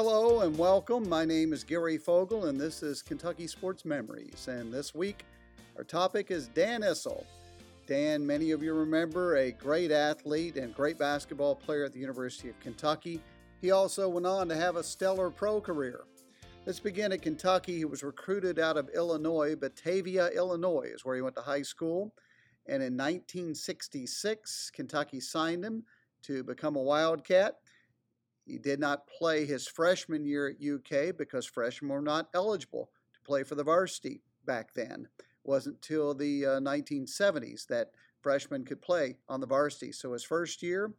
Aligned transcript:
Hello 0.00 0.42
and 0.42 0.56
welcome. 0.56 1.08
My 1.08 1.24
name 1.24 1.52
is 1.52 1.64
Gary 1.64 1.98
Fogle, 1.98 2.46
and 2.46 2.56
this 2.56 2.84
is 2.84 3.02
Kentucky 3.02 3.48
Sports 3.48 3.84
Memories. 3.84 4.46
And 4.46 4.72
this 4.72 4.94
week, 4.94 5.24
our 5.76 5.82
topic 5.82 6.30
is 6.30 6.46
Dan 6.46 6.82
Issel. 6.82 7.24
Dan, 7.88 8.24
many 8.24 8.52
of 8.52 8.62
you 8.62 8.74
remember, 8.74 9.38
a 9.38 9.50
great 9.50 9.90
athlete 9.90 10.56
and 10.56 10.72
great 10.72 10.98
basketball 11.00 11.56
player 11.56 11.82
at 11.82 11.92
the 11.92 11.98
University 11.98 12.48
of 12.48 12.60
Kentucky. 12.60 13.20
He 13.60 13.72
also 13.72 14.08
went 14.08 14.24
on 14.24 14.48
to 14.50 14.54
have 14.54 14.76
a 14.76 14.84
stellar 14.84 15.30
pro 15.30 15.60
career. 15.60 16.04
Let's 16.64 16.78
begin 16.78 17.10
at 17.10 17.22
Kentucky. 17.22 17.78
He 17.78 17.84
was 17.84 18.04
recruited 18.04 18.60
out 18.60 18.76
of 18.76 18.88
Illinois, 18.94 19.56
Batavia, 19.56 20.28
Illinois 20.28 20.92
is 20.94 21.04
where 21.04 21.16
he 21.16 21.22
went 21.22 21.34
to 21.34 21.42
high 21.42 21.62
school. 21.62 22.14
And 22.66 22.84
in 22.84 22.96
1966, 22.96 24.70
Kentucky 24.70 25.18
signed 25.18 25.64
him 25.64 25.82
to 26.22 26.44
become 26.44 26.76
a 26.76 26.82
Wildcat. 26.82 27.56
He 28.48 28.58
did 28.58 28.80
not 28.80 29.06
play 29.06 29.44
his 29.44 29.66
freshman 29.68 30.24
year 30.24 30.48
at 30.48 30.56
UK 30.66 31.16
because 31.16 31.46
freshmen 31.46 31.90
were 31.90 32.00
not 32.00 32.28
eligible 32.34 32.90
to 33.14 33.20
play 33.20 33.42
for 33.42 33.54
the 33.54 33.64
varsity 33.64 34.22
back 34.46 34.72
then. 34.74 35.06
It 35.18 35.24
wasn't 35.44 35.76
until 35.76 36.14
the 36.14 36.46
uh, 36.46 36.60
1970s 36.60 37.66
that 37.66 37.90
freshmen 38.22 38.64
could 38.64 38.80
play 38.80 39.16
on 39.28 39.40
the 39.40 39.46
varsity. 39.46 39.92
So 39.92 40.12
his 40.12 40.24
first 40.24 40.62
year, 40.62 40.92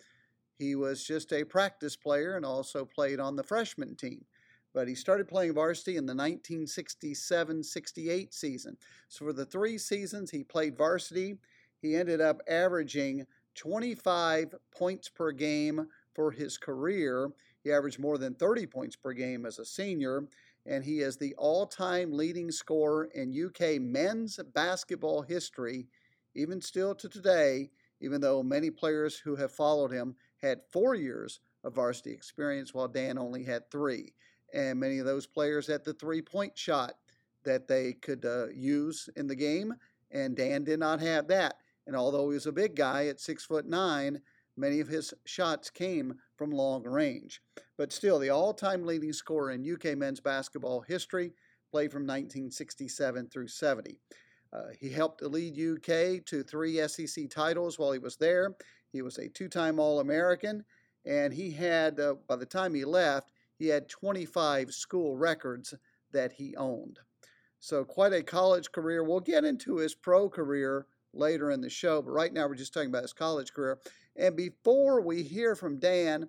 he 0.58 0.76
was 0.76 1.04
just 1.04 1.34
a 1.34 1.44
practice 1.44 1.96
player 1.96 2.36
and 2.36 2.46
also 2.46 2.86
played 2.86 3.20
on 3.20 3.36
the 3.36 3.44
freshman 3.44 3.96
team. 3.96 4.26
But 4.74 4.88
he 4.88 4.94
started 4.94 5.28
playing 5.28 5.54
varsity 5.54 5.98
in 5.98 6.06
the 6.06 6.14
1967 6.14 7.64
68 7.64 8.34
season. 8.34 8.78
So 9.08 9.26
for 9.26 9.34
the 9.34 9.46
three 9.46 9.78
seasons 9.78 10.30
he 10.30 10.44
played 10.44 10.78
varsity, 10.78 11.38
he 11.82 11.96
ended 11.96 12.22
up 12.22 12.42
averaging 12.48 13.26
25 13.56 14.54
points 14.72 15.10
per 15.10 15.32
game 15.32 15.88
for 16.14 16.32
his 16.32 16.58
career. 16.58 17.32
He 17.64 17.72
averaged 17.72 18.00
more 18.00 18.18
than 18.18 18.36
30 18.36 18.68
points 18.68 18.96
per 18.96 19.14
game 19.14 19.46
as 19.46 19.60
a 19.60 19.66
senior, 19.66 20.28
and 20.66 20.84
he 20.84 21.00
is 21.00 21.18
the 21.18 21.36
all 21.36 21.66
time 21.66 22.14
leading 22.14 22.52
scorer 22.52 23.06
in 23.14 23.46
UK 23.46 23.82
men's 23.82 24.40
basketball 24.54 25.22
history, 25.22 25.88
even 26.36 26.62
still 26.62 26.96
to 26.96 27.10
today, 27.10 27.70
even 28.02 28.22
though 28.22 28.44
many 28.44 28.70
players 28.70 29.18
who 29.18 29.36
have 29.36 29.52
followed 29.52 29.92
him 29.92 30.16
had 30.42 30.62
four 30.72 30.96
years 30.96 31.42
of 31.64 31.76
varsity 31.76 32.12
experience, 32.12 32.74
while 32.74 32.88
Dan 32.88 33.18
only 33.18 33.44
had 33.44 33.70
three. 33.70 34.14
And 34.54 34.80
many 34.80 35.00
of 35.00 35.06
those 35.06 35.28
players 35.28 35.68
had 35.68 35.84
the 35.84 35.94
three 35.94 36.22
point 36.22 36.58
shot 36.58 36.94
that 37.44 37.68
they 37.68 37.94
could 37.94 38.26
uh, 38.26 38.48
use 38.50 39.10
in 39.16 39.28
the 39.28 39.36
game, 39.36 39.74
and 40.12 40.36
Dan 40.36 40.64
did 40.64 40.80
not 40.80 41.00
have 41.02 41.28
that. 41.28 41.56
And 41.88 41.96
although 41.96 42.30
he 42.30 42.36
was 42.36 42.46
a 42.46 42.52
big 42.52 42.76
guy 42.76 43.08
at 43.08 43.20
six 43.20 43.44
foot 43.46 43.66
nine, 43.66 44.22
Many 44.60 44.82
of 44.82 44.90
his 44.90 45.14
shots 45.26 45.70
came 45.70 46.16
from 46.36 46.52
long 46.52 46.84
range. 46.84 47.42
But 47.78 47.94
still, 47.94 48.20
the 48.20 48.30
all 48.30 48.54
time 48.54 48.86
leading 48.86 49.14
scorer 49.14 49.52
in 49.52 49.74
UK 49.74 49.98
men's 49.98 50.20
basketball 50.20 50.82
history, 50.82 51.32
played 51.72 51.92
from 51.92 52.02
1967 52.04 53.30
through 53.30 53.48
70. 53.48 54.00
Uh, 54.52 54.64
he 54.78 54.90
helped 54.90 55.22
lead 55.22 55.54
UK 55.54 56.26
to 56.26 56.44
three 56.44 56.86
SEC 56.88 57.30
titles 57.30 57.80
while 57.80 57.94
he 57.94 58.00
was 58.00 58.18
there. 58.18 58.56
He 58.92 59.02
was 59.02 59.18
a 59.18 59.30
two 59.30 59.48
time 59.48 59.80
All 59.80 60.00
American, 60.00 60.66
and 61.06 61.34
he 61.34 61.52
had, 61.52 62.00
uh, 62.00 62.16
by 62.28 62.36
the 62.36 62.46
time 62.46 62.74
he 62.74 62.84
left, 62.84 63.32
he 63.58 63.68
had 63.68 63.88
25 63.88 64.74
school 64.74 65.16
records 65.16 65.74
that 66.12 66.34
he 66.34 66.56
owned. 66.58 67.00
So, 67.60 67.86
quite 67.86 68.14
a 68.14 68.24
college 68.24 68.72
career. 68.72 69.04
We'll 69.04 69.20
get 69.20 69.46
into 69.46 69.78
his 69.78 69.96
pro 69.96 70.30
career 70.30 70.88
later 71.14 71.52
in 71.52 71.62
the 71.62 71.70
show, 71.70 72.02
but 72.02 72.12
right 72.12 72.34
now 72.34 72.48
we're 72.48 72.56
just 72.56 72.74
talking 72.74 72.90
about 72.90 73.04
his 73.04 73.14
college 73.14 73.54
career. 73.54 73.80
And 74.20 74.36
before 74.36 75.00
we 75.00 75.24
hear 75.24 75.56
from 75.56 75.80
Dan, 75.80 76.28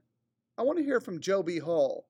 I 0.56 0.62
want 0.62 0.78
to 0.78 0.84
hear 0.84 1.00
from 1.00 1.20
Joe 1.20 1.42
B. 1.42 1.58
Hall. 1.58 2.06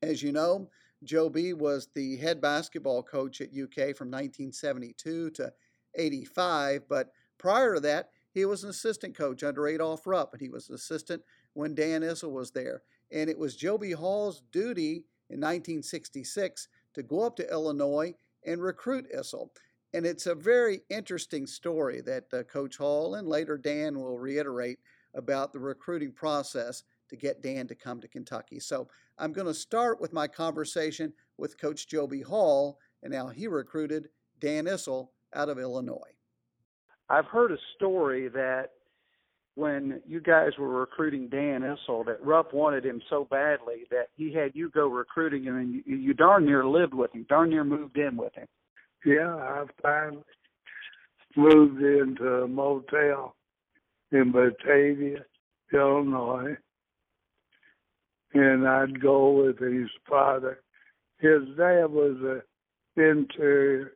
As 0.00 0.22
you 0.22 0.32
know, 0.32 0.70
Joe 1.04 1.28
B 1.28 1.52
was 1.52 1.88
the 1.94 2.16
head 2.16 2.40
basketball 2.40 3.02
coach 3.02 3.42
at 3.42 3.50
UK 3.50 3.94
from 3.94 4.10
1972 4.10 5.30
to 5.32 5.52
85, 5.94 6.88
but 6.88 7.10
prior 7.36 7.74
to 7.74 7.80
that, 7.80 8.08
he 8.32 8.46
was 8.46 8.64
an 8.64 8.70
assistant 8.70 9.14
coach 9.14 9.42
under 9.42 9.68
Adolph 9.68 10.06
Rupp, 10.06 10.32
and 10.32 10.40
he 10.40 10.48
was 10.48 10.70
an 10.70 10.76
assistant 10.76 11.22
when 11.52 11.74
Dan 11.74 12.02
Issel 12.02 12.30
was 12.30 12.52
there. 12.52 12.82
And 13.12 13.28
it 13.28 13.38
was 13.38 13.56
Joe 13.56 13.76
B. 13.76 13.90
Hall's 13.90 14.42
duty 14.50 15.04
in 15.28 15.40
1966 15.40 16.68
to 16.94 17.02
go 17.02 17.26
up 17.26 17.36
to 17.36 17.50
Illinois 17.50 18.14
and 18.46 18.62
recruit 18.62 19.06
Issel. 19.12 19.50
And 19.92 20.06
it's 20.06 20.26
a 20.26 20.34
very 20.34 20.82
interesting 20.88 21.46
story 21.46 22.00
that 22.02 22.24
uh, 22.32 22.42
Coach 22.44 22.76
Hall 22.76 23.16
and 23.16 23.28
later 23.28 23.58
Dan 23.58 23.98
will 23.98 24.18
reiterate 24.18 24.78
about 25.14 25.52
the 25.52 25.58
recruiting 25.58 26.12
process 26.12 26.84
to 27.08 27.16
get 27.16 27.42
Dan 27.42 27.66
to 27.66 27.74
come 27.74 28.00
to 28.00 28.08
Kentucky. 28.08 28.60
So 28.60 28.88
I'm 29.18 29.32
going 29.32 29.48
to 29.48 29.54
start 29.54 30.00
with 30.00 30.12
my 30.12 30.28
conversation 30.28 31.12
with 31.38 31.58
Coach 31.58 31.88
Joe 31.88 32.06
B. 32.06 32.22
Hall 32.22 32.78
and 33.02 33.12
how 33.12 33.28
he 33.28 33.48
recruited 33.48 34.08
Dan 34.38 34.66
Issel 34.66 35.08
out 35.34 35.48
of 35.48 35.58
Illinois. 35.58 36.14
I've 37.08 37.26
heard 37.26 37.50
a 37.50 37.58
story 37.76 38.28
that 38.28 38.70
when 39.56 40.00
you 40.06 40.20
guys 40.20 40.52
were 40.56 40.68
recruiting 40.68 41.28
Dan 41.28 41.62
Issel, 41.62 42.04
that 42.06 42.24
Rupp 42.24 42.54
wanted 42.54 42.86
him 42.86 43.02
so 43.10 43.26
badly 43.28 43.84
that 43.90 44.06
he 44.16 44.32
had 44.32 44.52
you 44.54 44.70
go 44.70 44.86
recruiting 44.86 45.42
him, 45.44 45.56
and 45.56 45.74
you, 45.74 45.96
you 45.96 46.14
darn 46.14 46.46
near 46.46 46.64
lived 46.64 46.94
with 46.94 47.12
him, 47.12 47.26
darn 47.28 47.50
near 47.50 47.64
moved 47.64 47.98
in 47.98 48.16
with 48.16 48.34
him. 48.34 48.46
Yeah, 49.04 49.34
I 49.34 49.64
finally 49.80 50.22
moved 51.36 51.82
into 51.82 52.42
a 52.42 52.48
motel 52.48 53.34
in 54.12 54.32
Batavia, 54.32 55.24
Illinois, 55.72 56.56
and 58.34 58.68
I'd 58.68 59.00
go 59.00 59.30
with 59.30 59.58
his 59.58 59.88
father. 60.08 60.60
His 61.18 61.42
dad 61.56 61.86
was 61.86 62.16
an 62.22 62.42
interior 63.02 63.92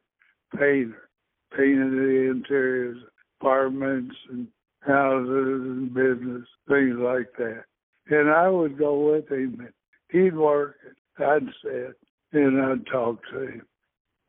painter, 0.56 1.08
painted 1.56 1.92
the 1.92 2.30
interiors, 2.30 2.98
apartments 3.40 4.16
and 4.30 4.48
houses 4.80 5.60
and 5.60 5.92
business, 5.92 6.46
things 6.68 6.96
like 6.98 7.30
that. 7.38 7.64
And 8.08 8.30
I 8.30 8.48
would 8.48 8.78
go 8.78 9.12
with 9.12 9.30
him 9.30 9.68
he'd 10.10 10.36
work 10.36 10.76
I'd 11.18 11.46
sit 11.62 11.96
and 12.32 12.62
I'd 12.62 12.86
talk 12.86 13.18
to 13.32 13.46
him 13.46 13.66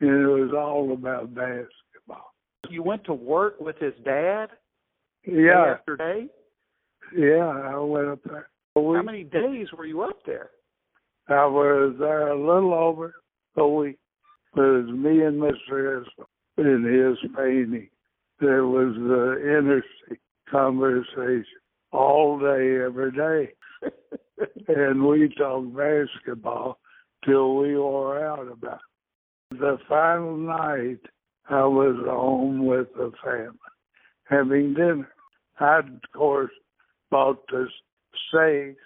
and 0.01 0.09
it 0.09 0.27
was 0.27 0.51
all 0.55 0.93
about 0.93 1.33
basketball. 1.33 2.33
You 2.69 2.83
went 2.83 3.03
to 3.05 3.13
work 3.13 3.59
with 3.59 3.77
his 3.77 3.93
dad? 4.03 4.47
Yeah. 5.25 5.33
Day 5.33 5.71
after 5.71 5.97
day? 5.97 6.27
Yeah, 7.15 7.47
I 7.47 7.77
went 7.79 8.07
up 8.07 8.19
there. 8.25 8.49
How 8.75 9.01
many 9.01 9.23
days 9.23 9.67
were 9.77 9.85
you 9.85 10.01
up 10.01 10.19
there? 10.25 10.49
I 11.29 11.45
was 11.45 11.95
there 11.97 12.29
a 12.29 12.39
little 12.39 12.73
over 12.73 13.15
a 13.55 13.67
week. 13.67 13.97
It 14.55 14.59
was 14.59 14.87
me 14.87 15.21
and 15.21 15.41
Mr. 15.41 16.03
In 16.57 16.83
his 16.83 17.31
painting. 17.35 17.89
There 18.39 18.65
was 18.65 18.93
the 18.95 19.57
interstate 19.57 20.19
conversation 20.49 21.45
all 21.91 22.39
day, 22.39 22.81
every 22.83 23.11
day. 23.11 23.53
and 24.67 25.05
we 25.05 25.33
talked 25.37 25.75
basketball 25.75 26.79
till 27.25 27.55
we 27.55 27.77
wore 27.77 28.25
out 28.25 28.47
about 28.51 28.75
it. 28.75 28.94
The 29.51 29.77
final 29.87 30.35
night, 30.37 30.99
I 31.49 31.65
was 31.65 31.95
home 32.05 32.65
with 32.65 32.87
the 32.95 33.11
family 33.23 33.57
having 34.25 34.73
dinner. 34.73 35.07
I, 35.59 35.79
of 35.79 35.85
course, 36.13 36.51
bought 37.09 37.45
the 37.47 37.67
steaks 38.27 38.81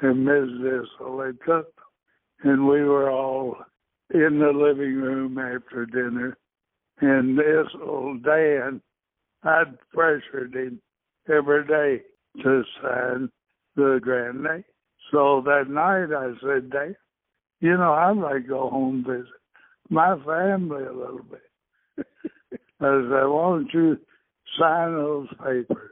and 0.00 0.26
Mrs. 0.26 0.84
Issel 1.00 1.32
cooked 1.40 1.76
them. 1.76 2.52
And 2.52 2.68
we 2.68 2.82
were 2.82 3.10
all 3.10 3.56
in 4.12 4.38
the 4.38 4.52
living 4.52 4.96
room 4.96 5.38
after 5.38 5.86
dinner. 5.86 6.36
And 7.00 7.38
this 7.38 7.66
old 7.82 8.22
Dan, 8.22 8.80
I'd 9.42 9.78
pressured 9.92 10.54
him 10.54 10.80
every 11.28 11.66
day 11.66 12.04
to 12.42 12.62
sign 12.82 13.30
the 13.76 13.98
grande. 14.00 14.64
So 15.10 15.42
that 15.44 15.68
night 15.68 16.16
I 16.16 16.32
said, 16.40 16.70
Dan, 16.70 16.96
you 17.60 17.76
know, 17.76 17.92
like 18.20 18.42
to 18.42 18.48
go 18.48 18.68
home 18.68 19.04
visit 19.06 19.26
my 19.90 20.16
family 20.24 20.84
a 20.84 20.92
little 20.92 21.24
bit. 21.30 22.06
I 22.80 23.00
said, 23.00 23.26
why 23.26 23.50
don't 23.50 23.72
you 23.72 23.98
sign 24.58 24.94
those 24.94 25.28
papers? 25.38 25.90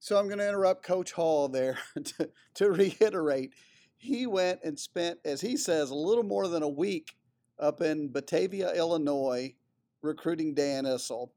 So 0.00 0.18
I'm 0.18 0.26
going 0.26 0.38
to 0.38 0.48
interrupt 0.48 0.82
Coach 0.82 1.12
Hall 1.12 1.48
there 1.48 1.78
to, 2.04 2.30
to 2.54 2.70
reiterate. 2.70 3.52
He 3.96 4.26
went 4.26 4.60
and 4.64 4.78
spent, 4.78 5.20
as 5.24 5.40
he 5.40 5.56
says, 5.56 5.90
a 5.90 5.94
little 5.94 6.24
more 6.24 6.48
than 6.48 6.64
a 6.64 6.68
week 6.68 7.14
up 7.60 7.80
in 7.80 8.10
Batavia, 8.10 8.72
Illinois, 8.74 9.54
recruiting 10.02 10.54
Dan 10.54 10.84
Issel. 10.84 11.30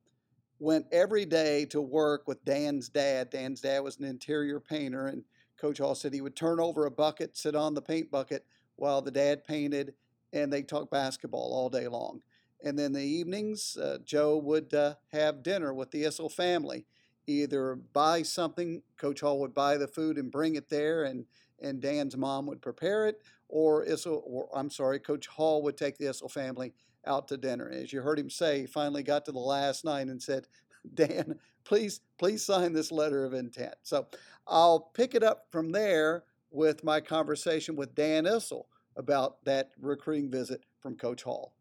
Went 0.57 0.87
every 0.91 1.25
day 1.25 1.65
to 1.65 1.81
work 1.81 2.27
with 2.27 2.43
Dan's 2.43 2.89
dad. 2.89 3.29
Dan's 3.29 3.61
dad 3.61 3.83
was 3.83 3.99
an 3.99 4.05
interior 4.05 4.59
painter, 4.59 5.07
and 5.07 5.23
Coach 5.59 5.77
Hall 5.77 5.93
said 5.93 6.13
he 6.13 6.21
would 6.21 6.35
turn 6.35 6.59
over 6.59 6.85
a 6.85 6.91
bucket, 6.91 7.37
sit 7.37 7.55
on 7.55 7.75
the 7.75 7.81
paint 7.81 8.09
bucket 8.09 8.45
while 8.77 9.01
the 9.01 9.11
dad 9.11 9.45
painted, 9.45 9.93
and 10.35 10.51
they 10.51 10.61
talk 10.61 10.91
basketball 10.91 11.53
all 11.53 11.69
day 11.69 11.87
long. 11.87 12.21
And 12.63 12.77
then 12.77 12.93
the 12.93 13.03
evenings, 13.03 13.77
uh, 13.77 13.99
Joe 14.03 14.37
would 14.37 14.73
uh, 14.73 14.95
have 15.11 15.43
dinner 15.43 15.73
with 15.73 15.91
the 15.91 16.03
Issel 16.03 16.31
family. 16.31 16.85
either 17.25 17.75
buy 17.75 18.21
something, 18.21 18.83
Coach 18.97 19.21
Hall 19.21 19.39
would 19.39 19.55
buy 19.55 19.77
the 19.77 19.87
food 19.87 20.17
and 20.17 20.31
bring 20.31 20.55
it 20.55 20.69
there, 20.69 21.05
and 21.05 21.25
and 21.61 21.81
Dan's 21.81 22.17
mom 22.17 22.45
would 22.47 22.61
prepare 22.61 23.07
it, 23.07 23.21
or 23.47 23.85
Issel, 23.85 24.21
or 24.25 24.49
I'm 24.53 24.69
sorry, 24.69 24.99
Coach 24.99 25.25
Hall 25.25 25.63
would 25.63 25.77
take 25.77 25.97
the 25.97 26.05
Issel 26.05 26.29
family 26.29 26.73
out 27.07 27.29
to 27.29 27.37
dinner. 27.37 27.69
As 27.69 27.93
you 27.93 28.01
heard 28.01 28.19
him 28.19 28.29
say, 28.29 28.61
he 28.61 28.67
finally 28.67 29.03
got 29.03 29.25
to 29.25 29.31
the 29.31 29.39
last 29.39 29.85
night 29.85 30.07
and 30.07 30.21
said, 30.21 30.47
Dan, 30.93 31.39
please, 31.63 32.01
please 32.17 32.45
sign 32.45 32.73
this 32.73 32.91
letter 32.91 33.23
of 33.23 33.33
intent. 33.33 33.75
So 33.83 34.07
I'll 34.47 34.91
pick 34.93 35.15
it 35.15 35.23
up 35.23 35.47
from 35.49 35.71
there 35.71 36.25
with 36.51 36.83
my 36.83 36.99
conversation 36.99 37.75
with 37.75 37.95
Dan 37.95 38.25
Issel 38.25 38.65
about 38.97 39.43
that 39.45 39.71
recruiting 39.81 40.29
visit 40.29 40.61
from 40.81 40.95
Coach 40.95 41.23
Hall. 41.23 41.51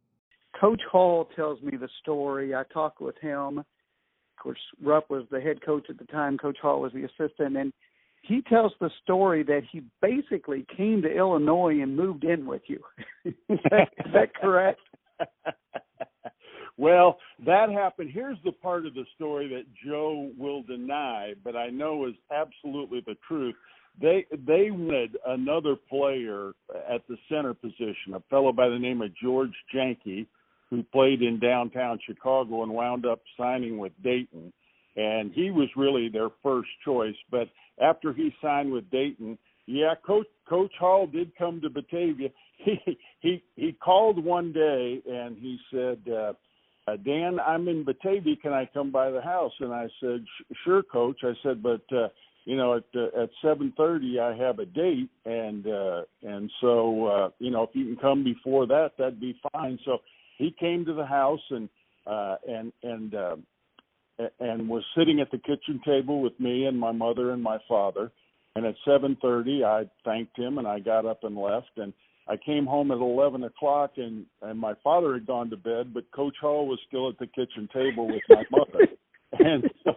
Coach 0.58 0.82
Hall 0.90 1.28
tells 1.34 1.60
me 1.62 1.76
the 1.76 1.88
story. 2.00 2.54
I 2.54 2.62
talked 2.72 3.00
with 3.00 3.18
him. 3.18 3.58
Of 3.58 4.42
course, 4.42 4.58
Rupp 4.82 5.10
was 5.10 5.24
the 5.30 5.40
head 5.40 5.64
coach 5.64 5.86
at 5.88 5.98
the 5.98 6.04
time. 6.04 6.38
Coach 6.38 6.58
Hall 6.60 6.80
was 6.80 6.92
the 6.92 7.04
assistant, 7.04 7.56
and 7.56 7.72
he 8.22 8.42
tells 8.42 8.72
the 8.80 8.90
story 9.02 9.42
that 9.44 9.62
he 9.70 9.82
basically 10.00 10.66
came 10.76 11.02
to 11.02 11.08
Illinois 11.08 11.80
and 11.80 11.96
moved 11.96 12.24
in 12.24 12.46
with 12.46 12.62
you. 12.66 12.80
is, 13.24 13.34
that, 13.70 13.88
is 14.04 14.12
that 14.12 14.34
correct? 14.34 14.80
well, 16.76 17.18
that 17.44 17.70
happened. 17.70 18.10
Here's 18.12 18.38
the 18.44 18.52
part 18.52 18.86
of 18.86 18.94
the 18.94 19.04
story 19.14 19.48
that 19.48 19.64
Joe 19.86 20.30
will 20.38 20.62
deny, 20.62 21.34
but 21.42 21.56
I 21.56 21.68
know 21.68 22.06
is 22.06 22.14
absolutely 22.32 23.02
the 23.06 23.16
truth. 23.28 23.54
They 24.00 24.26
they 24.46 24.70
wanted 24.70 25.16
another 25.26 25.76
player 25.76 26.52
at 26.90 27.06
the 27.08 27.16
center 27.28 27.54
position, 27.54 28.14
a 28.14 28.20
fellow 28.28 28.52
by 28.52 28.68
the 28.68 28.78
name 28.78 29.02
of 29.02 29.14
George 29.16 29.52
Janke, 29.72 30.26
who 30.70 30.82
played 30.92 31.22
in 31.22 31.38
downtown 31.38 31.98
Chicago 32.04 32.62
and 32.62 32.72
wound 32.72 33.06
up 33.06 33.20
signing 33.38 33.78
with 33.78 33.92
Dayton. 34.02 34.52
And 34.96 35.32
he 35.32 35.50
was 35.50 35.68
really 35.76 36.08
their 36.08 36.28
first 36.42 36.68
choice. 36.84 37.16
But 37.30 37.48
after 37.80 38.12
he 38.12 38.34
signed 38.40 38.72
with 38.72 38.88
Dayton, 38.90 39.38
yeah, 39.66 39.94
Coach 40.06 40.26
Coach 40.48 40.72
Hall 40.78 41.06
did 41.06 41.32
come 41.36 41.60
to 41.60 41.70
Batavia. 41.70 42.30
He 42.56 42.78
he 43.20 43.42
he 43.56 43.72
called 43.72 44.24
one 44.24 44.52
day 44.52 45.02
and 45.10 45.36
he 45.36 45.58
said, 45.72 45.98
uh, 46.08 46.32
uh, 46.86 46.96
"Dan, 47.04 47.40
I'm 47.40 47.66
in 47.68 47.84
Batavia. 47.84 48.36
Can 48.36 48.52
I 48.52 48.70
come 48.72 48.92
by 48.92 49.10
the 49.10 49.20
house?" 49.20 49.52
And 49.58 49.72
I 49.72 49.88
said, 50.00 50.24
"Sure, 50.64 50.82
Coach." 50.82 51.18
I 51.24 51.32
said, 51.42 51.62
"But 51.62 51.82
uh, 51.92 52.08
you 52.44 52.56
know, 52.56 52.76
at 52.76 52.84
uh, 52.94 53.22
at 53.22 53.30
7:30 53.42 54.20
I 54.20 54.36
have 54.36 54.58
a 54.58 54.66
date, 54.66 55.10
and 55.24 55.66
uh, 55.66 56.02
and 56.22 56.50
so 56.60 57.06
uh, 57.06 57.30
you 57.38 57.50
know, 57.50 57.62
if 57.62 57.70
you 57.72 57.84
can 57.84 57.96
come 57.96 58.24
before 58.24 58.66
that, 58.66 58.92
that'd 58.98 59.20
be 59.20 59.38
fine." 59.52 59.78
So 59.84 59.98
he 60.38 60.54
came 60.58 60.84
to 60.84 60.92
the 60.92 61.06
house 61.06 61.40
and 61.50 61.68
uh, 62.06 62.36
and 62.46 62.72
and 62.82 63.14
uh, 63.14 63.36
and 64.40 64.68
was 64.68 64.84
sitting 64.96 65.20
at 65.20 65.30
the 65.30 65.38
kitchen 65.38 65.80
table 65.84 66.20
with 66.20 66.38
me 66.38 66.66
and 66.66 66.78
my 66.78 66.92
mother 66.92 67.32
and 67.32 67.42
my 67.42 67.58
father. 67.68 68.10
And 68.56 68.66
at 68.66 68.76
7:30, 68.86 69.64
I 69.64 69.88
thanked 70.04 70.38
him 70.38 70.58
and 70.58 70.66
I 70.66 70.78
got 70.78 71.06
up 71.06 71.24
and 71.24 71.36
left. 71.36 71.76
And 71.76 71.92
I 72.28 72.36
came 72.36 72.66
home 72.66 72.90
at 72.90 72.98
11 72.98 73.42
o'clock, 73.44 73.92
and 73.96 74.26
and 74.42 74.58
my 74.58 74.74
father 74.84 75.14
had 75.14 75.26
gone 75.26 75.50
to 75.50 75.56
bed, 75.56 75.92
but 75.94 76.10
Coach 76.12 76.36
Hall 76.40 76.66
was 76.66 76.78
still 76.86 77.08
at 77.08 77.18
the 77.18 77.26
kitchen 77.26 77.68
table 77.72 78.06
with 78.06 78.22
my 78.28 78.44
mother. 78.50 78.86
and 79.38 79.64
so 79.82 79.94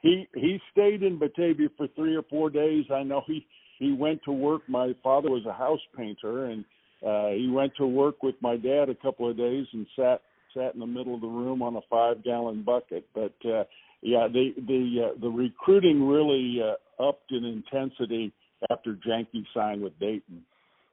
he 0.00 0.28
he 0.34 0.58
stayed 0.72 1.02
in 1.02 1.18
Batavia 1.18 1.68
for 1.76 1.86
three 1.94 2.16
or 2.16 2.22
four 2.22 2.50
days. 2.50 2.84
I 2.92 3.02
know 3.02 3.22
he 3.26 3.46
he 3.78 3.92
went 3.92 4.22
to 4.24 4.32
work. 4.32 4.62
My 4.68 4.94
father 5.02 5.30
was 5.30 5.44
a 5.46 5.52
house 5.52 5.80
painter, 5.96 6.46
and 6.46 6.64
uh, 7.06 7.28
he 7.30 7.48
went 7.48 7.72
to 7.76 7.86
work 7.86 8.22
with 8.22 8.34
my 8.40 8.56
dad 8.56 8.88
a 8.88 8.94
couple 8.94 9.28
of 9.28 9.36
days 9.36 9.66
and 9.72 9.86
sat 9.96 10.22
sat 10.54 10.74
in 10.74 10.80
the 10.80 10.86
middle 10.86 11.14
of 11.14 11.20
the 11.20 11.26
room 11.26 11.62
on 11.62 11.76
a 11.76 11.80
five 11.88 12.24
gallon 12.24 12.62
bucket. 12.62 13.06
But 13.14 13.34
uh, 13.44 13.64
yeah, 14.02 14.28
the 14.32 14.52
the 14.56 15.10
uh, 15.10 15.20
the 15.20 15.28
recruiting 15.28 16.06
really 16.06 16.60
uh, 16.62 17.02
upped 17.02 17.30
in 17.32 17.44
intensity 17.44 18.32
after 18.70 18.94
Janke 18.94 19.44
signed 19.54 19.82
with 19.82 19.98
Dayton. 19.98 20.44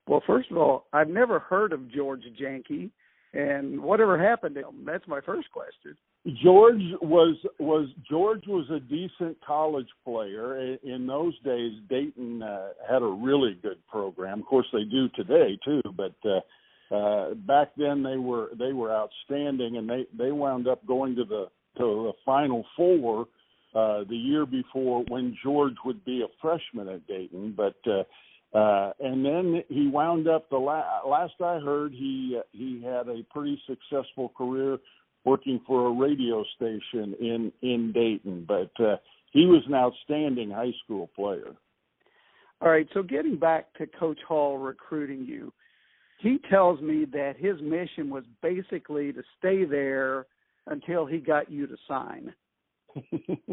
Well, 0.07 0.23
first 0.25 0.51
of 0.51 0.57
all, 0.57 0.85
I've 0.93 1.09
never 1.09 1.39
heard 1.39 1.73
of 1.73 1.91
George 1.91 2.23
Janke, 2.41 2.89
and 3.33 3.81
whatever 3.81 4.17
happened 4.17 4.55
to 4.55 4.61
him? 4.61 4.85
That's 4.85 5.07
my 5.07 5.19
first 5.21 5.51
question. 5.51 5.97
George 6.43 6.81
was 7.01 7.37
was 7.57 7.87
George 8.09 8.45
was 8.47 8.69
a 8.69 8.79
decent 8.79 9.37
college 9.45 9.87
player 10.03 10.77
in 10.83 11.07
those 11.07 11.33
days. 11.39 11.73
Dayton 11.89 12.43
uh, 12.43 12.69
had 12.89 13.01
a 13.01 13.05
really 13.05 13.57
good 13.61 13.77
program. 13.87 14.39
Of 14.39 14.45
course, 14.45 14.67
they 14.73 14.83
do 14.83 15.07
today 15.09 15.57
too, 15.63 15.81
but 15.95 16.15
uh, 16.25 16.93
uh, 16.93 17.33
back 17.33 17.69
then 17.77 18.03
they 18.03 18.17
were 18.17 18.49
they 18.59 18.73
were 18.73 18.91
outstanding, 18.93 19.77
and 19.77 19.89
they 19.89 20.05
they 20.17 20.31
wound 20.31 20.67
up 20.67 20.85
going 20.85 21.15
to 21.15 21.23
the 21.23 21.47
to 21.77 21.83
the 21.83 22.13
Final 22.25 22.65
Four 22.75 23.27
uh, 23.73 24.03
the 24.09 24.15
year 24.15 24.45
before 24.45 25.05
when 25.07 25.37
George 25.41 25.75
would 25.85 26.03
be 26.03 26.23
a 26.23 26.27
freshman 26.41 26.89
at 26.89 27.07
Dayton. 27.07 27.53
But 27.55 27.77
uh, 27.85 28.03
uh, 28.57 28.91
and 28.99 29.25
then 29.25 29.63
he 29.69 29.87
wound 29.87 30.27
up 30.27 30.49
the 30.49 30.57
la- 30.57 31.07
last 31.07 31.33
I 31.39 31.59
heard 31.59 31.93
he 31.93 32.37
uh, 32.37 32.43
he 32.51 32.81
had 32.83 33.07
a 33.07 33.23
pretty 33.31 33.61
successful 33.65 34.33
career 34.37 34.77
working 35.27 35.59
for 35.67 35.87
a 35.87 35.91
radio 35.91 36.41
station 36.55 37.13
in 37.19 37.51
in 37.61 37.91
Dayton, 37.91 38.45
but 38.47 38.71
uh, 38.83 38.95
he 39.33 39.45
was 39.45 39.61
an 39.67 39.75
outstanding 39.75 40.49
high 40.49 40.73
school 40.85 41.09
player. 41.15 41.53
All 42.61 42.69
right, 42.69 42.87
so 42.93 43.03
getting 43.03 43.37
back 43.37 43.73
to 43.73 43.85
Coach 43.85 44.19
Hall 44.25 44.57
recruiting 44.57 45.25
you, 45.25 45.51
he 46.19 46.39
tells 46.49 46.79
me 46.81 47.05
that 47.11 47.35
his 47.37 47.61
mission 47.61 48.09
was 48.09 48.23
basically 48.41 49.11
to 49.11 49.21
stay 49.37 49.65
there 49.65 50.25
until 50.65 51.05
he 51.05 51.17
got 51.17 51.51
you 51.51 51.67
to 51.67 51.75
sign. 51.87 52.33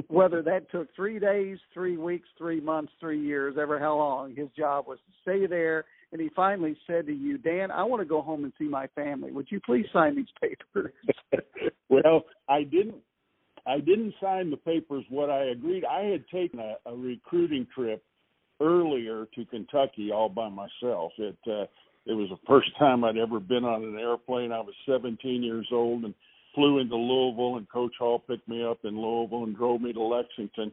Whether 0.09 0.43
that 0.43 0.71
took 0.71 0.95
three 0.95 1.19
days, 1.19 1.59
three 1.73 1.97
weeks, 1.97 2.29
three 2.39 2.61
months, 2.61 2.93
three 3.01 3.21
years, 3.21 3.57
ever 3.61 3.79
how 3.79 3.97
long, 3.97 4.35
his 4.35 4.49
job 4.57 4.87
was 4.87 4.99
to 4.99 5.13
stay 5.23 5.47
there 5.47 5.85
and 6.15 6.23
he 6.23 6.31
finally 6.37 6.77
said 6.87 7.07
to 7.07 7.13
you, 7.13 7.39
Dan, 7.39 7.73
I 7.73 7.83
want 7.83 8.01
to 8.01 8.07
go 8.07 8.23
home 8.23 8.45
and 8.45 8.53
see 8.57 8.69
my 8.69 8.87
family. 8.95 9.33
Would 9.33 9.49
you 9.51 9.61
please 9.67 9.87
sign 9.93 10.15
these 10.15 10.27
papers? 10.41 10.93
well, 11.89 12.23
I 12.49 12.63
didn't. 12.63 12.97
I 13.67 13.79
didn't 13.79 14.15
sign 14.23 14.51
the 14.51 14.59
papers. 14.59 15.05
What 15.09 15.31
I 15.31 15.47
agreed, 15.47 15.85
I 15.85 16.03
had 16.03 16.29
taken 16.29 16.61
a, 16.61 16.77
a 16.87 16.95
recruiting 16.95 17.67
trip 17.75 18.05
earlier 18.61 19.27
to 19.35 19.45
Kentucky 19.47 20.13
all 20.13 20.29
by 20.29 20.51
myself. 20.51 21.13
It 21.19 21.37
uh, 21.49 21.65
it 22.07 22.13
was 22.13 22.29
the 22.29 22.47
first 22.47 22.69
time 22.79 23.03
I'd 23.03 23.17
ever 23.17 23.41
been 23.41 23.65
on 23.65 23.83
an 23.83 23.99
airplane. 23.99 24.53
I 24.53 24.61
was 24.61 24.75
17 24.87 25.43
years 25.43 25.67
old 25.73 26.05
and 26.05 26.15
flew 26.55 26.79
into 26.79 26.97
Louisville, 26.97 27.57
and 27.57 27.69
Coach 27.69 27.95
Hall 27.99 28.19
picked 28.19 28.49
me 28.49 28.65
up 28.65 28.79
in 28.85 29.01
Louisville 29.01 29.45
and 29.45 29.57
drove 29.57 29.81
me 29.81 29.93
to 29.93 30.03
Lexington 30.03 30.73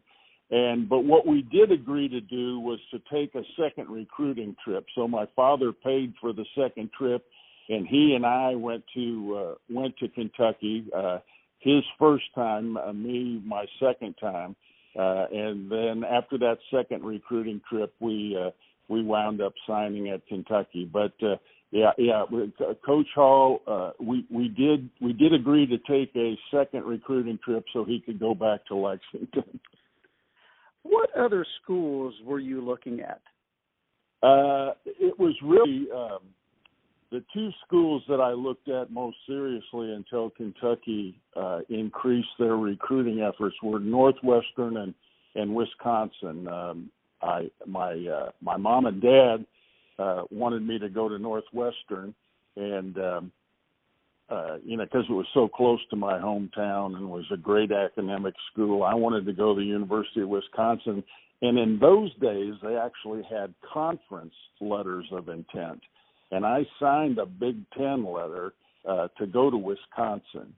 and 0.52 0.90
but 0.90 1.06
what 1.06 1.26
we 1.26 1.42
did 1.44 1.72
agree 1.72 2.10
to 2.10 2.20
do 2.20 2.60
was 2.60 2.80
to 2.92 3.00
take 3.12 3.34
a 3.36 3.44
second 3.58 3.90
recruiting 3.90 4.56
trip. 4.64 4.86
So 4.96 5.08
my 5.08 5.26
father 5.34 5.72
paid 5.72 6.14
for 6.20 6.34
the 6.34 6.46
second 6.60 6.92
trip, 6.92 7.26
and 7.70 7.88
he 7.88 8.16
and 8.16 8.26
I 8.26 8.56
went 8.56 8.84
to 8.94 9.38
uh, 9.38 9.56
went 9.70 9.98
to 10.00 10.10
Kentucky. 10.10 10.86
Uh, 10.96 11.20
his 11.60 11.84
first 11.98 12.26
time, 12.36 12.76
uh, 12.76 12.92
me 12.92 13.42
my 13.46 13.66
second 13.80 14.16
time, 14.20 14.58
uh, 15.00 15.28
and 15.32 15.72
then 15.72 16.04
after 16.04 16.38
that 16.40 16.58
second 16.70 17.06
recruiting 17.06 17.62
trip, 17.70 17.94
we 18.02 18.38
uh, 18.38 18.52
we 18.90 19.02
wound 19.04 19.42
up 19.42 19.54
signing 19.66 20.10
at 20.10 20.28
Kentucky. 20.28 20.84
But 20.84 21.14
uh, 21.24 21.38
yeah, 21.72 21.92
yeah, 21.98 22.26
Coach 22.86 23.08
Hall, 23.16 23.62
uh, 23.66 23.92
we 24.00 24.26
we 24.30 24.50
did 24.50 24.90
we 25.00 25.14
did 25.14 25.34
agree 25.34 25.66
to 25.68 25.78
take 25.90 26.14
a 26.18 26.38
second 26.54 26.84
recruiting 26.84 27.40
trip 27.44 27.64
so 27.72 27.86
he 27.86 28.02
could 28.02 28.20
go 28.20 28.36
back 28.36 28.66
to 28.68 28.76
Lexington. 28.76 29.60
What 30.84 31.16
other 31.16 31.46
schools 31.62 32.16
were 32.26 32.40
you 32.40 32.60
looking 32.60 33.02
at? 33.02 33.22
Uh, 34.24 34.74
it 34.86 35.20
was 35.20 35.36
really 35.44 35.88
um, 35.96 36.22
the 37.12 37.24
two 37.32 37.52
schools 37.68 38.02
that 38.10 38.20
I 38.20 38.32
looked 38.32 38.68
at 38.68 38.90
most 38.90 39.18
seriously 39.28 39.94
until 39.94 40.32
Kentucky 40.32 41.22
uh, 41.36 41.60
increased 41.70 42.30
their 42.40 42.56
recruiting 42.58 43.22
efforts 43.22 43.56
were 43.62 43.80
Northwestern 43.80 44.78
and 44.78 44.96
and 45.36 45.54
Wisconsin. 45.54 46.48
Um, 46.48 46.92
I 47.22 47.52
my 47.68 47.92
uh, 47.94 48.32
my 48.42 48.58
mom 48.58 48.88
and 48.88 49.02
dad 49.02 49.46
uh, 50.02 50.24
wanted 50.32 50.68
me 50.68 50.80
to 50.80 50.90
go 50.90 51.08
to 51.08 51.20
Northwestern, 51.20 52.16
and 52.56 52.98
um, 52.98 53.32
uh, 54.30 54.58
you 54.66 54.78
know, 54.78 54.86
because 54.86 55.06
it 55.10 55.14
was 55.14 55.28
so 55.34 55.48
close 55.48 55.80
to 55.90 55.96
my 55.96 56.14
hometown 56.14 56.96
and 56.96 57.10
was 57.10 57.26
a 57.32 57.38
great 57.38 57.72
academic 57.72 58.34
school. 58.52 58.84
I 58.84 58.96
wanted 58.96 59.26
to 59.26 59.34
go 59.34 59.54
to 59.54 59.60
the 59.60 59.66
University 59.66 60.22
of 60.22 60.30
Wisconsin, 60.30 61.04
and 61.42 61.60
in 61.60 61.78
those 61.80 62.14
days 62.16 62.54
they 62.64 62.78
actually 62.78 63.24
had 63.30 63.54
conference 63.74 64.34
letters 64.60 65.06
of 65.12 65.30
intent, 65.30 65.82
and 66.32 66.46
I 66.46 66.66
signed 66.80 67.20
a 67.20 67.26
Big 67.26 67.58
Ten 67.78 68.06
letter 68.06 68.54
uh, 68.88 69.08
to 69.20 69.28
go 69.28 69.52
to 69.52 69.58
Wisconsin. 69.58 70.54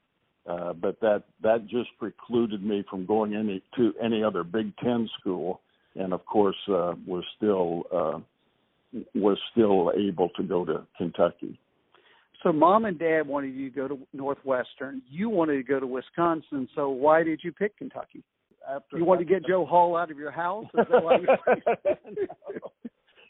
Uh, 0.45 0.73
but 0.73 0.99
that 0.99 1.23
that 1.41 1.65
just 1.67 1.89
precluded 1.97 2.61
me 2.63 2.83
from 2.89 3.05
going 3.05 3.33
any 3.33 3.61
to 3.77 3.93
any 4.01 4.21
other 4.21 4.43
Big 4.43 4.75
Ten 4.77 5.09
school, 5.19 5.61
and 5.95 6.13
of 6.13 6.25
course 6.25 6.57
uh, 6.67 6.93
was 7.07 7.23
still 7.37 7.83
uh, 7.93 8.19
was 9.15 9.37
still 9.51 9.91
able 9.95 10.29
to 10.29 10.43
go 10.43 10.65
to 10.65 10.85
Kentucky. 10.97 11.59
So 12.43 12.51
mom 12.51 12.85
and 12.85 12.99
dad 12.99 13.25
wanted 13.25 13.55
you 13.55 13.69
to 13.69 13.75
go 13.75 13.87
to 13.87 13.99
Northwestern. 14.11 15.01
You 15.09 15.29
wanted 15.29 15.55
to 15.55 15.63
go 15.63 15.79
to 15.79 15.87
Wisconsin. 15.87 16.67
So 16.75 16.89
why 16.89 17.23
did 17.23 17.39
you 17.43 17.51
pick 17.51 17.77
Kentucky? 17.77 18.23
after 18.69 18.97
you 18.97 19.05
want 19.05 19.19
to 19.19 19.25
get 19.25 19.45
Joe 19.45 19.65
Hall 19.65 19.95
out 19.95 20.11
of 20.11 20.17
your 20.17 20.31
house? 20.31 20.65
Is 20.77 20.85
that 20.89 21.03
why 21.03 21.17
no, 22.59 22.71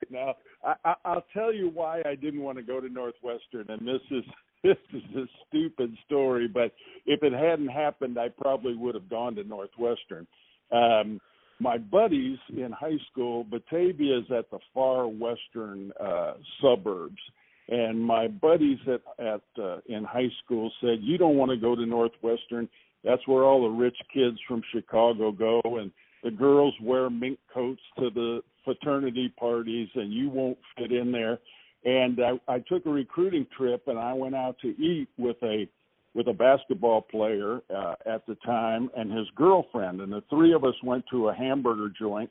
no. 0.09 0.33
I, 0.63 0.73
I, 0.85 0.93
I'll 1.05 1.25
tell 1.33 1.53
you 1.53 1.69
why 1.73 2.01
I 2.05 2.15
didn't 2.15 2.41
want 2.41 2.57
to 2.57 2.63
go 2.63 2.79
to 2.79 2.89
Northwestern, 2.89 3.69
and 3.69 3.87
this 3.87 4.01
is 4.11 4.23
this 4.63 4.77
is 4.93 5.03
a 5.15 5.25
stupid 5.47 5.95
story, 6.05 6.47
but 6.47 6.71
if 7.05 7.21
it 7.21 7.33
hadn't 7.33 7.67
happened, 7.67 8.17
I 8.17 8.29
probably 8.29 8.75
would 8.75 8.95
have 8.95 9.09
gone 9.09 9.35
to 9.35 9.43
Northwestern. 9.43 10.25
Um, 10.71 11.19
my 11.63 11.77
buddies 11.77 12.37
in 12.49 12.73
high 12.73 12.97
school, 13.09 13.45
Batavia 13.45 14.19
is 14.19 14.25
at 14.37 14.51
the 14.51 14.59
far 14.73 15.07
western 15.07 15.93
uh, 15.99 16.33
suburbs, 16.61 17.21
and 17.69 17.97
my 17.99 18.27
buddies 18.27 18.79
at 18.85 19.01
at 19.25 19.41
uh, 19.57 19.77
in 19.87 20.03
high 20.03 20.29
school 20.43 20.69
said, 20.81 20.99
"You 21.01 21.17
don't 21.17 21.37
want 21.37 21.51
to 21.51 21.57
go 21.57 21.73
to 21.73 21.85
Northwestern. 21.85 22.67
That's 23.05 23.25
where 23.27 23.43
all 23.43 23.63
the 23.63 23.69
rich 23.69 23.95
kids 24.13 24.37
from 24.45 24.61
Chicago 24.73 25.31
go, 25.31 25.61
and 25.79 25.89
the 26.21 26.31
girls 26.31 26.75
wear 26.81 27.09
mink 27.09 27.39
coats 27.53 27.81
to 27.97 28.09
the 28.09 28.41
fraternity 28.65 29.33
parties, 29.39 29.87
and 29.95 30.11
you 30.11 30.29
won't 30.29 30.57
fit 30.77 30.91
in 30.91 31.13
there." 31.13 31.39
And 31.85 32.19
I, 32.19 32.53
I 32.55 32.59
took 32.59 32.85
a 32.85 32.89
recruiting 32.89 33.47
trip, 33.57 33.87
and 33.87 33.97
I 33.97 34.13
went 34.13 34.35
out 34.35 34.57
to 34.63 34.67
eat 34.67 35.07
with 35.17 35.37
a 35.43 35.67
with 36.13 36.27
a 36.27 36.33
basketball 36.33 37.01
player 37.01 37.61
uh, 37.75 37.95
at 38.05 38.25
the 38.27 38.35
time 38.45 38.89
and 38.95 39.11
his 39.11 39.27
girlfriend, 39.35 40.01
and 40.01 40.11
the 40.11 40.23
three 40.29 40.53
of 40.53 40.63
us 40.63 40.75
went 40.83 41.03
to 41.11 41.29
a 41.29 41.33
hamburger 41.33 41.91
joint, 41.99 42.29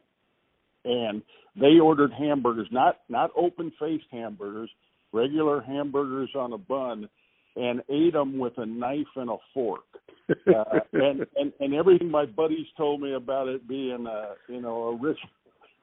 and 0.85 1.23
they 1.61 1.79
ordered 1.83 2.13
hamburgers, 2.13 2.69
not 2.71 2.99
not 3.09 3.31
open 3.37 3.73
faced 3.79 4.07
hamburgers, 4.11 4.71
regular 5.13 5.61
hamburgers 5.61 6.31
on 6.35 6.53
a 6.53 6.59
bun, 6.59 7.09
and 7.57 7.83
ate 7.91 8.13
them 8.13 8.39
with 8.39 8.55
a 8.59 8.67
knife 8.67 9.07
and 9.17 9.31
a 9.31 9.37
fork. 9.53 9.85
Uh, 10.31 10.79
and, 10.93 11.27
and 11.37 11.53
and 11.61 11.75
everything 11.75 12.11
my 12.11 12.25
buddies 12.25 12.67
told 12.77 13.01
me 13.01 13.15
about 13.15 13.49
it 13.49 13.69
being 13.69 14.07
a 14.09 14.35
you 14.49 14.61
know 14.61 14.85
a 14.85 14.97
rich 14.97 15.19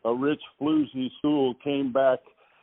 a 0.06 0.14
rich 0.14 0.42
floozy 0.60 1.10
stool 1.20 1.54
came 1.64 1.92
back 1.92 2.20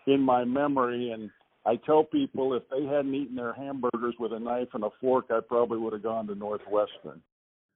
in 0.06 0.20
my 0.20 0.44
memory 0.44 1.10
and 1.10 1.30
I 1.66 1.74
tell 1.76 2.04
people 2.04 2.54
if 2.54 2.62
they 2.70 2.84
hadn't 2.86 3.14
eaten 3.14 3.34
their 3.34 3.52
hamburgers 3.52 4.14
with 4.20 4.32
a 4.32 4.38
knife 4.38 4.68
and 4.74 4.84
a 4.84 4.90
fork, 5.00 5.26
I 5.30 5.40
probably 5.46 5.78
would 5.78 5.92
have 5.92 6.02
gone 6.02 6.28
to 6.28 6.34
Northwestern. 6.36 7.20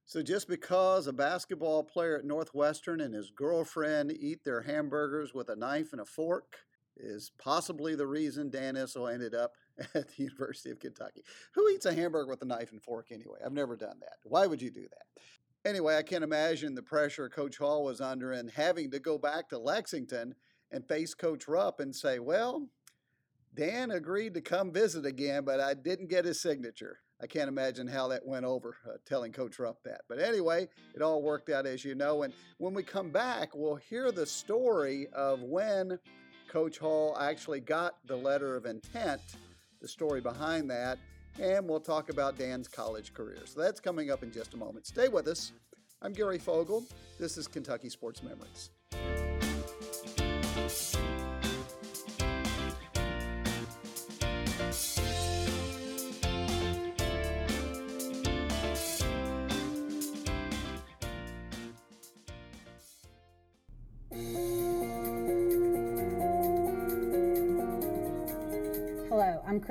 So 0.07 0.23
just 0.23 0.49
because 0.49 1.09
a 1.09 1.13
basketball 1.13 1.83
player 1.83 2.17
at 2.17 2.25
Northwestern 2.25 3.01
and 3.01 3.13
his 3.13 3.31
girlfriend 3.31 4.13
eat 4.13 4.45
their 4.45 4.63
hamburgers 4.63 5.35
with 5.35 5.49
a 5.49 5.57
knife 5.57 5.93
and 5.93 6.01
a 6.01 6.05
fork 6.05 6.57
is 6.97 7.33
possibly 7.39 7.97
the 7.97 8.07
reason 8.07 8.49
Dan 8.49 8.77
Issel 8.77 9.13
ended 9.13 9.35
up 9.35 9.53
at 9.95 10.09
the 10.09 10.23
University 10.23 10.71
of 10.71 10.79
Kentucky. 10.79 11.25
Who 11.55 11.69
eats 11.71 11.87
a 11.87 11.95
hamburger 11.95 12.31
with 12.31 12.43
a 12.43 12.47
knife 12.47 12.71
and 12.71 12.83
fork 12.83 13.09
anyway? 13.11 13.39
I've 13.45 13.53
never 13.53 13.77
done 13.77 13.99
that. 14.01 14.19
Why 14.23 14.47
would 14.47 14.63
you 14.63 14.71
do 14.71 14.83
that? 14.83 15.69
Anyway, 15.69 15.97
I 15.97 16.03
can't 16.03 16.25
imagine 16.25 16.75
the 16.75 16.83
pressure 16.83 17.29
Coach 17.29 17.59
Hall 17.59 17.85
was 17.85 18.01
under 18.01 18.33
and 18.33 18.51
having 18.51 18.91
to 18.93 19.01
go 19.01 19.19
back 19.19 19.49
to 19.49 19.59
Lexington 19.59 20.35
and 20.71 20.87
face 20.87 21.13
Coach 21.15 21.49
Rupp 21.49 21.81
and 21.81 21.95
say, 21.95 22.19
well, 22.19 22.69
Dan 23.55 23.91
agreed 23.91 24.35
to 24.35 24.41
come 24.41 24.73
visit 24.73 25.05
again, 25.05 25.45
but 25.45 25.61
I 25.61 25.75
didn't 25.75 26.09
get 26.09 26.25
his 26.25 26.41
signature. 26.41 26.99
I 27.23 27.27
can't 27.27 27.49
imagine 27.49 27.87
how 27.87 28.09
that 28.09 28.25
went 28.25 28.47
over, 28.47 28.77
uh, 28.89 28.93
telling 29.05 29.33
Coach 29.33 29.59
Rupp 29.59 29.83
that. 29.85 30.03
But 30.09 30.21
anyway, 30.21 30.69
it 30.95 31.03
all 31.03 31.23
worked 31.23 31.51
out 31.51 31.67
as 31.67 31.85
you 31.85 31.95
know. 31.95 32.23
And 32.23 32.33
when 32.59 32.73
we 32.73 32.83
come 32.83 33.11
back, 33.11 33.55
we'll 33.55 33.77
hear 33.77 34.11
the 34.11 34.25
story 34.25 35.09
of 35.13 35.43
when 35.43 35.99
Coach 36.49 36.79
Hall 36.79 37.17
actually 37.21 37.61
got 37.61 37.97
the 38.07 38.17
letter 38.17 38.57
of 38.57 38.65
intent, 38.65 39.21
the 39.83 39.89
story 39.89 40.21
behind 40.21 40.71
that, 40.71 40.99
and 41.39 41.69
we'll 41.69 41.81
talk 41.81 42.09
about 42.11 42.39
Dan's 42.39 42.69
college 42.69 43.13
career. 43.13 43.41
So 43.45 43.61
that's 43.61 43.81
coming 43.81 44.11
up 44.11 44.23
in 44.23 44.33
just 44.33 44.55
a 44.55 44.57
moment. 44.57 44.87
Stay 44.87 45.09
with 45.09 45.29
us. 45.29 45.53
I'm 46.03 46.13
Gary 46.13 46.39
Fogle. 46.39 46.85
This 47.19 47.37
is 47.37 47.47
Kentucky 47.47 47.91
Sports 47.91 48.23
Memories. 48.23 48.71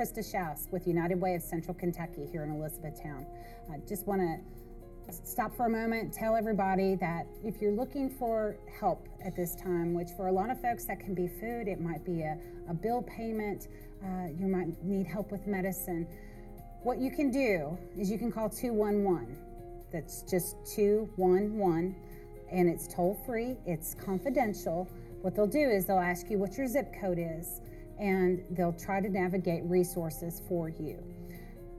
Krista 0.00 0.24
Schaus 0.24 0.72
with 0.72 0.86
United 0.86 1.20
Way 1.20 1.34
of 1.34 1.42
Central 1.42 1.74
Kentucky 1.74 2.26
here 2.32 2.42
in 2.42 2.50
Elizabethtown. 2.52 3.26
I 3.70 3.80
just 3.86 4.06
want 4.06 4.22
to 4.22 5.12
stop 5.12 5.54
for 5.54 5.66
a 5.66 5.68
moment, 5.68 6.10
tell 6.10 6.34
everybody 6.34 6.94
that 6.94 7.26
if 7.44 7.60
you're 7.60 7.74
looking 7.74 8.08
for 8.08 8.56
help 8.78 9.10
at 9.22 9.36
this 9.36 9.54
time, 9.54 9.92
which 9.92 10.08
for 10.16 10.28
a 10.28 10.32
lot 10.32 10.48
of 10.48 10.58
folks 10.62 10.86
that 10.86 11.00
can 11.00 11.12
be 11.12 11.28
food, 11.28 11.68
it 11.68 11.82
might 11.82 12.02
be 12.02 12.22
a, 12.22 12.38
a 12.70 12.72
bill 12.72 13.02
payment, 13.02 13.68
uh, 14.02 14.28
you 14.38 14.46
might 14.46 14.82
need 14.82 15.06
help 15.06 15.30
with 15.30 15.46
medicine. 15.46 16.08
What 16.82 16.96
you 16.96 17.10
can 17.10 17.30
do 17.30 17.76
is 17.98 18.10
you 18.10 18.16
can 18.16 18.32
call 18.32 18.48
211. 18.48 19.36
That's 19.92 20.22
just 20.22 20.56
211, 20.74 21.94
and 22.50 22.70
it's 22.70 22.88
toll 22.88 23.20
free, 23.26 23.58
it's 23.66 23.94
confidential. 24.02 24.88
What 25.20 25.36
they'll 25.36 25.46
do 25.46 25.68
is 25.68 25.84
they'll 25.84 25.98
ask 25.98 26.30
you 26.30 26.38
what 26.38 26.56
your 26.56 26.68
zip 26.68 26.90
code 26.98 27.18
is 27.20 27.60
and 28.00 28.42
they'll 28.50 28.72
try 28.72 29.00
to 29.00 29.08
navigate 29.08 29.62
resources 29.64 30.42
for 30.48 30.68
you. 30.68 30.98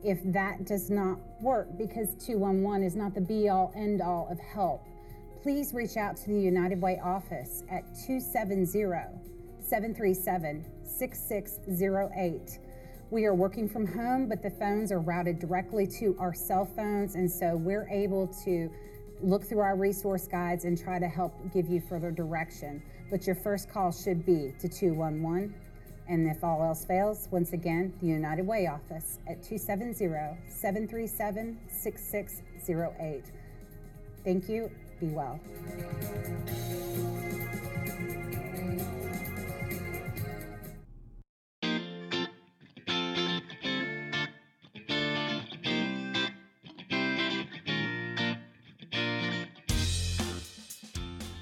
If 0.04 0.20
that 0.25 0.66
does 0.66 0.90
not 0.90 1.20
work, 1.42 1.78
because 1.78 2.16
211 2.25 2.84
is 2.84 2.96
not 2.96 3.13
the 3.13 3.22
be 3.22 3.50
all 3.50 3.72
end 3.75 4.01
all 4.01 4.28
of 4.32 4.40
help, 4.40 4.88
please 5.42 5.74
reach 5.74 5.98
out 5.98 6.16
to 6.18 6.30
the 6.30 6.40
United 6.40 6.82
Way 6.82 7.00
office 7.04 7.63
at 7.70 7.84
270 8.06 8.66
737 8.66 10.66
6608. 10.84 12.60
We 13.10 13.25
are 13.25 13.36
working 13.36 13.68
from 13.68 13.86
home, 13.86 14.30
but 14.30 14.42
the 14.42 14.50
phones 14.50 14.92
are 14.92 15.00
routed 15.00 15.40
directly 15.40 15.86
to 16.00 16.16
our 16.20 16.34
cell 16.34 16.66
phones, 16.66 17.16
and 17.16 17.30
so 17.30 17.58
we're 17.58 17.90
able 17.90 18.28
to 18.46 18.72
look 19.22 19.44
through 19.44 19.60
our 19.60 19.75
resource 19.75 20.28
guides 20.28 20.66
and 20.66 20.78
try 20.78 20.98
to 20.98 21.08
help 21.08 21.34
give 21.54 21.68
you 21.68 21.82
further 21.82 22.12
direction. 22.12 22.82
But 23.10 23.28
your 23.28 23.36
first 23.36 23.70
call 23.70 23.92
should 23.92 24.25
be 24.25 24.54
to 24.60 24.70
211 24.70 25.54
and 26.12 26.27
if 26.27 26.44
all 26.44 26.62
else 26.62 26.84
fails, 26.84 27.30
once 27.32 27.53
again, 27.53 27.94
the 28.01 28.08
United 28.08 28.46
Way 28.46 28.68
office 28.68 29.20
at 29.27 29.41
270 29.41 29.96
737 30.50 31.58
6608. 31.70 33.24
Thank 34.25 34.50
you. 34.50 34.70
Be 35.00 35.08
well. 35.08 35.39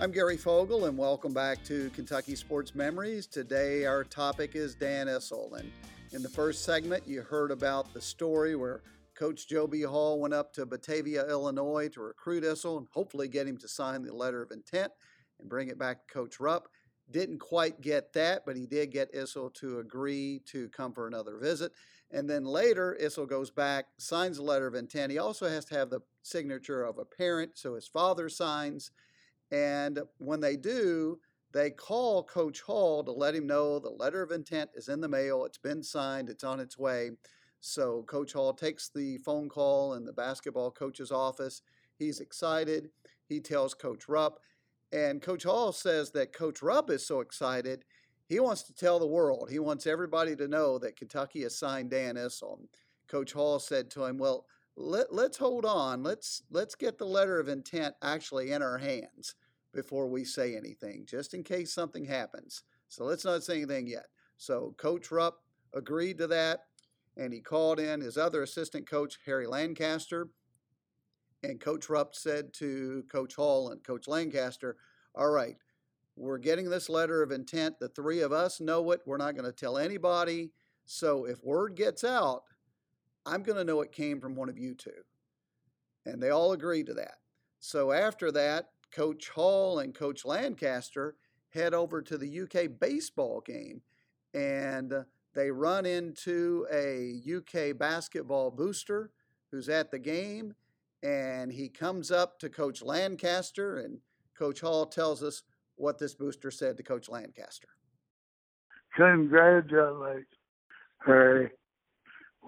I'm 0.02 0.14
Gary 0.14 0.38
Fogle, 0.38 0.86
and 0.86 0.98
welcome 0.98 1.34
back 1.34 1.62
to 1.66 1.90
Kentucky 1.90 2.34
Sports 2.34 2.74
Memories. 2.74 3.28
Today, 3.28 3.86
our 3.86 4.06
topic 4.06 4.56
is 4.56 4.74
Dan 4.74 5.08
Issel. 5.08 5.56
And 5.56 5.70
in 6.14 6.24
the 6.24 6.30
first 6.30 6.64
segment, 6.64 7.06
you 7.06 7.22
heard 7.22 7.52
about 7.52 7.94
the 7.94 8.00
story 8.00 8.56
where 8.56 8.82
Coach 9.14 9.50
Joe 9.50 9.68
B. 9.68 9.82
Hall 9.82 10.18
went 10.18 10.34
up 10.34 10.54
to 10.54 10.66
Batavia, 10.66 11.28
Illinois 11.28 11.90
to 11.90 12.00
recruit 12.00 12.46
Issel 12.46 12.78
and 12.78 12.88
hopefully 12.94 13.28
get 13.28 13.46
him 13.46 13.58
to 13.58 13.68
sign 13.68 14.02
the 14.02 14.16
letter 14.16 14.42
of 14.42 14.52
intent 14.52 14.94
and 15.38 15.50
bring 15.50 15.68
it 15.68 15.78
back 15.78 16.08
to 16.08 16.14
Coach 16.14 16.40
Rupp. 16.40 16.70
Didn't 17.12 17.40
quite 17.40 17.82
get 17.82 18.14
that, 18.14 18.44
but 18.46 18.56
he 18.56 18.68
did 18.68 18.92
get 18.92 19.14
Issel 19.14 19.54
to 19.56 19.80
agree 19.80 20.42
to 20.46 20.70
come 20.70 20.94
for 20.94 21.08
another 21.08 21.38
visit. 21.38 21.74
And 22.10 22.30
then 22.30 22.46
later, 22.46 22.98
Issel 23.04 23.28
goes 23.28 23.52
back, 23.52 23.88
signs 23.98 24.38
the 24.38 24.44
letter 24.44 24.66
of 24.66 24.76
intent. 24.76 25.12
He 25.12 25.18
also 25.18 25.50
has 25.50 25.66
to 25.66 25.76
have 25.76 25.90
the 25.90 26.00
signature 26.24 26.86
of 26.86 26.98
a 26.98 27.04
parent, 27.04 27.58
so 27.58 27.76
his 27.76 27.86
father 27.86 28.30
signs 28.30 28.92
and 29.52 30.00
when 30.18 30.40
they 30.40 30.56
do, 30.56 31.20
they 31.52 31.72
call 31.72 32.24
Coach 32.24 32.62
Hall 32.62 33.04
to 33.04 33.12
let 33.12 33.36
him 33.36 33.48
know 33.48 33.80
the 33.80 33.90
letter 33.90 34.22
of 34.22 34.32
intent 34.32 34.70
is 34.76 34.88
in 34.88 35.02
the 35.02 35.08
mail, 35.08 35.46
it's 35.46 35.58
been 35.58 35.82
signed, 35.82 36.30
it's 36.30 36.44
on 36.44 36.60
its 36.60 36.78
way. 36.78 37.12
So 37.60 38.04
Coach 38.04 38.34
Hall 38.34 38.54
takes 38.54 38.90
the 38.90 39.18
phone 39.20 39.50
call 39.50 39.96
in 39.96 40.06
the 40.06 40.14
basketball 40.14 40.72
coach's 40.72 41.12
office. 41.12 41.62
He's 41.98 42.20
excited. 42.20 42.90
He 43.28 43.40
tells 43.40 43.74
Coach 43.74 44.08
Rupp, 44.08 44.40
and 44.92 45.22
Coach 45.22 45.44
Hall 45.44 45.72
says 45.72 46.12
that 46.12 46.34
Coach 46.34 46.62
Rupp 46.62 46.90
is 46.90 47.06
so 47.06 47.20
excited, 47.20 47.84
he 48.28 48.40
wants 48.40 48.64
to 48.64 48.74
tell 48.74 49.00
the 49.00 49.08
world. 49.08 49.50
He 49.50 49.60
wants 49.60 49.88
everybody 49.88 50.36
to 50.36 50.48
know 50.48 50.78
that 50.80 50.96
Kentucky 50.96 51.42
has 51.44 51.58
signed 51.58 51.90
Dan 51.90 52.16
Issel. 52.16 52.60
Um, 52.60 52.68
Coach 53.08 53.34
Hall 53.34 53.60
said 53.60 53.90
to 53.92 54.06
him, 54.06 54.20
"Well, 54.20 54.46
let, 54.80 55.14
let's 55.14 55.38
hold 55.38 55.66
on. 55.66 56.04
Let's 56.04 56.44
let's 56.52 56.76
get 56.76 56.98
the 56.98 57.06
letter 57.06 57.40
of 57.40 57.50
intent 57.50 57.96
actually 58.02 58.52
in 58.54 58.62
our 58.62 58.78
hands 58.78 59.36
before 59.74 60.08
we 60.08 60.24
say 60.26 60.56
anything, 60.56 61.06
just 61.06 61.34
in 61.34 61.44
case 61.44 61.74
something 61.74 62.06
happens. 62.06 62.64
So 62.88 63.04
let's 63.06 63.26
not 63.26 63.44
say 63.44 63.58
anything 63.58 63.88
yet. 63.88 64.08
So 64.38 64.76
Coach 64.78 65.12
Rupp 65.12 65.44
agreed 65.76 66.18
to 66.20 66.28
that, 66.28 66.62
and 67.18 67.34
he 67.34 67.42
called 67.42 67.80
in 67.80 68.02
his 68.02 68.18
other 68.18 68.44
assistant 68.44 68.90
coach, 68.90 69.20
Harry 69.26 69.48
Lancaster, 69.48 70.30
And 71.44 71.60
Coach 71.60 71.90
Rupp 71.90 72.16
said 72.16 72.54
to 72.56 73.04
Coach 73.12 73.36
Hall 73.36 73.70
and 73.72 73.84
Coach 73.84 74.08
Lancaster, 74.08 74.78
All 75.16 75.30
right, 75.30 75.58
we're 76.16 76.38
getting 76.38 76.70
this 76.70 76.90
letter 76.90 77.22
of 77.22 77.32
intent. 77.32 77.80
The 77.80 77.90
three 77.90 78.22
of 78.22 78.32
us 78.32 78.60
know 78.62 78.92
it. 78.92 79.02
We're 79.06 79.18
not 79.18 79.36
going 79.36 79.46
to 79.46 79.52
tell 79.52 79.78
anybody. 79.78 80.52
So 80.86 81.26
if 81.26 81.44
word 81.44 81.76
gets 81.76 82.04
out, 82.04 82.44
I'm 83.26 83.44
going 83.44 83.58
to 83.58 83.64
know 83.64 83.82
it 83.82 83.92
came 83.92 84.20
from 84.20 84.36
one 84.36 84.50
of 84.50 84.58
you 84.58 84.74
two. 84.74 84.92
And 86.06 86.22
they 86.22 86.30
all 86.30 86.54
agreed 86.54 86.88
to 86.88 86.94
that. 86.96 87.16
So 87.60 87.92
after 87.92 88.32
that, 88.32 88.70
Coach 88.92 89.30
Hall 89.30 89.80
and 89.80 89.94
Coach 89.94 90.26
Lancaster 90.26 91.16
head 91.50 91.74
over 91.74 92.02
to 92.02 92.18
the 92.18 92.42
UK 92.42 92.80
baseball 92.80 93.42
game 93.42 93.82
and 94.34 94.94
they 95.34 95.52
run 95.52 95.86
into 95.86 96.66
a 96.72 97.22
UK 97.38 97.78
basketball 97.78 98.52
booster 98.52 99.12
who's 99.52 99.70
at 99.70 99.92
the 99.92 100.00
game 100.00 100.54
and 101.04 101.52
he 101.52 101.70
comes 101.70 102.12
up 102.12 102.40
to 102.40 102.50
Coach 102.50 102.82
Lancaster 102.82 103.78
and 103.78 104.00
Coach 104.38 104.62
Hall 104.62 104.86
tells 104.86 105.24
us 105.24 105.44
what 105.76 105.98
this 105.98 106.14
booster 106.14 106.52
said 106.52 106.78
to 106.78 106.84
Coach 106.84 107.10
Lancaster. 107.10 107.70
Congratulations, 108.96 110.26
Harry. 111.06 111.52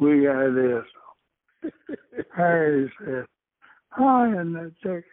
We 0.01 0.23
got 0.23 0.55
this. 0.55 1.71
Harry 2.35 2.91
said, 2.99 3.25
Hi, 3.89 4.41
in 4.41 4.53
the 4.53 4.73
ticket. 4.81 5.05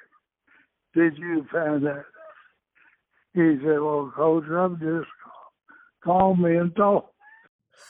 Did 0.94 1.18
you 1.18 1.46
find 1.52 1.84
that? 1.84 2.06
He 3.34 3.58
said, 3.62 3.80
Well, 3.80 4.10
Coach, 4.16 4.44
Rupp 4.48 4.80
just 4.80 5.06
called 6.02 6.40
me 6.40 6.56
and 6.56 6.74
told. 6.74 7.04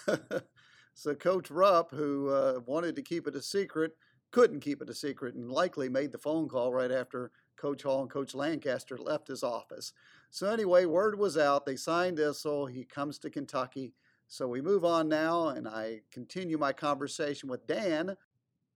so 0.95 1.15
Coach 1.15 1.53
Rupp, 1.53 1.93
who 1.93 2.31
uh, 2.31 2.61
wanted 2.67 2.97
to 2.97 3.03
keep 3.03 3.29
it 3.29 3.37
a 3.37 3.43
secret, 3.43 3.97
couldn't 4.33 4.61
keep 4.61 4.83
it 4.83 4.91
a 4.91 4.95
secret 4.95 5.37
and 5.37 5.53
likely 5.53 5.89
made 5.89 6.11
the 6.11 6.19
phone 6.19 6.49
call 6.49 6.73
right 6.73 6.91
after 6.91 7.31
Coach 7.57 7.85
Hall 7.85 8.03
and 8.03 8.11
Coach 8.11 8.35
Lancaster 8.35 8.99
left 8.99 9.29
his 9.29 9.45
office. 9.45 9.93
So 10.31 10.51
anyway, 10.51 10.85
word 10.85 11.17
was 11.17 11.39
out. 11.39 11.65
They 11.65 11.77
signed 11.77 12.19
Issel. 12.19 12.67
He 12.67 12.83
comes 12.83 13.21
to 13.21 13.31
Kentucky. 13.31 13.95
So 14.29 14.47
we 14.47 14.61
move 14.61 14.85
on 14.85 15.09
now, 15.09 15.49
and 15.49 15.67
I 15.67 16.03
continue 16.13 16.59
my 16.59 16.75
conversation 16.75 17.49
with 17.49 17.67
Dan 17.67 18.15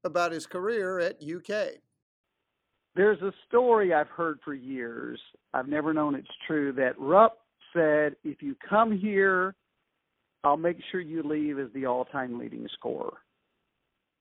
about 0.02 0.32
his 0.32 0.46
career 0.46 0.98
at 0.98 1.22
UK. 1.22 1.74
There's 2.96 3.20
a 3.20 3.32
story 3.48 3.92
I've 3.92 4.08
heard 4.08 4.38
for 4.42 4.54
years. 4.54 5.20
I've 5.52 5.68
never 5.68 5.92
known 5.92 6.14
it's 6.14 6.26
true 6.46 6.72
that 6.72 6.98
Rupp 6.98 7.38
said, 7.74 8.16
if 8.24 8.42
you 8.42 8.56
come 8.66 8.98
here, 8.98 9.54
I'll 10.42 10.56
make 10.56 10.78
sure 10.90 11.00
you 11.00 11.22
leave 11.22 11.58
as 11.58 11.68
the 11.74 11.84
all-time 11.84 12.38
leading 12.38 12.66
scorer. 12.72 13.18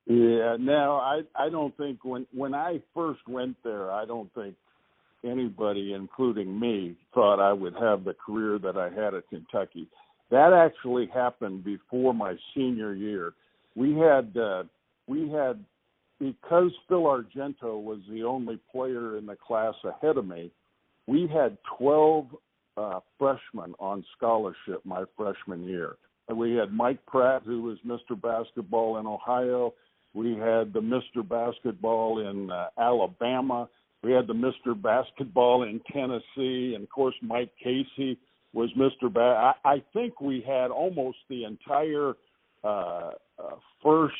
Yeah, 0.07 0.57
no, 0.59 0.97
I 0.97 1.21
I 1.35 1.49
don't 1.49 1.75
think 1.77 2.03
when 2.03 2.25
when 2.33 2.55
I 2.55 2.81
first 2.93 3.21
went 3.27 3.55
there, 3.63 3.91
I 3.91 4.05
don't 4.05 4.33
think 4.33 4.55
anybody, 5.23 5.93
including 5.93 6.59
me, 6.59 6.97
thought 7.13 7.39
I 7.39 7.53
would 7.53 7.75
have 7.75 8.03
the 8.03 8.15
career 8.15 8.57
that 8.59 8.77
I 8.77 8.89
had 8.89 9.13
at 9.13 9.29
Kentucky. 9.29 9.87
That 10.31 10.53
actually 10.53 11.07
happened 11.13 11.63
before 11.63 12.13
my 12.13 12.35
senior 12.55 12.93
year. 12.93 13.33
We 13.75 13.95
had 13.97 14.35
uh, 14.37 14.63
we 15.07 15.29
had 15.29 15.63
because 16.19 16.71
Phil 16.87 17.03
Argento 17.03 17.81
was 17.81 17.99
the 18.09 18.23
only 18.23 18.59
player 18.71 19.17
in 19.17 19.25
the 19.25 19.35
class 19.35 19.75
ahead 19.83 20.17
of 20.17 20.25
me. 20.25 20.51
We 21.07 21.27
had 21.27 21.57
12 21.77 22.27
uh, 22.77 22.99
freshmen 23.17 23.73
on 23.79 24.05
scholarship 24.15 24.85
my 24.85 25.03
freshman 25.17 25.63
year. 25.63 25.95
We 26.33 26.53
had 26.53 26.71
Mike 26.71 27.05
Pratt, 27.07 27.41
who 27.43 27.63
was 27.63 27.77
Mr. 27.85 28.19
Basketball 28.19 28.99
in 28.99 29.07
Ohio. 29.07 29.73
We 30.13 30.31
had 30.33 30.71
the 30.71 30.79
Mr. 30.79 31.27
Basketball 31.27 32.19
in 32.29 32.49
uh, 32.49 32.67
Alabama. 32.77 33.67
We 34.03 34.11
had 34.13 34.27
the 34.27 34.33
Mr. 34.33 34.79
Basketball 34.79 35.63
in 35.63 35.81
Tennessee, 35.91 36.73
and 36.75 36.83
of 36.83 36.89
course 36.89 37.15
Mike 37.21 37.51
Casey 37.61 38.17
was 38.53 38.69
Mr. 38.77 39.11
Ba- 39.11 39.53
I, 39.63 39.69
I 39.69 39.83
think 39.93 40.19
we 40.21 40.43
had 40.45 40.71
almost 40.71 41.17
the 41.29 41.45
entire 41.45 42.13
uh, 42.63 43.11
uh, 43.39 43.55
first 43.83 44.15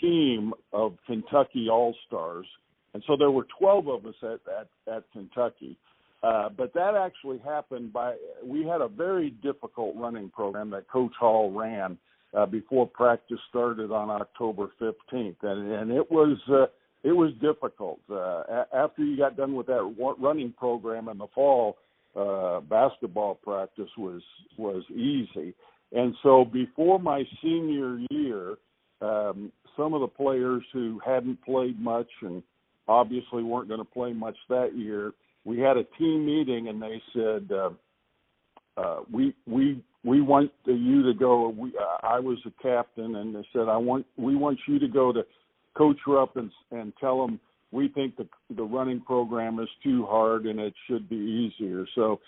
team 0.00 0.52
of 0.72 0.96
Kentucky 1.06 1.68
All 1.70 1.94
Stars, 2.06 2.46
and 2.94 3.02
so 3.06 3.16
there 3.16 3.30
were 3.30 3.46
12 3.58 3.88
of 3.88 4.06
us 4.06 4.14
at 4.22 4.40
at, 4.60 4.94
at 4.94 5.04
Kentucky. 5.12 5.76
Uh, 6.22 6.48
but 6.48 6.74
that 6.74 6.94
actually 6.96 7.38
happened 7.38 7.92
by 7.92 8.16
we 8.44 8.66
had 8.66 8.80
a 8.80 8.88
very 8.88 9.30
difficult 9.42 9.94
running 9.96 10.28
program 10.30 10.68
that 10.70 10.88
Coach 10.90 11.12
Hall 11.18 11.52
ran 11.52 11.96
uh, 12.36 12.44
before 12.44 12.86
practice 12.86 13.38
started 13.48 13.92
on 13.92 14.10
October 14.10 14.68
15th, 14.80 15.36
and 15.42 15.72
and 15.72 15.90
it 15.90 16.10
was 16.10 16.36
uh, 16.50 16.66
it 17.04 17.12
was 17.12 17.32
difficult. 17.40 18.00
Uh, 18.10 18.16
a- 18.48 18.66
after 18.74 19.04
you 19.04 19.16
got 19.16 19.36
done 19.36 19.54
with 19.54 19.68
that 19.68 20.14
running 20.18 20.52
program 20.58 21.08
in 21.08 21.18
the 21.18 21.28
fall, 21.34 21.76
uh, 22.16 22.60
basketball 22.60 23.34
practice 23.34 23.90
was 23.96 24.22
was 24.56 24.82
easy, 24.90 25.54
and 25.92 26.14
so 26.22 26.44
before 26.44 26.98
my 26.98 27.24
senior 27.42 28.00
year, 28.10 28.56
um, 29.00 29.52
some 29.76 29.94
of 29.94 30.00
the 30.00 30.08
players 30.08 30.62
who 30.72 31.00
hadn't 31.04 31.42
played 31.44 31.80
much 31.80 32.08
and 32.22 32.42
obviously 32.88 33.42
weren't 33.42 33.68
going 33.68 33.80
to 33.80 33.84
play 33.84 34.12
much 34.12 34.36
that 34.48 34.76
year, 34.76 35.12
we 35.44 35.58
had 35.58 35.76
a 35.76 35.84
team 35.98 36.26
meeting 36.26 36.68
and 36.68 36.80
they 36.82 37.02
said. 37.12 37.50
Uh, 37.52 37.70
uh, 38.78 39.00
we 39.10 39.34
we 39.46 39.82
we 40.04 40.20
want 40.20 40.52
you 40.64 41.02
to 41.02 41.12
go. 41.12 41.48
We, 41.48 41.72
I 42.02 42.20
was 42.20 42.38
a 42.46 42.62
captain, 42.62 43.16
and 43.16 43.34
they 43.34 43.44
said, 43.52 43.68
I 43.68 43.76
want 43.76 44.06
we 44.16 44.36
want 44.36 44.58
you 44.68 44.78
to 44.78 44.88
go 44.88 45.12
to 45.12 45.24
Coach 45.76 45.98
Rupp 46.06 46.36
and 46.36 46.50
and 46.70 46.92
tell 47.00 47.24
him 47.24 47.40
we 47.70 47.88
think 47.88 48.16
the 48.16 48.26
the 48.54 48.62
running 48.62 49.00
program 49.00 49.58
is 49.60 49.68
too 49.82 50.06
hard 50.06 50.46
and 50.46 50.58
it 50.58 50.74
should 50.86 51.08
be 51.08 51.16
easier. 51.16 51.86
So 51.94 52.20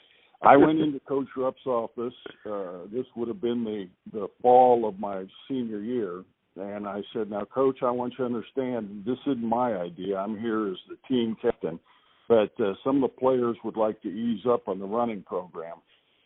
I 0.42 0.56
went 0.56 0.80
into 0.80 1.00
Coach 1.00 1.28
Rupp's 1.36 1.66
office. 1.66 2.14
Uh, 2.46 2.86
this 2.92 3.06
would 3.16 3.28
have 3.28 3.40
been 3.40 3.64
the 3.64 3.88
the 4.12 4.28
fall 4.42 4.88
of 4.88 4.98
my 4.98 5.24
senior 5.48 5.80
year, 5.80 6.24
and 6.56 6.86
I 6.86 7.02
said, 7.12 7.30
"Now, 7.30 7.44
Coach, 7.44 7.78
I 7.82 7.90
want 7.90 8.14
you 8.14 8.18
to 8.18 8.24
understand 8.24 9.04
this 9.06 9.18
isn't 9.26 9.42
my 9.42 9.74
idea. 9.76 10.16
I'm 10.16 10.38
here 10.38 10.68
as 10.68 10.78
the 10.88 10.96
team 11.08 11.36
captain, 11.40 11.78
but 12.28 12.52
uh, 12.60 12.74
some 12.84 13.02
of 13.02 13.10
the 13.10 13.16
players 13.20 13.56
would 13.64 13.76
like 13.76 14.00
to 14.02 14.08
ease 14.08 14.44
up 14.48 14.68
on 14.68 14.78
the 14.78 14.86
running 14.86 15.22
program." 15.22 15.76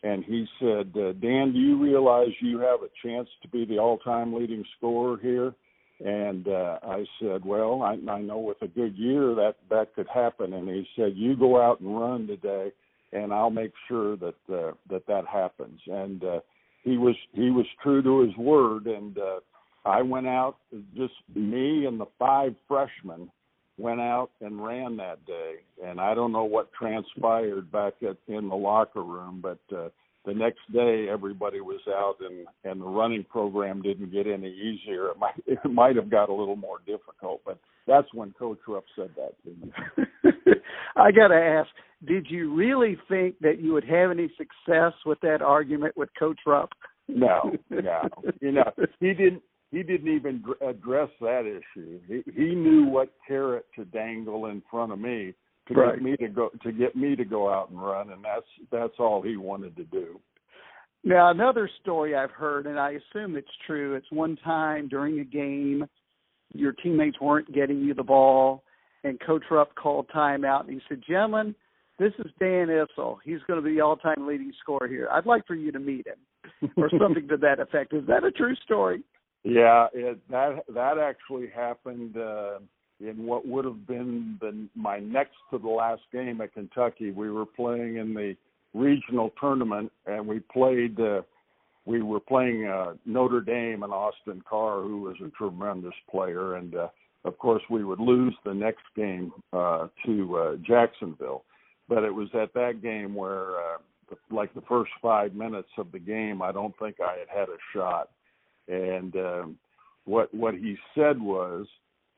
and 0.04 0.22
he 0.22 0.46
said, 0.60 0.92
uh, 0.96 1.12
"Dan, 1.14 1.52
do 1.54 1.58
you 1.58 1.82
realize 1.82 2.28
you 2.40 2.58
have 2.58 2.80
a 2.82 2.90
chance 3.02 3.26
to 3.40 3.48
be 3.48 3.64
the 3.64 3.78
all-time 3.78 4.34
leading 4.34 4.62
scorer 4.76 5.16
here?" 5.16 5.54
And 6.00 6.48
uh, 6.48 6.78
I 6.82 7.04
said, 7.20 7.44
"Well, 7.44 7.82
I, 7.82 7.98
I 8.10 8.20
know 8.20 8.38
with 8.38 8.60
a 8.62 8.68
good 8.68 8.96
year 8.96 9.34
that 9.34 9.54
that 9.70 9.94
could 9.94 10.08
happen." 10.12 10.52
And 10.52 10.68
he 10.68 10.86
said, 10.96 11.12
"You 11.14 11.36
go 11.36 11.60
out 11.60 11.80
and 11.80 11.98
run 11.98 12.26
today, 12.26 12.72
and 13.12 13.32
I'll 13.32 13.50
make 13.50 13.72
sure 13.86 14.16
that 14.16 14.34
uh, 14.52 14.72
that 14.90 15.06
that 15.06 15.26
happens." 15.26 15.80
And 15.86 16.24
uh, 16.24 16.40
he 16.82 16.98
was 16.98 17.14
he 17.32 17.50
was 17.50 17.66
true 17.82 18.02
to 18.02 18.20
his 18.20 18.36
word, 18.36 18.86
and 18.86 19.16
uh, 19.16 19.40
I 19.84 20.02
went 20.02 20.26
out, 20.26 20.56
just 20.96 21.14
me 21.34 21.86
and 21.86 22.00
the 22.00 22.06
five 22.18 22.54
freshmen 22.66 23.30
went 23.76 24.00
out 24.00 24.30
and 24.40 24.64
ran 24.64 24.96
that 24.96 25.24
day. 25.26 25.56
And 25.84 26.00
I 26.00 26.14
don't 26.14 26.32
know 26.32 26.44
what 26.44 26.72
transpired 26.72 27.70
back 27.70 27.94
at, 28.02 28.16
in 28.28 28.48
the 28.48 28.56
locker 28.56 29.02
room, 29.02 29.42
but 29.42 29.76
uh, 29.76 29.88
the 30.24 30.34
next 30.34 30.60
day 30.72 31.06
everybody 31.10 31.60
was 31.60 31.80
out 31.88 32.16
and 32.20 32.46
and 32.64 32.80
the 32.80 32.86
running 32.86 33.24
program 33.24 33.82
didn't 33.82 34.12
get 34.12 34.26
any 34.26 34.48
easier. 34.48 35.08
It 35.08 35.18
might 35.18 35.34
it 35.46 35.58
might 35.70 35.96
have 35.96 36.10
got 36.10 36.28
a 36.28 36.34
little 36.34 36.56
more 36.56 36.78
difficult, 36.86 37.42
but 37.44 37.58
that's 37.86 38.12
when 38.14 38.32
Coach 38.32 38.60
Rupp 38.66 38.84
said 38.96 39.10
that 39.16 39.34
to 39.44 39.50
me. 39.50 40.54
I 40.96 41.10
got 41.10 41.28
to 41.28 41.34
ask, 41.34 41.68
did 42.06 42.26
you 42.30 42.54
really 42.54 42.96
think 43.08 43.38
that 43.40 43.60
you 43.60 43.72
would 43.74 43.84
have 43.84 44.10
any 44.10 44.30
success 44.38 44.92
with 45.04 45.20
that 45.20 45.42
argument 45.42 45.96
with 45.96 46.08
Coach 46.18 46.38
Rupp? 46.46 46.70
No, 47.08 47.52
no. 47.70 48.08
You 48.40 48.52
know, 48.52 48.70
he 49.00 49.14
didn't 49.14 49.42
he 49.70 49.82
didn't 49.82 50.14
even 50.14 50.44
address 50.66 51.08
that 51.20 51.42
issue. 51.46 52.00
He, 52.06 52.22
he 52.32 52.54
knew 52.54 52.84
what 52.84 53.08
carrot 53.26 53.66
to 53.76 53.84
dangle 53.84 54.46
in 54.46 54.62
front 54.70 54.92
of 54.92 54.98
me 54.98 55.34
to 55.68 55.74
right. 55.74 55.94
get 55.94 56.02
me 56.02 56.16
to 56.16 56.28
go 56.28 56.50
to 56.62 56.72
get 56.72 56.96
me 56.96 57.16
to 57.16 57.24
go 57.24 57.52
out 57.52 57.70
and 57.70 57.80
run, 57.80 58.10
and 58.10 58.24
that's 58.24 58.46
that's 58.70 58.94
all 58.98 59.22
he 59.22 59.36
wanted 59.36 59.76
to 59.76 59.84
do. 59.84 60.20
Now 61.02 61.30
another 61.30 61.68
story 61.80 62.14
I've 62.14 62.30
heard, 62.30 62.66
and 62.66 62.78
I 62.78 62.92
assume 62.92 63.36
it's 63.36 63.48
true. 63.66 63.94
It's 63.94 64.10
one 64.10 64.36
time 64.44 64.88
during 64.88 65.20
a 65.20 65.24
game, 65.24 65.86
your 66.52 66.72
teammates 66.72 67.20
weren't 67.20 67.52
getting 67.52 67.80
you 67.80 67.94
the 67.94 68.02
ball, 68.02 68.62
and 69.04 69.20
Coach 69.20 69.44
Rupp 69.50 69.74
called 69.74 70.08
timeout, 70.14 70.62
and 70.62 70.70
he 70.70 70.80
said, 70.88 71.02
"Gentlemen, 71.06 71.54
this 71.98 72.12
is 72.18 72.30
Dan 72.38 72.68
Issel. 72.68 73.18
He's 73.24 73.40
going 73.46 73.60
to 73.60 73.66
be 73.66 73.74
the 73.74 73.80
all-time 73.80 74.26
leading 74.26 74.52
scorer 74.60 74.88
here. 74.88 75.08
I'd 75.10 75.26
like 75.26 75.46
for 75.46 75.54
you 75.54 75.72
to 75.72 75.78
meet 75.78 76.06
him." 76.06 76.18
or 76.76 76.90
something 77.00 77.28
to 77.28 77.36
that 77.38 77.60
effect. 77.60 77.92
Is 77.92 78.06
that 78.06 78.24
a 78.24 78.30
true 78.30 78.54
story? 78.56 79.02
Yeah, 79.42 79.88
it, 79.92 80.18
that 80.30 80.64
that 80.72 80.98
actually 80.98 81.48
happened 81.54 82.16
uh, 82.16 82.58
in 83.00 83.26
what 83.26 83.46
would 83.46 83.64
have 83.64 83.86
been 83.86 84.38
the, 84.40 84.66
my 84.74 84.98
next 84.98 85.36
to 85.50 85.58
the 85.58 85.68
last 85.68 86.02
game 86.12 86.40
at 86.40 86.54
Kentucky. 86.54 87.10
We 87.10 87.30
were 87.30 87.46
playing 87.46 87.96
in 87.96 88.14
the 88.14 88.36
regional 88.72 89.30
tournament, 89.40 89.92
and 90.06 90.26
we 90.26 90.40
played. 90.40 90.98
Uh, 90.98 91.22
we 91.86 92.00
were 92.02 92.20
playing 92.20 92.66
uh, 92.66 92.94
Notre 93.04 93.42
Dame 93.42 93.82
and 93.82 93.92
Austin 93.92 94.42
Carr, 94.48 94.80
who 94.80 95.02
was 95.02 95.16
a 95.22 95.28
tremendous 95.30 95.92
player, 96.10 96.54
and 96.56 96.74
uh, 96.74 96.88
of 97.24 97.38
course, 97.38 97.62
we 97.70 97.84
would 97.84 98.00
lose 98.00 98.34
the 98.44 98.52
next 98.52 98.84
game 98.94 99.32
uh, 99.52 99.88
to 100.04 100.36
uh, 100.36 100.56
Jacksonville. 100.66 101.44
But 101.88 102.04
it 102.04 102.14
was 102.14 102.28
at 102.34 102.52
that 102.54 102.82
game 102.82 103.14
where, 103.14 103.56
uh, 103.56 104.14
like 104.30 104.52
the 104.54 104.62
first 104.62 104.90
five 105.02 105.34
minutes 105.34 105.68
of 105.78 105.90
the 105.92 105.98
game, 105.98 106.42
I 106.42 106.52
don't 106.52 106.74
think 106.78 106.96
I 107.00 107.16
had 107.18 107.28
had 107.28 107.48
a 107.48 107.58
shot. 107.74 108.10
And 108.68 109.14
um, 109.16 109.58
what 110.04 110.32
what 110.34 110.54
he 110.54 110.76
said 110.94 111.20
was, 111.20 111.66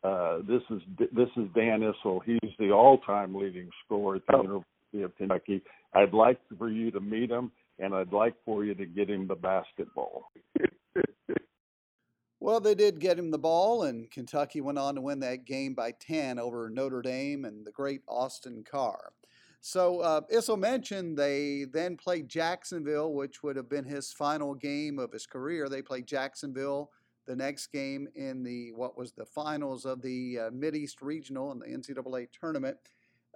uh, 0.06 0.38
"This 0.46 0.62
is 0.70 0.82
this 1.12 1.28
is 1.36 1.48
Dan 1.54 1.82
Issel. 1.82 2.20
He's 2.24 2.52
the 2.58 2.70
all-time 2.70 3.34
leading 3.34 3.68
scorer 3.84 4.16
at 4.16 4.22
the 4.28 4.36
oh. 4.36 4.42
University 4.42 5.02
of 5.02 5.16
Kentucky. 5.16 5.62
I'd 5.94 6.14
like 6.14 6.38
for 6.58 6.68
you 6.68 6.90
to 6.90 7.00
meet 7.00 7.30
him, 7.30 7.50
and 7.78 7.94
I'd 7.94 8.12
like 8.12 8.34
for 8.44 8.64
you 8.64 8.74
to 8.74 8.86
get 8.86 9.10
him 9.10 9.26
the 9.26 9.36
basketball." 9.36 10.30
Well, 12.38 12.60
they 12.60 12.74
did 12.74 13.00
get 13.00 13.18
him 13.18 13.30
the 13.30 13.38
ball, 13.38 13.82
and 13.84 14.10
Kentucky 14.10 14.60
went 14.60 14.78
on 14.78 14.94
to 14.94 15.00
win 15.00 15.20
that 15.20 15.46
game 15.46 15.74
by 15.74 15.92
10 15.98 16.38
over 16.38 16.68
Notre 16.68 17.02
Dame 17.02 17.44
and 17.44 17.66
the 17.66 17.72
great 17.72 18.02
Austin 18.06 18.62
Carr. 18.62 19.12
So, 19.60 20.00
uh, 20.00 20.20
Issel 20.32 20.56
mentioned 20.56 21.16
they 21.16 21.64
then 21.64 21.96
played 21.96 22.28
Jacksonville, 22.28 23.14
which 23.14 23.42
would 23.42 23.56
have 23.56 23.68
been 23.68 23.84
his 23.84 24.12
final 24.12 24.54
game 24.54 25.00
of 25.00 25.10
his 25.10 25.26
career. 25.26 25.68
They 25.68 25.82
played 25.82 26.06
Jacksonville 26.06 26.90
the 27.26 27.36
next 27.36 27.68
game 27.68 28.08
in 28.14 28.42
the 28.42 28.72
what 28.72 28.96
was 28.96 29.12
the 29.12 29.26
finals 29.26 29.84
of 29.84 30.02
the 30.02 30.38
uh, 30.38 30.50
Mid 30.52 30.76
East 30.76 31.02
Regional 31.02 31.52
in 31.52 31.58
the 31.58 31.66
NCAA 31.66 32.28
tournament. 32.32 32.76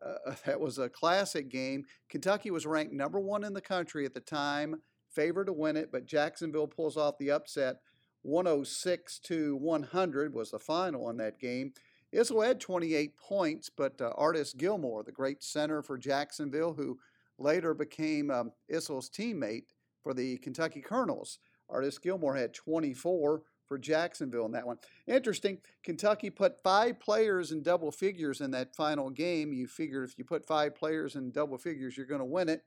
Uh, 0.05 0.35
that 0.47 0.61
was 0.61 0.79
a 0.79 0.89
classic 0.89 1.49
game. 1.49 1.85
Kentucky 2.09 2.51
was 2.51 2.67
ranked 2.67 2.93
number 2.93 3.21
one 3.21 3.45
in 3.45 3.55
the 3.55 3.61
country 3.61 4.07
at 4.07 4.15
the 4.15 4.21
time, 4.21 4.83
favored 5.09 5.47
to 5.47 5.53
win 5.53 5.77
it, 5.77 5.91
but 5.93 6.07
Jacksonville 6.07 6.69
pulls 6.69 6.97
off 6.97 7.19
the 7.19 7.31
upset 7.31 7.77
106 8.23 9.19
to 9.21 9.57
100 9.57 10.35
was 10.35 10.51
the 10.51 10.59
final 10.59 11.09
in 11.11 11.17
that 11.17 11.39
game. 11.39 11.73
Issel 12.13 12.45
had 12.45 12.61
28 12.61 13.17
points, 13.17 13.71
but 13.75 14.01
uh, 14.01 14.13
Artis 14.17 14.53
Gilmore, 14.53 15.03
the 15.03 15.13
great 15.13 15.43
center 15.43 15.83
for 15.83 15.97
Jacksonville, 15.97 16.75
who 16.75 16.99
later 17.39 17.73
became 17.73 18.31
um, 18.31 18.53
teammate 18.71 19.65
for 20.03 20.13
the 20.13 20.39
Kentucky 20.39 20.81
Colonels, 20.81 21.39
Artis 21.69 21.99
Gilmore 21.99 22.37
had 22.37 22.53
24 22.53 23.43
for 23.71 23.79
Jacksonville 23.79 24.47
in 24.47 24.53
that 24.53 24.67
one. 24.67 24.79
Interesting, 25.07 25.59
Kentucky 25.85 26.29
put 26.29 26.61
five 26.65 26.99
players 26.99 27.53
in 27.53 27.63
double 27.63 27.93
figures 27.93 28.41
in 28.41 28.51
that 28.51 28.75
final 28.75 29.11
game. 29.11 29.53
You 29.53 29.69
figure 29.69 30.03
if 30.03 30.19
you 30.19 30.25
put 30.25 30.45
five 30.45 30.75
players 30.75 31.15
in 31.15 31.31
double 31.31 31.57
figures, 31.57 31.97
you're 31.97 32.05
going 32.05 32.19
to 32.19 32.25
win 32.25 32.49
it. 32.49 32.65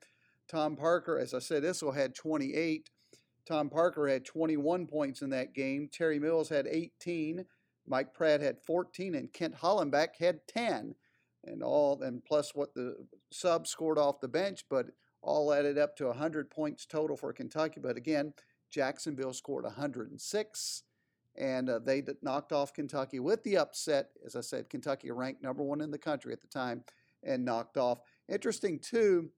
Tom 0.47 0.77
Parker, 0.77 1.19
as 1.19 1.33
I 1.33 1.39
said, 1.39 1.63
Issel 1.63 1.93
had 1.93 2.15
28. 2.15 2.89
Tom 3.45 3.69
Parker 3.69 4.07
had 4.07 4.23
21 4.23 4.87
points 4.87 5.21
in 5.21 5.29
that 5.31 5.53
game. 5.53 5.89
Terry 5.91 6.19
Mills 6.19 6.47
had 6.47 6.67
18. 6.67 7.43
Mike 7.85 8.13
Pratt 8.13 8.39
had 8.39 8.61
14, 8.65 9.15
and 9.15 9.33
Kent 9.33 9.55
Hollenbeck 9.57 10.15
had 10.17 10.39
10. 10.47 10.95
And 11.43 11.61
all, 11.61 12.01
and 12.01 12.23
plus 12.23 12.55
what 12.55 12.73
the 12.73 12.95
sub 13.29 13.67
scored 13.67 13.97
off 13.97 14.21
the 14.21 14.29
bench, 14.29 14.63
but 14.69 14.85
all 15.21 15.51
added 15.51 15.77
up 15.77 15.97
to 15.97 16.05
100 16.05 16.49
points 16.49 16.85
total 16.85 17.17
for 17.17 17.33
Kentucky. 17.33 17.81
But 17.81 17.97
again, 17.97 18.33
Jacksonville 18.73 19.33
scored 19.33 19.65
106, 19.65 20.83
and 21.35 21.69
uh, 21.69 21.79
they 21.79 22.03
knocked 22.21 22.51
off 22.51 22.73
Kentucky 22.73 23.19
with 23.19 23.43
the 23.43 23.57
upset. 23.57 24.09
As 24.25 24.35
I 24.35 24.41
said, 24.41 24.69
Kentucky 24.69 25.11
ranked 25.11 25.43
number 25.43 25.63
one 25.63 25.81
in 25.81 25.91
the 25.91 25.97
country 25.97 26.33
at 26.33 26.41
the 26.41 26.47
time 26.47 26.83
and 27.23 27.45
knocked 27.45 27.77
off. 27.77 27.99
Interesting, 28.29 28.79
too, 28.79 29.29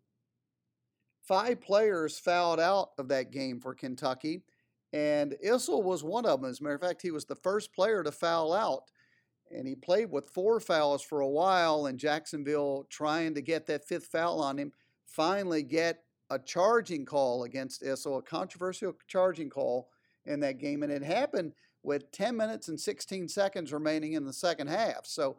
Five 1.26 1.60
players 1.60 2.20
fouled 2.20 2.60
out 2.60 2.92
of 3.00 3.08
that 3.08 3.32
game 3.32 3.60
for 3.60 3.74
Kentucky, 3.74 4.44
and 4.94 5.36
Issel 5.44 5.82
was 5.82 6.04
one 6.04 6.24
of 6.24 6.40
them. 6.40 6.50
As 6.50 6.60
a 6.60 6.64
matter 6.64 6.76
of 6.76 6.82
fact, 6.82 7.02
he 7.02 7.10
was 7.10 7.26
the 7.26 7.36
first 7.36 7.74
player 7.74 8.04
to 8.04 8.12
foul 8.12 8.54
out. 8.54 8.92
And 9.52 9.68
he 9.68 9.76
played 9.76 10.12
with 10.12 10.30
four 10.30 10.60
fouls 10.60 11.02
for 11.02 11.22
a 11.22 11.28
while, 11.28 11.88
and 11.88 11.98
Jacksonville 11.98 12.86
trying 12.92 13.34
to 13.34 13.42
get 13.42 13.66
that 13.66 13.88
fifth 13.88 14.06
foul 14.06 14.40
on 14.40 14.60
him, 14.60 14.72
finally 15.04 15.64
get 15.64 16.04
a 16.30 16.38
charging 16.38 17.06
call 17.06 17.44
against 17.44 17.82
Issel, 17.82 18.20
a 18.20 18.22
controversial 18.22 18.94
charging 19.08 19.50
call 19.50 19.90
in 20.26 20.40
that 20.42 20.60
game. 20.60 20.84
And 20.84 20.92
it 20.92 21.04
happened 21.04 21.54
with 21.86 22.12
10 22.12 22.36
minutes 22.36 22.67
and 22.67 22.80
16 22.80 23.28
seconds 23.28 23.71
remaining 23.71 24.13
in 24.13 24.26
the 24.26 24.34
second 24.34 24.67
half. 24.67 25.06
So 25.06 25.38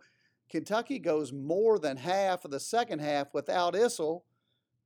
Kentucky 0.49 0.99
goes 0.99 1.33
more 1.33 1.79
than 1.79 1.97
half 1.97 2.45
of 2.45 2.51
the 2.51 2.61
second 2.61 3.01
half 3.01 3.35
without 3.35 3.75
Issel 3.75 4.23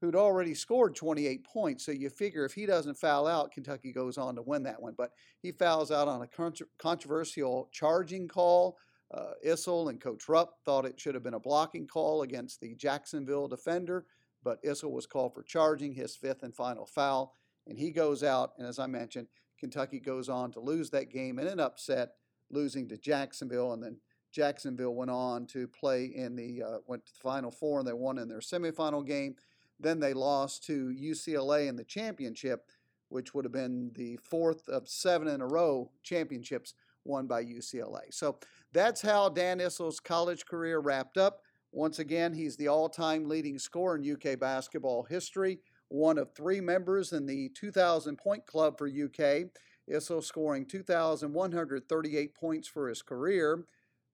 who'd 0.01 0.16
already 0.16 0.55
scored 0.55 0.94
28 0.94 1.44
points. 1.44 1.85
So 1.85 1.92
you 1.92 2.09
figure 2.09 2.44
if 2.44 2.55
he 2.55 2.66
doesn't 2.66 2.96
foul 2.96 3.27
out, 3.27 3.53
Kentucky 3.53 3.92
goes 3.92 4.16
on 4.16 4.35
to 4.37 4.42
win 4.42 4.62
that 4.62 4.81
one. 4.81 4.94
But 4.96 5.12
he 5.42 5.53
fouls 5.53 5.90
out 5.90 6.09
on 6.09 6.23
a 6.23 6.27
contro- 6.27 6.66
controversial 6.79 7.68
charging 7.70 8.27
call. 8.27 8.79
Uh, 9.12 9.33
Issel 9.44 9.90
and 9.90 10.01
Coach 10.01 10.29
Rupp 10.29 10.55
thought 10.64 10.87
it 10.87 10.99
should 10.99 11.14
have 11.14 11.25
been 11.25 11.35
a 11.35 11.40
blocking 11.40 11.87
call 11.87 12.23
against 12.23 12.61
the 12.61 12.75
Jacksonville 12.77 13.49
defender, 13.49 14.07
but 14.44 14.62
Issel 14.62 14.92
was 14.92 15.07
called 15.07 15.35
for 15.35 15.42
charging 15.42 15.92
his 15.92 16.14
fifth 16.14 16.44
and 16.44 16.55
final 16.55 16.87
foul, 16.87 17.35
and 17.66 17.77
he 17.77 17.90
goes 17.90 18.23
out. 18.23 18.53
And 18.57 18.68
as 18.68 18.79
I 18.79 18.87
mentioned, 18.87 19.27
Kentucky 19.61 20.01
goes 20.01 20.29
on 20.29 20.51
to 20.53 20.61
lose 20.61 20.90
that 20.90 21.11
game 21.11 21.38
in 21.38 21.46
an 21.46 21.61
upset, 21.61 22.14
losing 22.51 22.88
to 22.88 22.96
Jacksonville, 22.96 23.73
and 23.73 23.83
then 23.83 23.99
Jacksonville 24.33 24.94
went 24.94 25.11
on 25.11 25.46
to 25.49 25.68
play 25.68 26.05
in 26.05 26.35
the 26.37 26.62
uh, 26.62 26.79
went 26.87 27.05
to 27.07 27.12
the 27.12 27.20
Final 27.20 27.51
Four, 27.51 27.81
and 27.81 27.88
they 27.88 27.92
won 27.92 28.18
in 28.18 28.29
their 28.29 28.40
semifinal 28.40 29.07
game. 29.07 29.37
Then 29.79 30.01
they 30.01 30.14
lost 30.14 30.64
to 30.64 30.88
UCLA 30.88 31.68
in 31.68 31.77
the 31.77 31.85
championship, 31.85 32.66
which 33.09 33.35
would 33.35 33.44
have 33.44 33.53
been 33.53 33.90
the 33.94 34.18
fourth 34.23 34.68
of 34.68 34.88
seven 34.88 35.29
in 35.29 35.40
a 35.40 35.46
row 35.46 35.90
championships 36.03 36.75
won 37.05 37.27
by 37.27 37.44
UCLA. 37.44 38.03
So 38.11 38.38
that's 38.73 39.01
how 39.01 39.29
Dan 39.29 39.61
Issel's 39.61 40.01
college 40.01 40.44
career 40.46 40.81
wrapped 40.81 41.16
up. 41.16 41.40
Once 41.73 41.99
again, 41.99 42.33
he's 42.35 42.57
the 42.57 42.68
all 42.68 42.88
time 42.88 43.29
leading 43.29 43.59
scorer 43.59 43.96
in 43.96 44.12
UK 44.12 44.38
basketball 44.38 45.05
history, 45.05 45.61
one 45.90 46.18
of 46.18 46.33
three 46.33 46.61
members 46.61 47.12
in 47.12 47.26
the 47.26 47.50
2,000 47.50 48.16
point 48.16 48.46
club 48.46 48.79
for 48.79 48.88
UK. 48.88 49.50
Issel 49.88 50.22
scoring 50.22 50.64
2,138 50.64 52.35
points 52.35 52.68
for 52.68 52.88
his 52.88 53.03
career. 53.03 53.64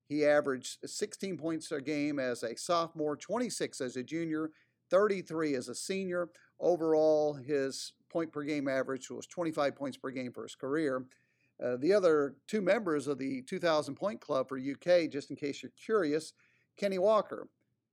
He 0.09 0.25
averaged 0.25 0.79
16 0.85 1.37
points 1.37 1.71
a 1.71 1.81
game 1.81 2.19
as 2.19 2.43
a 2.43 2.57
sophomore, 2.57 3.17
26 3.17 3.81
as 3.81 3.97
a 3.97 4.03
junior, 4.03 4.51
33 4.91 5.55
as 5.55 5.69
a 5.69 5.75
senior. 5.75 6.31
Overall, 6.59 7.35
his 7.35 7.93
point 8.09 8.33
per 8.33 8.43
game 8.43 8.69
average 8.69 9.11
was 9.11 9.27
25 9.27 9.77
points 9.77 9.99
per 9.99 10.11
game 10.11 10.33
for 10.33 10.45
his 10.45 10.55
career. 10.55 11.05
Uh, 11.63 11.77
the 11.77 11.93
other 11.93 12.37
two 12.47 12.63
members 12.63 13.07
of 13.07 13.19
the 13.19 13.43
2,000 13.43 13.95
point 13.95 14.21
club 14.21 14.49
for 14.49 14.59
UK, 14.59 15.11
just 15.11 15.31
in 15.31 15.37
case 15.37 15.63
you're 15.63 15.73
curious, 15.85 16.33
Kenny 16.77 16.99
Walker. 16.99 17.49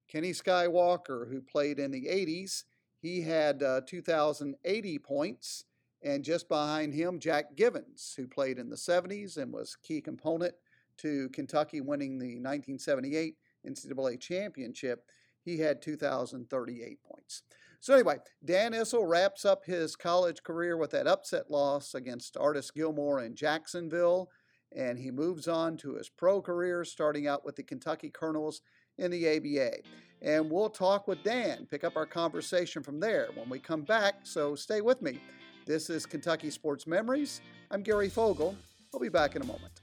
Kenny 0.10 0.32
Skywalker, 0.32 1.30
who 1.30 1.42
played 1.42 1.80
in 1.80 1.90
the 1.90 2.06
80s, 2.06 2.64
he 3.04 3.22
had 3.22 3.62
uh, 3.62 3.82
2,080 3.86 4.98
points. 5.00 5.66
And 6.02 6.24
just 6.24 6.50
behind 6.50 6.94
him, 6.94 7.20
Jack 7.20 7.56
Givens, 7.56 8.14
who 8.18 8.28
played 8.28 8.58
in 8.58 8.70
the 8.70 8.76
70s 8.76 9.38
and 9.38 9.54
was 9.54 9.78
key 9.82 10.02
component 10.02 10.54
to 10.98 11.30
Kentucky 11.30 11.80
winning 11.82 12.18
the 12.18 12.40
1978 12.40 13.36
NCAA 13.66 14.20
championship 14.20 15.06
he 15.44 15.58
had 15.58 15.82
2,038 15.82 17.04
points. 17.04 17.44
So, 17.80 17.94
anyway, 17.94 18.18
Dan 18.46 18.72
Issel 18.72 19.06
wraps 19.06 19.44
up 19.44 19.66
his 19.66 19.96
college 19.96 20.42
career 20.44 20.78
with 20.78 20.92
that 20.92 21.08
upset 21.08 21.52
loss 21.52 21.96
against 21.96 22.38
Artis 22.38 22.72
Gilmore 22.72 23.22
in 23.22 23.36
Jacksonville, 23.36 24.30
and 24.74 24.98
he 24.98 25.12
moves 25.12 25.50
on 25.50 25.76
to 25.78 25.96
his 25.96 26.08
pro 26.08 26.42
career, 26.42 26.86
starting 26.86 27.28
out 27.28 27.44
with 27.44 27.58
the 27.58 27.64
Kentucky 27.64 28.10
Colonels 28.10 28.62
in 28.98 29.12
the 29.12 29.28
ABA. 29.28 29.80
And 30.24 30.50
we'll 30.50 30.70
talk 30.70 31.08
with 31.08 31.22
Dan, 31.22 31.68
pick 31.70 31.84
up 31.84 31.98
our 31.98 32.06
conversation 32.06 32.82
from 32.82 33.00
there 33.00 33.28
when 33.36 33.50
we 33.50 33.60
come 33.60 33.82
back, 33.82 34.16
so 34.24 34.56
stay 34.56 34.80
with 34.80 35.02
me. 35.02 35.20
This 35.66 35.90
is 35.90 36.06
Kentucky 36.06 36.50
Sports 36.50 36.88
Memories. 36.88 37.42
I'm 37.72 37.84
Gary 37.84 38.10
Fogle. 38.10 38.56
I'll 38.94 39.02
be 39.02 39.10
back 39.10 39.36
in 39.36 39.42
a 39.42 39.46
moment. 39.46 39.83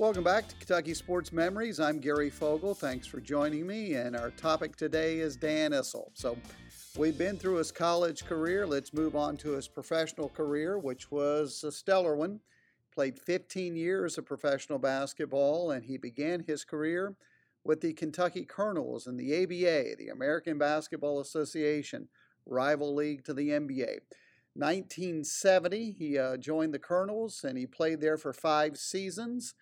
Welcome 0.00 0.24
back 0.24 0.48
to 0.48 0.54
Kentucky 0.54 0.94
Sports 0.94 1.30
Memories. 1.30 1.78
I'm 1.78 1.98
Gary 1.98 2.30
Fogle. 2.30 2.74
Thanks 2.74 3.06
for 3.06 3.20
joining 3.20 3.66
me. 3.66 3.96
And 3.96 4.16
our 4.16 4.30
topic 4.30 4.74
today 4.74 5.18
is 5.18 5.36
Dan 5.36 5.72
Issel. 5.72 6.10
So, 6.14 6.38
we've 6.96 7.18
been 7.18 7.36
through 7.36 7.56
his 7.56 7.70
college 7.70 8.24
career. 8.24 8.66
Let's 8.66 8.94
move 8.94 9.14
on 9.14 9.36
to 9.36 9.50
his 9.50 9.68
professional 9.68 10.30
career, 10.30 10.78
which 10.78 11.10
was 11.10 11.62
a 11.64 11.70
stellar 11.70 12.16
one. 12.16 12.40
Played 12.94 13.18
15 13.18 13.76
years 13.76 14.16
of 14.16 14.24
professional 14.24 14.78
basketball, 14.78 15.70
and 15.70 15.84
he 15.84 15.98
began 15.98 16.44
his 16.46 16.64
career 16.64 17.14
with 17.62 17.82
the 17.82 17.92
Kentucky 17.92 18.46
Colonels 18.46 19.06
in 19.06 19.18
the 19.18 19.42
ABA, 19.42 19.96
the 19.98 20.08
American 20.10 20.56
Basketball 20.56 21.20
Association, 21.20 22.08
rival 22.46 22.94
league 22.94 23.22
to 23.24 23.34
the 23.34 23.50
NBA. 23.50 23.98
1970, 24.54 25.92
he 25.92 26.18
uh, 26.18 26.38
joined 26.38 26.72
the 26.72 26.78
Colonels 26.78 27.44
and 27.44 27.56
he 27.56 27.66
played 27.66 28.00
there 28.00 28.16
for 28.16 28.32
five 28.32 28.78
seasons. 28.78 29.54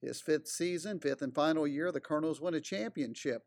His 0.00 0.20
fifth 0.20 0.48
season, 0.48 1.00
fifth 1.00 1.22
and 1.22 1.34
final 1.34 1.66
year, 1.66 1.90
the 1.90 2.00
Colonels 2.00 2.40
won 2.40 2.54
a 2.54 2.60
championship. 2.60 3.42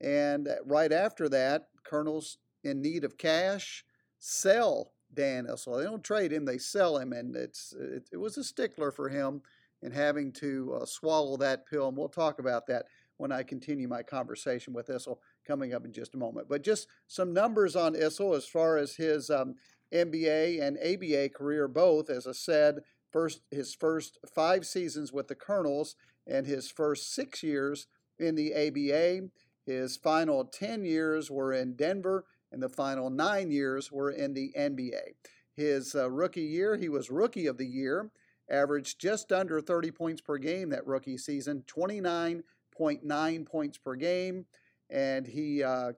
And 0.00 0.48
right 0.64 0.92
after 0.92 1.28
that, 1.28 1.68
Colonels 1.84 2.38
in 2.64 2.82
need 2.82 3.04
of 3.04 3.18
cash 3.18 3.84
sell 4.18 4.92
Dan 5.14 5.46
Issel. 5.46 5.78
They 5.78 5.84
don't 5.84 6.02
trade 6.02 6.32
him; 6.32 6.44
they 6.44 6.58
sell 6.58 6.98
him, 6.98 7.12
and 7.12 7.36
it's 7.36 7.72
it, 7.78 8.08
it 8.12 8.16
was 8.16 8.36
a 8.36 8.44
stickler 8.44 8.90
for 8.90 9.08
him 9.08 9.42
in 9.82 9.92
having 9.92 10.32
to 10.32 10.78
uh, 10.80 10.86
swallow 10.86 11.36
that 11.36 11.66
pill. 11.66 11.88
And 11.88 11.96
we'll 11.96 12.08
talk 12.08 12.38
about 12.38 12.66
that 12.68 12.86
when 13.18 13.32
I 13.32 13.42
continue 13.42 13.88
my 13.88 14.02
conversation 14.02 14.72
with 14.72 14.88
Issel 14.88 15.18
coming 15.46 15.74
up 15.74 15.84
in 15.84 15.92
just 15.92 16.14
a 16.14 16.18
moment. 16.18 16.48
But 16.48 16.62
just 16.62 16.88
some 17.08 17.32
numbers 17.32 17.76
on 17.76 17.94
Issel 17.94 18.34
as 18.34 18.46
far 18.46 18.78
as 18.78 18.96
his 18.96 19.30
um, 19.30 19.54
NBA 19.92 20.62
and 20.62 20.78
ABA 20.78 21.30
career, 21.30 21.68
both. 21.68 22.10
As 22.10 22.26
I 22.26 22.32
said, 22.32 22.80
first 23.12 23.42
his 23.50 23.74
first 23.74 24.18
five 24.34 24.66
seasons 24.66 25.12
with 25.12 25.28
the 25.28 25.34
Colonels 25.34 25.96
and 26.26 26.46
his 26.46 26.70
first 26.70 27.14
six 27.14 27.42
years 27.42 27.86
in 28.18 28.34
the 28.34 28.54
ABA. 28.54 29.28
His 29.66 29.96
final 29.96 30.44
10 30.44 30.84
years 30.84 31.30
were 31.30 31.52
in 31.52 31.74
Denver, 31.74 32.24
and 32.50 32.62
the 32.62 32.68
final 32.68 33.10
nine 33.10 33.50
years 33.50 33.92
were 33.92 34.10
in 34.10 34.34
the 34.34 34.52
NBA. 34.58 35.14
His 35.54 35.94
uh, 35.94 36.10
rookie 36.10 36.42
year, 36.42 36.76
he 36.76 36.88
was 36.88 37.10
Rookie 37.10 37.46
of 37.46 37.58
the 37.58 37.66
Year, 37.66 38.10
averaged 38.50 38.98
just 39.00 39.32
under 39.32 39.60
30 39.60 39.90
points 39.90 40.20
per 40.20 40.38
game 40.38 40.70
that 40.70 40.86
rookie 40.86 41.18
season, 41.18 41.64
29.9 41.66 43.46
points 43.46 43.78
per 43.78 43.94
game, 43.94 44.46
and 44.90 45.26
he 45.26 45.62
uh, 45.62 45.92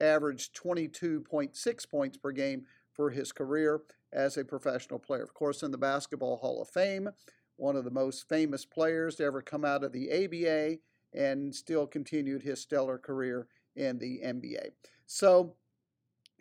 averaged 0.00 0.56
22.6 0.56 1.90
points 1.90 2.16
per 2.16 2.32
game 2.32 2.64
for 2.92 3.10
his 3.10 3.32
career 3.32 3.80
as 4.16 4.36
a 4.36 4.44
professional 4.44 4.98
player. 4.98 5.22
Of 5.22 5.34
course, 5.34 5.62
in 5.62 5.70
the 5.70 5.78
Basketball 5.78 6.38
Hall 6.38 6.62
of 6.62 6.68
Fame, 6.68 7.10
one 7.56 7.76
of 7.76 7.84
the 7.84 7.90
most 7.90 8.28
famous 8.28 8.64
players 8.64 9.16
to 9.16 9.24
ever 9.24 9.42
come 9.42 9.64
out 9.64 9.84
of 9.84 9.92
the 9.92 10.10
ABA 10.10 10.78
and 11.14 11.54
still 11.54 11.86
continued 11.86 12.42
his 12.42 12.60
stellar 12.60 12.98
career 12.98 13.46
in 13.76 13.98
the 13.98 14.20
NBA. 14.24 14.70
So 15.06 15.54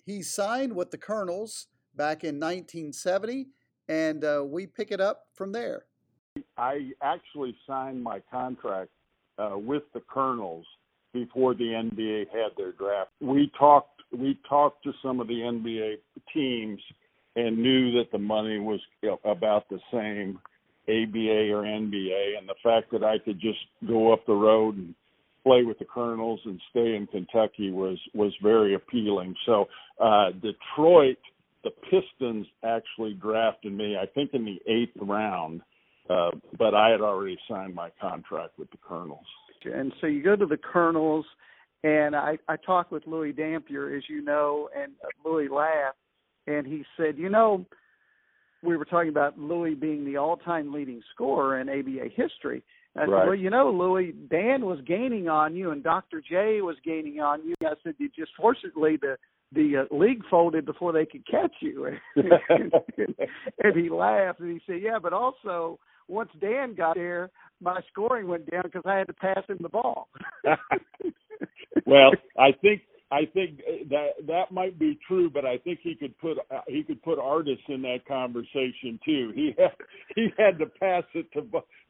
he 0.06 0.22
signed 0.22 0.74
with 0.74 0.92
the 0.92 0.98
Colonels 0.98 1.68
back 1.96 2.24
in 2.24 2.40
1970, 2.40 3.48
and 3.88 4.24
uh, 4.24 4.44
we 4.46 4.66
pick 4.66 4.92
it 4.92 5.02
up 5.02 5.28
from 5.34 5.52
there. 5.52 5.86
I 6.58 6.92
actually 7.02 7.56
signed 7.68 8.02
my 8.02 8.22
contract 8.32 8.92
uh, 9.38 9.58
with 9.58 9.84
the 9.94 10.02
Colonels 10.02 10.66
before 11.14 11.54
the 11.54 11.64
NBA 11.64 12.28
had 12.32 12.52
their 12.58 12.74
draft. 12.74 13.12
We 13.22 13.52
talked 13.58 13.92
we 14.12 14.38
talked 14.48 14.84
to 14.84 14.94
some 15.02 15.20
of 15.20 15.28
the 15.28 15.34
NBA 15.34 15.96
teams 16.34 16.80
and 17.36 17.58
knew 17.58 17.91
that 17.93 18.12
the 18.12 18.17
money 18.17 18.60
was 18.60 18.80
about 19.24 19.67
the 19.69 19.80
same 19.91 20.39
ABA 20.88 21.52
or 21.52 21.63
NBA 21.63 22.38
and 22.38 22.48
the 22.48 22.56
fact 22.63 22.91
that 22.91 23.04
I 23.04 23.17
could 23.17 23.39
just 23.39 23.60
go 23.88 24.13
up 24.13 24.26
the 24.26 24.34
road 24.34 24.78
and 24.78 24.95
play 25.43 25.63
with 25.63 25.80
the 25.80 25.86
Colonels 25.86 26.39
and 26.45 26.60
stay 26.69 26.95
in 26.95 27.08
Kentucky 27.08 27.71
was 27.71 28.00
was 28.13 28.34
very 28.41 28.76
appealing. 28.76 29.36
So 29.45 29.65
uh 30.00 30.32
Detroit 30.32 31.17
the 31.63 31.71
Pistons 31.89 32.45
actually 32.63 33.13
drafted 33.13 33.74
me 33.74 33.98
I 34.00 34.06
think 34.06 34.32
in 34.34 34.45
the 34.45 34.60
8th 34.69 35.08
round 35.08 35.62
uh 36.10 36.32
but 36.58 36.74
I 36.76 36.89
had 36.89 37.02
already 37.02 37.38
signed 37.50 37.74
my 37.74 37.89
contract 38.00 38.58
with 38.60 38.69
the 38.71 38.78
Colonels. 38.78 39.26
And 39.63 39.91
so 40.00 40.06
you 40.06 40.21
go 40.21 40.36
to 40.36 40.45
the 40.45 40.58
Colonels 40.58 41.26
and 41.84 42.15
I, 42.15 42.38
I 42.48 42.56
talked 42.58 42.91
with 42.91 43.06
Louis 43.06 43.32
Dampier, 43.32 43.95
as 43.95 44.04
you 44.10 44.24
know, 44.24 44.69
and 44.76 44.93
Louis 45.24 45.48
laughed, 45.48 45.98
and 46.47 46.65
he 46.65 46.84
said, 46.97 47.17
you 47.17 47.29
know, 47.29 47.65
we 48.63 48.77
were 48.77 48.86
talking 48.86 49.10
about 49.10 49.38
Louis 49.38 49.75
being 49.75 50.05
the 50.05 50.17
all-time 50.17 50.73
leading 50.73 51.01
scorer 51.13 51.60
in 51.60 51.69
ABA 51.69 52.10
history. 52.15 52.63
And 52.95 53.03
I 53.03 53.05
Right. 53.08 53.21
said, 53.21 53.27
well, 53.27 53.36
you 53.36 53.49
know, 53.49 53.69
Louis, 53.69 54.12
Dan 54.12 54.65
was 54.65 54.79
gaining 54.81 55.27
on 55.27 55.55
you, 55.55 55.71
and 55.71 55.84
Dr. 55.84 56.21
J 56.21 56.62
was 56.62 56.77
gaining 56.84 57.19
on 57.19 57.45
you. 57.45 57.55
I 57.62 57.73
said, 57.84 57.95
you 57.97 58.10
just 58.10 58.31
fortunately 58.36 58.97
the 58.97 59.17
the 59.51 59.77
uh, 59.89 59.95
league 59.95 60.23
folded 60.29 60.65
before 60.65 60.91
they 60.91 61.05
could 61.05 61.25
catch 61.27 61.53
you. 61.62 61.88
and 62.15 63.75
he 63.75 63.89
laughed 63.89 64.39
and 64.39 64.51
he 64.51 64.60
said, 64.65 64.81
yeah, 64.81 64.99
but 65.01 65.13
also 65.13 65.79
once 66.08 66.29
Dan 66.39 66.73
got 66.75 66.95
there, 66.95 67.29
my 67.62 67.79
scoring 67.91 68.27
went 68.27 68.49
down 68.49 68.63
because 68.63 68.84
I 68.86 68.97
had 68.97 69.08
to 69.08 69.13
pass 69.13 69.43
him 69.47 69.60
the 69.62 69.69
ball. 69.69 70.10
well, 71.86 72.12
I 72.38 72.51
think 72.62 72.81
I 73.12 73.26
think 73.34 73.62
that 73.89 74.10
that 74.28 74.52
might 74.52 74.80
be 74.80 74.98
true, 75.08 75.30
but 75.30 75.46
I 75.46 75.58
think 75.60 75.80
he 75.84 75.96
could 75.96 76.18
put 76.18 76.38
uh, 76.52 76.62
he 76.68 76.84
could 76.84 77.02
put 77.04 77.20
Artis 77.20 77.60
in 77.68 77.82
that 77.84 78.06
conversation 78.08 79.00
too. 79.06 79.32
He 79.36 79.54
had 79.58 79.72
he 80.15 80.30
had 80.38 80.58
to 80.60 80.65
pass 80.65 81.04
it 81.13 81.32
to 81.34 81.41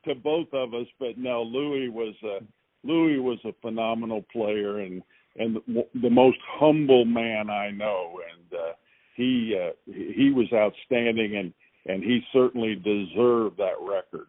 to 0.06 0.16
both 0.16 0.48
of 0.54 0.74
us, 0.74 0.88
but 1.00 1.18
no, 1.18 1.42
Louis 1.42 1.90
was 1.90 2.16
a 2.24 2.40
Louis 2.86 3.20
was 3.20 3.40
a 3.46 3.54
phenomenal 3.62 4.26
player 4.32 4.80
and 4.80 5.02
and 5.38 5.58
the, 5.68 5.88
the 6.02 6.10
most 6.10 6.38
humble 6.48 7.06
man 7.06 7.50
I 7.50 7.72
know, 7.72 8.20
and 8.32 8.60
uh, 8.60 8.74
he 9.16 9.58
uh, 9.60 9.72
he 9.86 10.32
was 10.32 10.48
outstanding, 10.54 11.38
and 11.38 11.54
and 11.86 12.04
he 12.04 12.22
certainly 12.34 12.76
deserved 12.76 13.58
that 13.58 13.76
record. 13.82 14.28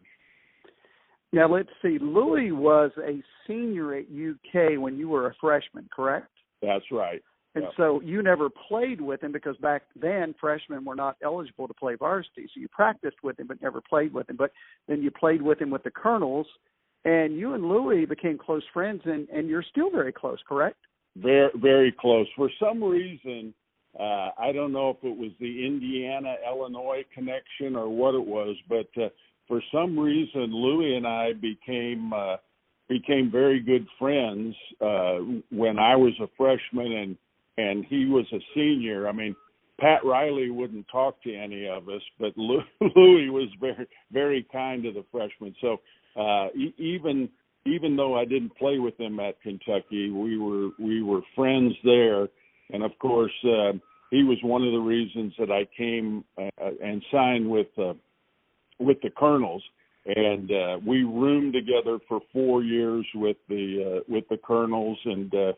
Now 1.33 1.53
let's 1.53 1.69
see. 1.81 1.97
Louis 1.99 2.51
was 2.51 2.91
a 2.97 3.21
senior 3.45 3.93
at 3.95 4.05
UK 4.05 4.79
when 4.79 4.97
you 4.97 5.09
were 5.09 5.27
a 5.27 5.35
freshman, 5.41 5.89
correct? 5.93 6.29
That's 6.61 6.85
right. 6.91 7.21
And 7.55 7.63
Yep. 7.63 7.73
so 7.77 8.01
you 8.01 8.21
never 8.21 8.49
played 8.49 9.01
with 9.01 9.23
him 9.23 9.31
because 9.31 9.57
back 9.57 9.83
then 9.95 10.35
freshmen 10.39 10.85
were 10.85 10.95
not 10.95 11.17
eligible 11.23 11.67
to 11.67 11.73
play 11.73 11.95
varsity. 11.95 12.47
So 12.53 12.59
you 12.59 12.67
practiced 12.67 13.23
with 13.23 13.39
him 13.39 13.47
but 13.47 13.61
never 13.61 13.81
played 13.81 14.13
with 14.13 14.29
him. 14.29 14.35
But 14.35 14.51
then 14.87 15.01
you 15.01 15.09
played 15.09 15.41
with 15.41 15.59
him 15.59 15.71
with 15.71 15.83
the 15.83 15.91
Colonels, 15.91 16.47
and 17.03 17.35
you 17.37 17.53
and 17.53 17.67
Louis 17.67 18.05
became 18.05 18.37
close 18.37 18.63
friends, 18.73 19.01
and 19.05 19.27
and 19.29 19.47
you're 19.49 19.63
still 19.63 19.89
very 19.89 20.11
close, 20.11 20.39
correct? 20.47 20.77
very 21.17 21.49
very 21.55 21.91
close 21.91 22.27
for 22.35 22.49
some 22.59 22.83
reason 22.83 23.53
uh 23.99 24.29
i 24.37 24.51
don't 24.53 24.71
know 24.71 24.89
if 24.91 24.97
it 25.03 25.17
was 25.17 25.31
the 25.39 25.65
indiana 25.65 26.35
illinois 26.47 27.03
connection 27.13 27.75
or 27.75 27.89
what 27.89 28.13
it 28.13 28.25
was 28.25 28.55
but 28.69 28.87
uh, 29.01 29.09
for 29.47 29.61
some 29.71 29.97
reason 29.97 30.51
louis 30.51 30.95
and 30.95 31.07
i 31.07 31.33
became 31.33 32.13
uh 32.13 32.35
became 32.89 33.31
very 33.31 33.59
good 33.59 33.85
friends 33.99 34.55
uh 34.81 35.17
when 35.51 35.79
i 35.79 35.95
was 35.95 36.13
a 36.21 36.27
freshman 36.37 36.91
and 36.93 37.17
and 37.59 37.85
he 37.85 38.05
was 38.05 38.25
a 38.33 38.39
senior. 38.55 39.07
I 39.07 39.11
mean 39.11 39.35
pat 39.79 40.05
riley 40.05 40.49
wouldn't 40.49 40.87
talk 40.91 41.21
to 41.23 41.35
any 41.35 41.67
of 41.67 41.89
us 41.89 42.01
but 42.19 42.37
Lou- 42.37 42.61
louis 42.95 43.29
was 43.29 43.49
very 43.59 43.87
very 44.11 44.47
kind 44.51 44.83
to 44.83 44.91
the 44.91 45.05
freshmen. 45.11 45.55
So 45.61 45.77
uh 46.19 46.47
e- 46.55 46.73
even 46.77 47.29
even 47.65 47.95
though 47.95 48.17
I 48.17 48.25
didn't 48.25 48.55
play 48.57 48.79
with 48.79 48.99
him 48.99 49.19
at 49.19 49.41
Kentucky, 49.41 50.09
we 50.09 50.37
were 50.37 50.69
we 50.79 51.03
were 51.03 51.21
friends 51.35 51.73
there, 51.83 52.27
and 52.71 52.83
of 52.83 52.91
course 52.99 53.33
uh, 53.43 53.73
he 54.11 54.23
was 54.23 54.37
one 54.43 54.63
of 54.63 54.71
the 54.71 54.79
reasons 54.79 55.33
that 55.37 55.51
I 55.51 55.67
came 55.77 56.23
uh, 56.37 56.69
and 56.83 57.03
signed 57.11 57.49
with 57.49 57.67
uh, 57.77 57.93
with 58.79 58.97
the 59.01 59.09
Colonels, 59.09 59.63
and 60.07 60.51
uh, 60.51 60.79
we 60.85 61.03
roomed 61.03 61.53
together 61.53 61.99
for 62.07 62.21
four 62.31 62.63
years 62.63 63.05
with 63.13 63.37
the 63.49 63.99
uh, 63.99 64.03
with 64.07 64.23
the 64.29 64.37
Colonels, 64.37 64.97
and 65.03 65.33
uh, 65.33 65.53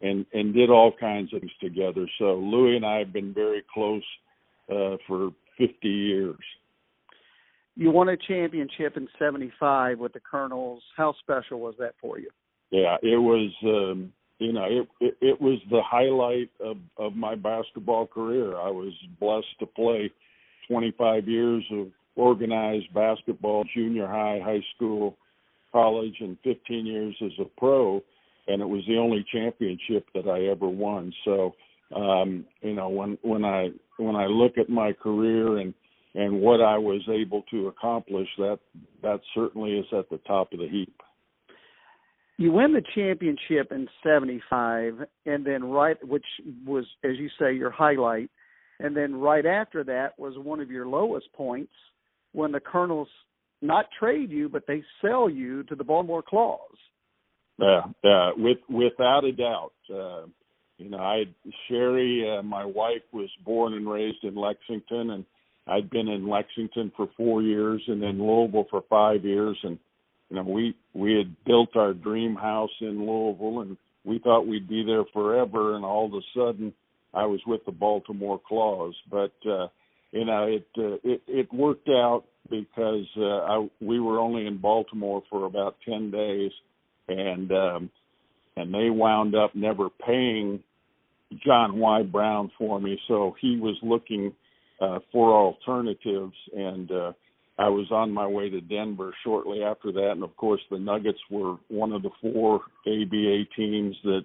and 0.00 0.24
and 0.32 0.54
did 0.54 0.70
all 0.70 0.92
kinds 0.98 1.34
of 1.34 1.40
things 1.40 1.52
together. 1.60 2.06
So 2.18 2.36
Louis 2.36 2.76
and 2.76 2.86
I 2.86 2.98
have 2.98 3.12
been 3.12 3.34
very 3.34 3.62
close 3.72 4.02
uh, 4.70 4.96
for 5.06 5.30
50 5.58 5.88
years. 5.88 6.38
You 7.76 7.90
won 7.90 8.08
a 8.08 8.16
championship 8.16 8.96
in 8.96 9.06
'75 9.18 9.98
with 9.98 10.14
the 10.14 10.20
Colonels. 10.20 10.82
How 10.96 11.14
special 11.20 11.60
was 11.60 11.74
that 11.78 11.94
for 12.00 12.18
you? 12.18 12.30
Yeah, 12.70 12.96
it 13.02 13.18
was. 13.18 13.50
Um, 13.64 14.12
you 14.38 14.54
know, 14.54 14.64
it, 14.64 14.88
it 15.00 15.16
it 15.20 15.40
was 15.40 15.58
the 15.70 15.82
highlight 15.84 16.48
of 16.64 16.78
of 16.96 17.14
my 17.14 17.34
basketball 17.34 18.06
career. 18.06 18.56
I 18.56 18.70
was 18.70 18.94
blessed 19.20 19.58
to 19.58 19.66
play 19.66 20.10
25 20.68 21.28
years 21.28 21.64
of 21.72 21.88
organized 22.20 22.92
basketball, 22.92 23.64
junior 23.74 24.06
high, 24.06 24.40
high 24.44 24.62
school, 24.76 25.16
college, 25.72 26.16
and 26.20 26.36
15 26.44 26.86
years 26.86 27.16
as 27.24 27.32
a 27.40 27.48
pro, 27.58 28.02
and 28.46 28.60
it 28.60 28.68
was 28.68 28.82
the 28.86 28.98
only 28.98 29.24
championship 29.32 30.06
that 30.14 30.28
I 30.28 30.50
ever 30.50 30.68
won. 30.68 31.12
So, 31.24 31.54
um, 31.96 32.44
you 32.60 32.74
know, 32.74 32.90
when 32.90 33.18
when 33.22 33.44
I 33.44 33.68
when 33.96 34.16
I 34.16 34.26
look 34.26 34.58
at 34.58 34.68
my 34.68 34.92
career 34.92 35.58
and 35.58 35.72
and 36.14 36.40
what 36.40 36.60
I 36.60 36.76
was 36.76 37.02
able 37.08 37.42
to 37.52 37.68
accomplish, 37.68 38.28
that 38.38 38.58
that 39.02 39.20
certainly 39.34 39.78
is 39.78 39.86
at 39.96 40.10
the 40.10 40.18
top 40.18 40.52
of 40.52 40.58
the 40.58 40.68
heap. 40.68 40.94
You 42.36 42.52
win 42.52 42.72
the 42.72 42.82
championship 42.94 43.70
in 43.70 43.88
'75, 44.02 45.06
and 45.26 45.46
then 45.46 45.64
right, 45.64 45.96
which 46.06 46.24
was, 46.66 46.84
as 47.04 47.12
you 47.18 47.28
say, 47.38 47.54
your 47.54 47.70
highlight, 47.70 48.30
and 48.78 48.96
then 48.96 49.14
right 49.14 49.46
after 49.46 49.84
that 49.84 50.18
was 50.18 50.34
one 50.36 50.60
of 50.60 50.70
your 50.70 50.86
lowest 50.86 51.32
points 51.34 51.72
when 52.32 52.52
the 52.52 52.60
Colonels 52.60 53.08
not 53.62 53.86
trade 53.98 54.30
you, 54.30 54.48
but 54.48 54.66
they 54.66 54.82
sell 55.02 55.28
you 55.28 55.62
to 55.64 55.74
the 55.74 55.84
Baltimore 55.84 56.22
Claws. 56.22 56.60
Yeah, 57.58 57.80
yeah, 58.02 58.30
with 58.36 58.58
without 58.70 59.24
a 59.24 59.32
doubt. 59.32 59.72
Uh, 59.92 60.26
you 60.78 60.88
know, 60.88 60.98
I 60.98 61.24
Sherry, 61.68 62.26
uh, 62.26 62.42
my 62.42 62.64
wife, 62.64 63.02
was 63.12 63.28
born 63.44 63.74
and 63.74 63.88
raised 63.88 64.24
in 64.24 64.34
Lexington, 64.34 65.10
and 65.10 65.24
I'd 65.66 65.90
been 65.90 66.08
in 66.08 66.26
Lexington 66.26 66.90
for 66.96 67.10
four 67.18 67.42
years, 67.42 67.82
and 67.86 68.02
then 68.02 68.18
Louisville 68.18 68.66
for 68.70 68.82
five 68.88 69.24
years, 69.24 69.58
and 69.62 69.78
you 70.30 70.36
know, 70.36 70.42
we 70.42 70.74
we 70.94 71.14
had 71.14 71.36
built 71.44 71.76
our 71.76 71.92
dream 71.92 72.34
house 72.34 72.70
in 72.80 73.06
Louisville, 73.06 73.60
and 73.60 73.76
we 74.04 74.18
thought 74.20 74.46
we'd 74.46 74.68
be 74.68 74.82
there 74.82 75.04
forever, 75.12 75.76
and 75.76 75.84
all 75.84 76.06
of 76.06 76.14
a 76.14 76.20
sudden, 76.34 76.72
I 77.12 77.26
was 77.26 77.40
with 77.46 77.64
the 77.66 77.72
Baltimore 77.72 78.40
Claws, 78.46 78.94
but 79.10 79.32
uh, 79.46 79.66
you 80.12 80.24
know, 80.24 80.46
it 80.46 80.66
uh, 80.76 80.96
it 81.04 81.22
it 81.28 81.52
worked 81.52 81.88
out 81.88 82.24
because 82.48 83.06
uh, 83.16 83.22
I 83.22 83.68
we 83.80 84.00
were 84.00 84.18
only 84.18 84.46
in 84.46 84.58
Baltimore 84.58 85.22
for 85.30 85.46
about 85.46 85.76
ten 85.88 86.10
days, 86.10 86.50
and 87.08 87.50
um, 87.52 87.90
and 88.56 88.74
they 88.74 88.90
wound 88.90 89.34
up 89.34 89.54
never 89.54 89.88
paying 89.88 90.62
John 91.44 91.78
Y. 91.78 92.02
Brown 92.02 92.50
for 92.58 92.80
me, 92.80 92.98
so 93.06 93.36
he 93.40 93.58
was 93.58 93.76
looking 93.82 94.32
uh, 94.80 94.98
for 95.12 95.32
alternatives, 95.32 96.34
and 96.56 96.90
uh, 96.90 97.12
I 97.58 97.68
was 97.68 97.86
on 97.92 98.10
my 98.10 98.26
way 98.26 98.48
to 98.50 98.60
Denver 98.60 99.14
shortly 99.22 99.62
after 99.62 99.92
that, 99.92 100.12
and 100.12 100.24
of 100.24 100.36
course 100.36 100.60
the 100.70 100.78
Nuggets 100.78 101.20
were 101.30 101.56
one 101.68 101.92
of 101.92 102.02
the 102.02 102.10
four 102.20 102.62
ABA 102.86 103.44
teams 103.56 103.94
that 104.04 104.24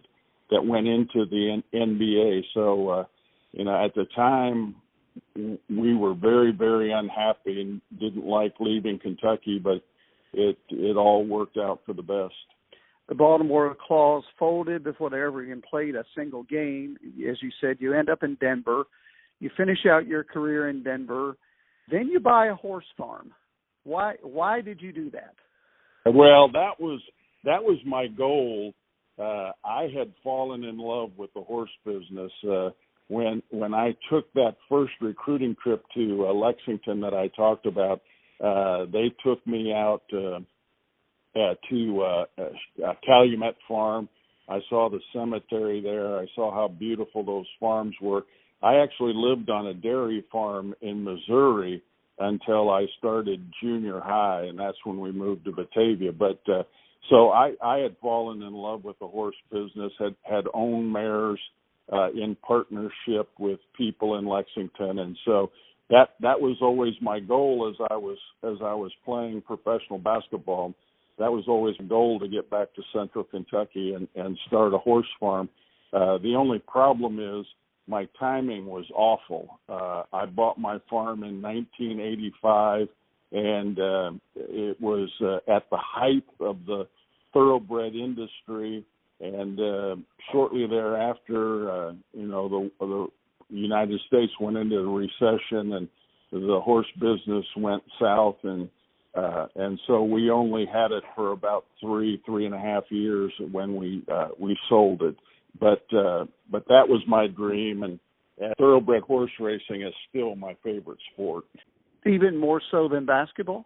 that 0.52 0.66
went 0.66 0.88
into 0.88 1.26
the 1.30 1.62
N- 1.74 1.98
NBA. 2.00 2.42
So, 2.54 2.90
uh, 2.90 3.06
you 3.52 3.66
know, 3.66 3.84
at 3.84 3.94
the 3.96 4.06
time 4.16 4.76
we 5.36 5.96
were 5.96 6.14
very 6.14 6.52
very 6.52 6.92
unhappy 6.92 7.62
and 7.62 7.82
didn't 8.00 8.26
like 8.26 8.54
leaving 8.60 9.00
Kentucky, 9.00 9.60
but 9.64 9.84
it 10.34 10.58
it 10.70 10.98
all 10.98 11.26
worked 11.26 11.58
out 11.58 11.82
for 11.86 11.94
the 11.94 12.02
best 12.02 12.34
the 13.08 13.16
Baltimore 13.16 13.76
Claws 13.88 14.24
folded 14.40 14.84
before 14.84 15.10
they 15.10 15.22
ever 15.22 15.44
even 15.44 15.62
played 15.62 15.96
a 15.96 16.04
single 16.16 16.44
game. 16.44 16.98
As 17.30 17.38
you 17.42 17.52
said, 17.62 17.78
you 17.80 17.94
end 17.94 18.10
up 18.10 18.24
in 18.24 18.36
Denver. 18.42 18.86
You 19.40 19.50
finish 19.56 19.80
out 19.90 20.08
your 20.08 20.24
career 20.24 20.70
in 20.70 20.82
Denver. 20.82 21.38
Then 21.92 22.08
you 22.08 22.20
buy 22.20 22.48
a 22.48 22.56
horse 22.56 22.86
farm. 22.98 23.32
Why 23.84 24.16
why 24.24 24.62
did 24.62 24.82
you 24.82 24.92
do 24.92 25.12
that? 25.12 25.36
Well, 26.06 26.50
that 26.54 26.80
was 26.80 27.00
that 27.44 27.62
was 27.62 27.78
my 27.86 28.08
goal. 28.08 28.74
Uh 29.20 29.52
I 29.64 29.84
had 29.96 30.12
fallen 30.24 30.64
in 30.64 30.80
love 30.80 31.12
with 31.16 31.32
the 31.36 31.42
horse 31.42 31.70
business 31.86 32.32
uh 32.50 32.70
when 33.08 33.42
when 33.50 33.74
I 33.74 33.96
took 34.10 34.32
that 34.34 34.56
first 34.70 34.94
recruiting 35.02 35.56
trip 35.62 35.84
to 35.96 36.28
uh, 36.28 36.34
Lexington 36.34 37.02
that 37.02 37.14
I 37.14 37.28
talked 37.30 37.66
about. 37.66 38.02
Uh 38.44 38.86
they 38.92 39.14
took 39.24 39.46
me 39.48 39.72
out 39.72 40.04
uh 40.14 40.40
uh, 41.36 41.54
to 41.70 42.02
uh, 42.02 42.26
uh, 42.42 42.94
Calumet 43.06 43.56
Farm. 43.68 44.08
I 44.48 44.60
saw 44.70 44.90
the 44.90 45.00
cemetery 45.14 45.82
there. 45.82 46.18
I 46.20 46.26
saw 46.36 46.54
how 46.54 46.68
beautiful 46.68 47.24
those 47.26 47.48
farms 47.60 47.96
were. 48.02 48.24
I 48.64 48.76
actually 48.78 49.14
lived 49.16 49.50
on 49.50 49.68
a 49.68 49.74
dairy 49.74 50.24
farm 50.32 50.74
in 50.82 51.04
Missouri 51.04 51.84
until 52.20 52.70
I 52.70 52.86
started 52.98 53.46
junior 53.62 54.00
high, 54.00 54.46
and 54.48 54.58
that's 54.58 54.78
when 54.86 55.00
we 55.00 55.12
moved 55.12 55.46
to 55.46 55.52
Batavia. 55.52 56.14
But 56.14 56.40
uh, 56.48 56.64
so 57.10 57.32
I, 57.32 57.54
I 57.62 57.80
had 57.80 57.98
fallen 58.02 58.42
in 58.42 58.54
love 58.54 58.84
with 58.84 58.98
the 59.00 59.08
horse 59.08 59.36
business. 59.52 59.92
had 60.00 60.16
had 60.24 60.46
owned 60.54 60.92
mares 60.92 61.40
uh, 61.40 61.65
in 61.92 62.36
partnership 62.46 63.30
with 63.40 63.60
people 63.78 64.18
in 64.18 64.26
Lexington, 64.26 65.00
and 65.00 65.18
so 65.26 65.52
that 65.90 66.10
that 66.22 66.40
was 66.40 66.58
always 66.62 66.94
my 67.02 67.20
goal 67.20 67.72
as 67.72 67.88
I 67.92 67.96
was 67.96 68.18
as 68.44 68.58
I 68.64 68.74
was 68.74 68.92
playing 69.06 69.42
professional 69.42 70.00
basketball 70.00 70.74
that 71.18 71.32
was 71.32 71.46
always 71.48 71.76
a 71.80 71.84
goal 71.84 72.20
to 72.20 72.28
get 72.28 72.50
back 72.50 72.74
to 72.76 72.82
central 72.94 73.24
Kentucky 73.24 73.94
and, 73.94 74.08
and 74.16 74.38
start 74.48 74.74
a 74.74 74.78
horse 74.78 75.08
farm. 75.20 75.50
Uh, 75.94 76.18
the 76.18 76.36
only 76.36 76.60
problem 76.60 77.20
is 77.20 77.46
my 77.88 78.08
timing 78.20 78.66
was 78.66 78.86
awful. 78.94 79.60
Uh, 79.70 80.04
I 80.12 80.26
bought 80.26 80.58
my 80.58 80.80
farm 80.90 81.24
in 81.24 81.42
1985, 81.42 82.88
and 83.32 83.80
uh, 83.80 84.12
it 84.36 84.80
was 84.82 85.10
uh, 85.22 85.36
at 85.52 85.70
the 85.70 85.78
height 85.78 86.26
of 86.40 86.66
the 86.66 86.88
thoroughbred 87.34 87.96
industry. 87.96 88.84
And 89.20 89.60
uh, 89.60 89.96
shortly 90.32 90.68
thereafter, 90.68 91.72
uh, 91.72 91.94
you 92.14 92.28
know, 92.28 92.50
the, 92.50 92.70
the 92.80 93.08
United 93.50 94.00
States 94.08 94.32
went 94.40 94.58
into 94.58 94.76
the 94.76 94.90
recession, 94.90 95.74
and 95.74 95.88
the 96.32 96.60
horse 96.64 96.88
business 97.00 97.46
went 97.58 97.84
south, 98.00 98.38
and 98.44 98.70
uh, 99.16 99.48
and 99.56 99.80
so 99.88 100.04
we 100.04 100.30
only 100.30 100.66
had 100.66 100.92
it 100.92 101.04
for 101.16 101.32
about 101.32 101.66
three, 101.80 102.22
three 102.26 102.46
and 102.46 102.54
a 102.54 102.60
half 102.60 102.84
years 102.90 103.32
when 103.52 103.78
we 103.78 104.04
uh, 104.12 104.28
we 104.38 104.58
sold 104.68 105.02
it. 105.04 105.16
But 105.58 105.86
uh, 105.98 106.26
but 106.52 106.68
that 106.68 106.90
was 106.90 107.02
my 107.08 107.28
dream, 107.28 107.84
and, 107.84 107.98
and 108.40 108.54
thoroughbred 108.58 109.04
horse 109.04 109.32
racing 109.40 109.84
is 109.84 109.94
still 110.10 110.36
my 110.36 110.58
favorite 110.64 111.00
sport. 111.14 111.46
Even 112.06 112.36
more 112.36 112.62
so 112.72 112.90
than 112.90 113.06
basketball. 113.06 113.66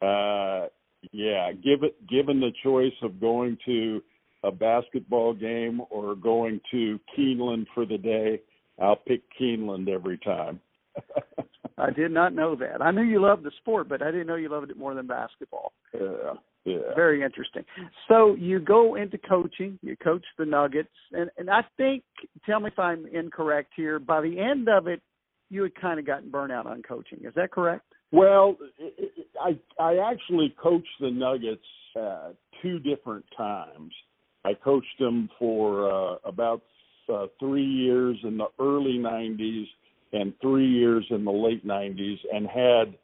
Uh, 0.00 0.66
yeah, 1.10 1.50
given 1.52 1.90
given 2.08 2.38
the 2.38 2.52
choice 2.62 2.92
of 3.02 3.20
going 3.20 3.58
to 3.66 4.00
a 4.44 4.50
basketball 4.50 5.34
game 5.34 5.80
or 5.90 6.14
going 6.14 6.60
to 6.70 6.98
Keeneland 7.16 7.66
for 7.74 7.84
the 7.86 7.98
day, 7.98 8.40
I'll 8.80 8.96
pick 8.96 9.22
Keeneland 9.40 9.88
every 9.88 10.18
time. 10.18 10.60
I 11.78 11.90
did 11.90 12.10
not 12.10 12.34
know 12.34 12.56
that. 12.56 12.82
I 12.82 12.90
knew 12.90 13.02
you 13.02 13.20
loved 13.20 13.44
the 13.44 13.52
sport, 13.58 13.88
but 13.88 14.02
I 14.02 14.10
didn't 14.10 14.26
know 14.26 14.34
you 14.34 14.48
loved 14.48 14.70
it 14.70 14.76
more 14.76 14.94
than 14.94 15.06
basketball. 15.06 15.72
Yeah, 15.94 16.34
yeah. 16.64 16.94
Very 16.96 17.22
interesting. 17.22 17.64
So 18.08 18.34
you 18.34 18.58
go 18.58 18.96
into 18.96 19.16
coaching. 19.16 19.78
You 19.82 19.96
coach 19.96 20.24
the 20.38 20.44
Nuggets, 20.44 20.88
and 21.12 21.30
and 21.38 21.48
I 21.48 21.60
think, 21.76 22.02
tell 22.46 22.60
me 22.60 22.70
if 22.72 22.78
I'm 22.78 23.06
incorrect 23.06 23.72
here. 23.76 24.00
By 24.00 24.20
the 24.20 24.40
end 24.40 24.68
of 24.68 24.88
it, 24.88 25.00
you 25.50 25.62
had 25.62 25.74
kind 25.76 26.00
of 26.00 26.06
gotten 26.06 26.30
burnout 26.30 26.66
on 26.66 26.82
coaching. 26.82 27.20
Is 27.24 27.34
that 27.36 27.52
correct? 27.52 27.84
Well, 28.10 28.56
I 29.40 29.58
I 29.80 29.98
actually 30.10 30.54
coached 30.60 30.86
the 31.00 31.10
Nuggets 31.10 31.62
uh, 31.98 32.30
two 32.60 32.80
different 32.80 33.24
times. 33.36 33.92
I 34.44 34.54
coached 34.54 34.98
them 34.98 35.28
for 35.38 35.90
uh, 35.90 36.16
about 36.24 36.62
uh, 37.12 37.26
three 37.40 37.64
years 37.64 38.16
in 38.22 38.38
the 38.38 38.48
early 38.58 38.98
'90s 38.98 39.66
and 40.12 40.32
three 40.40 40.68
years 40.68 41.06
in 41.10 41.24
the 41.24 41.30
late 41.30 41.66
90s 41.66 42.16
and 42.32 42.46
had 42.46 42.94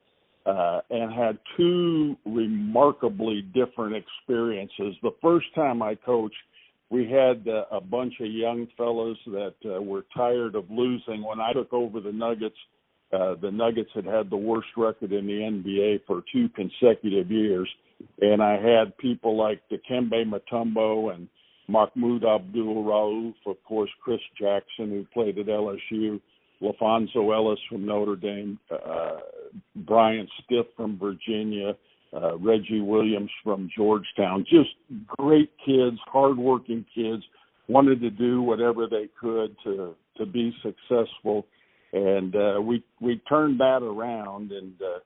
uh, 0.46 0.80
and 0.90 1.10
had 1.12 1.38
two 1.56 2.14
remarkably 2.26 3.42
different 3.54 3.96
experiences. 3.96 4.94
The 5.02 5.14
first 5.22 5.46
time 5.54 5.80
I 5.80 5.94
coached, 5.94 6.36
we 6.90 7.08
had 7.10 7.48
uh, 7.48 7.64
a 7.74 7.80
bunch 7.80 8.12
of 8.20 8.26
young 8.26 8.68
fellows 8.76 9.16
that 9.26 9.54
uh, 9.64 9.80
were 9.80 10.04
tired 10.14 10.54
of 10.54 10.70
losing. 10.70 11.22
When 11.24 11.40
I 11.40 11.54
took 11.54 11.72
over 11.72 11.98
the 11.98 12.12
Nuggets, 12.12 12.56
uh, 13.14 13.34
the 13.40 13.50
Nuggets 13.50 13.90
had 13.94 14.06
had 14.06 14.30
the 14.30 14.36
worst 14.36 14.68
record 14.76 15.12
in 15.12 15.26
the 15.26 15.32
NBA 15.32 16.00
for 16.06 16.22
two 16.32 16.48
consecutive 16.50 17.30
years, 17.30 17.68
and 18.20 18.42
I 18.42 18.54
had 18.54 18.96
people 18.98 19.36
like 19.36 19.60
Dikembe 19.70 20.24
Mutombo 20.24 21.14
and 21.14 21.28
Mahmoud 21.68 22.24
Abdul 22.24 22.84
Rauf, 22.84 23.34
of 23.46 23.56
course, 23.64 23.90
Chris 24.02 24.20
Jackson, 24.38 24.90
who 24.90 25.06
played 25.12 25.38
at 25.38 25.46
LSU 25.46 26.20
LaPhonso 26.62 27.34
Ellis 27.34 27.58
from 27.68 27.86
Notre 27.86 28.16
Dame, 28.16 28.58
uh, 28.70 29.18
Bryant 29.76 30.28
Stith 30.44 30.66
from 30.76 30.98
Virginia, 30.98 31.74
uh, 32.14 32.36
Reggie 32.38 32.80
Williams 32.80 33.30
from 33.42 33.68
Georgetown. 33.76 34.44
Just 34.48 34.70
great 35.06 35.50
kids, 35.64 35.96
hardworking 36.06 36.84
kids 36.94 37.22
wanted 37.68 38.00
to 38.00 38.10
do 38.10 38.42
whatever 38.42 38.86
they 38.86 39.08
could 39.20 39.56
to 39.64 39.94
to 40.16 40.26
be 40.26 40.54
successful, 40.62 41.44
and 41.94 42.34
uh, 42.34 42.60
we 42.60 42.84
we 43.00 43.22
turned 43.28 43.60
that 43.60 43.82
around. 43.82 44.50
And 44.50 44.74
uh, 44.82 44.98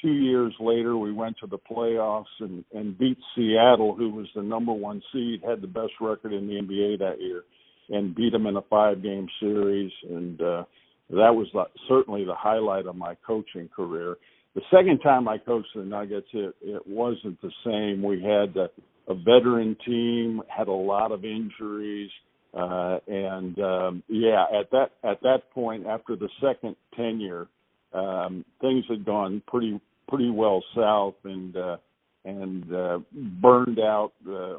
two 0.00 0.12
years 0.12 0.54
later, 0.60 0.96
we 0.96 1.12
went 1.12 1.36
to 1.40 1.46
the 1.46 1.58
playoffs 1.58 2.24
and 2.40 2.64
and 2.72 2.96
beat 2.96 3.18
Seattle, 3.34 3.94
who 3.96 4.10
was 4.10 4.26
the 4.34 4.42
number 4.42 4.72
one 4.72 5.02
seed, 5.12 5.42
had 5.46 5.60
the 5.60 5.66
best 5.66 5.92
record 6.00 6.32
in 6.32 6.46
the 6.46 6.54
NBA 6.54 7.00
that 7.00 7.20
year, 7.20 7.42
and 7.90 8.14
beat 8.14 8.32
them 8.32 8.46
in 8.46 8.56
a 8.56 8.62
five 8.62 9.02
game 9.02 9.26
series. 9.40 9.90
And 10.08 10.40
uh, 10.40 10.64
that 11.10 11.34
was 11.34 11.48
the, 11.52 11.64
certainly 11.88 12.24
the 12.24 12.36
highlight 12.36 12.86
of 12.86 12.94
my 12.94 13.16
coaching 13.26 13.68
career. 13.74 14.16
The 14.54 14.62
second 14.70 15.00
time 15.00 15.28
I 15.28 15.38
coached 15.38 15.68
the 15.74 15.82
Nuggets, 15.82 16.26
it, 16.32 16.54
it 16.62 16.86
wasn't 16.86 17.40
the 17.42 17.52
same. 17.64 18.02
We 18.02 18.22
had 18.22 18.56
a, 18.56 18.68
a 19.10 19.14
veteran 19.14 19.76
team, 19.84 20.42
had 20.48 20.68
a 20.68 20.72
lot 20.72 21.12
of 21.12 21.24
injuries, 21.24 22.10
uh, 22.54 22.98
and 23.06 23.58
um, 23.58 24.02
yeah, 24.08 24.44
at 24.58 24.70
that 24.70 24.90
at 25.04 25.20
that 25.22 25.50
point, 25.52 25.86
after 25.86 26.16
the 26.16 26.28
second 26.40 26.76
tenure, 26.96 27.46
um, 27.92 28.44
things 28.60 28.84
had 28.88 29.04
gone 29.04 29.42
pretty 29.46 29.80
pretty 30.08 30.30
well 30.30 30.62
south, 30.74 31.14
and 31.24 31.56
uh, 31.56 31.76
and 32.24 32.72
uh, 32.74 32.98
burned 33.12 33.78
out 33.78 34.12
uh, 34.30 34.58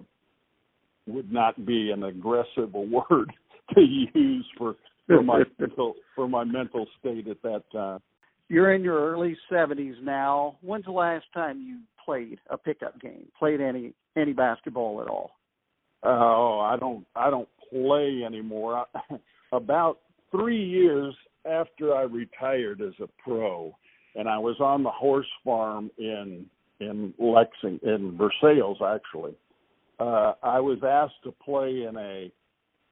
would 1.07 1.31
not 1.31 1.65
be 1.65 1.91
an 1.91 2.03
aggressive 2.03 2.73
word 2.73 3.31
to 3.73 3.81
use 3.81 4.45
for 4.57 4.75
for 5.07 5.23
my 5.23 5.43
mental 5.59 5.95
for 6.15 6.27
my 6.27 6.43
mental 6.43 6.85
state 6.99 7.27
at 7.27 7.41
that 7.41 7.63
time. 7.71 7.99
You're 8.49 8.73
in 8.73 8.81
your 8.81 9.11
early 9.11 9.37
70s 9.51 10.01
now. 10.01 10.57
When's 10.61 10.85
the 10.85 10.91
last 10.91 11.25
time 11.35 11.61
you 11.61 11.81
played 12.03 12.39
a 12.49 12.57
pickup 12.57 12.99
game? 12.99 13.27
Played 13.37 13.61
any 13.61 13.93
any 14.15 14.33
basketball 14.33 15.01
at 15.01 15.07
all? 15.07 15.31
Oh, 16.03 16.59
I 16.59 16.77
don't 16.79 17.05
I 17.15 17.29
don't 17.29 17.47
play 17.69 18.23
anymore. 18.25 18.85
About 19.51 19.99
3 20.31 20.57
years 20.57 21.15
after 21.45 21.95
I 21.95 22.03
retired 22.03 22.81
as 22.81 22.93
a 23.01 23.07
pro 23.23 23.73
and 24.15 24.27
I 24.27 24.37
was 24.37 24.57
on 24.59 24.83
the 24.83 24.91
horse 24.91 25.27
farm 25.43 25.89
in 25.97 26.45
in 26.79 27.13
Lexington 27.19 27.89
in 27.89 28.17
Versailles 28.17 28.95
actually. 28.95 29.35
Uh 29.99 30.33
I 30.43 30.59
was 30.59 30.79
asked 30.83 31.23
to 31.23 31.31
play 31.31 31.85
in 31.87 31.95
a 31.97 32.31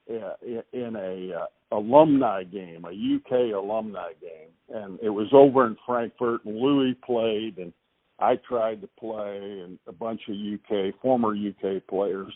in 0.08 0.96
a 0.96 1.34
uh, 1.42 1.78
alumni 1.78 2.44
game, 2.44 2.86
a 2.86 2.92
UK 2.92 3.54
alumni 3.54 4.12
game, 4.22 4.50
and 4.70 4.98
it 5.02 5.10
was 5.10 5.28
over 5.34 5.68
in 5.68 5.76
Frankfort. 5.86 6.46
And 6.46 6.58
Louis 6.58 6.96
played, 7.06 7.58
and 7.58 7.74
I 8.20 8.36
tried 8.48 8.82
to 8.82 8.90
play, 9.00 9.62
and 9.66 9.78
a 9.86 9.92
bunch 9.92 10.22
of 10.30 10.36
UK 10.36 10.96
former 11.02 11.36
UK 11.36 11.86
players, 11.88 12.34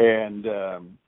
and 0.00 0.48
um, 0.48 0.98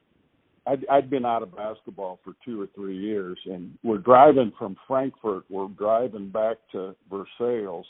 I'd, 0.68 0.86
I'd 0.90 1.10
been 1.10 1.24
out 1.24 1.42
of 1.42 1.56
basketball 1.56 2.20
for 2.22 2.34
two 2.44 2.60
or 2.60 2.66
three 2.74 2.96
years, 2.96 3.38
and 3.46 3.76
we're 3.82 3.98
driving 3.98 4.52
from 4.58 4.76
Frankfort. 4.86 5.44
We're 5.48 5.68
driving 5.68 6.28
back 6.28 6.58
to 6.72 6.94
Versailles, 7.10 7.84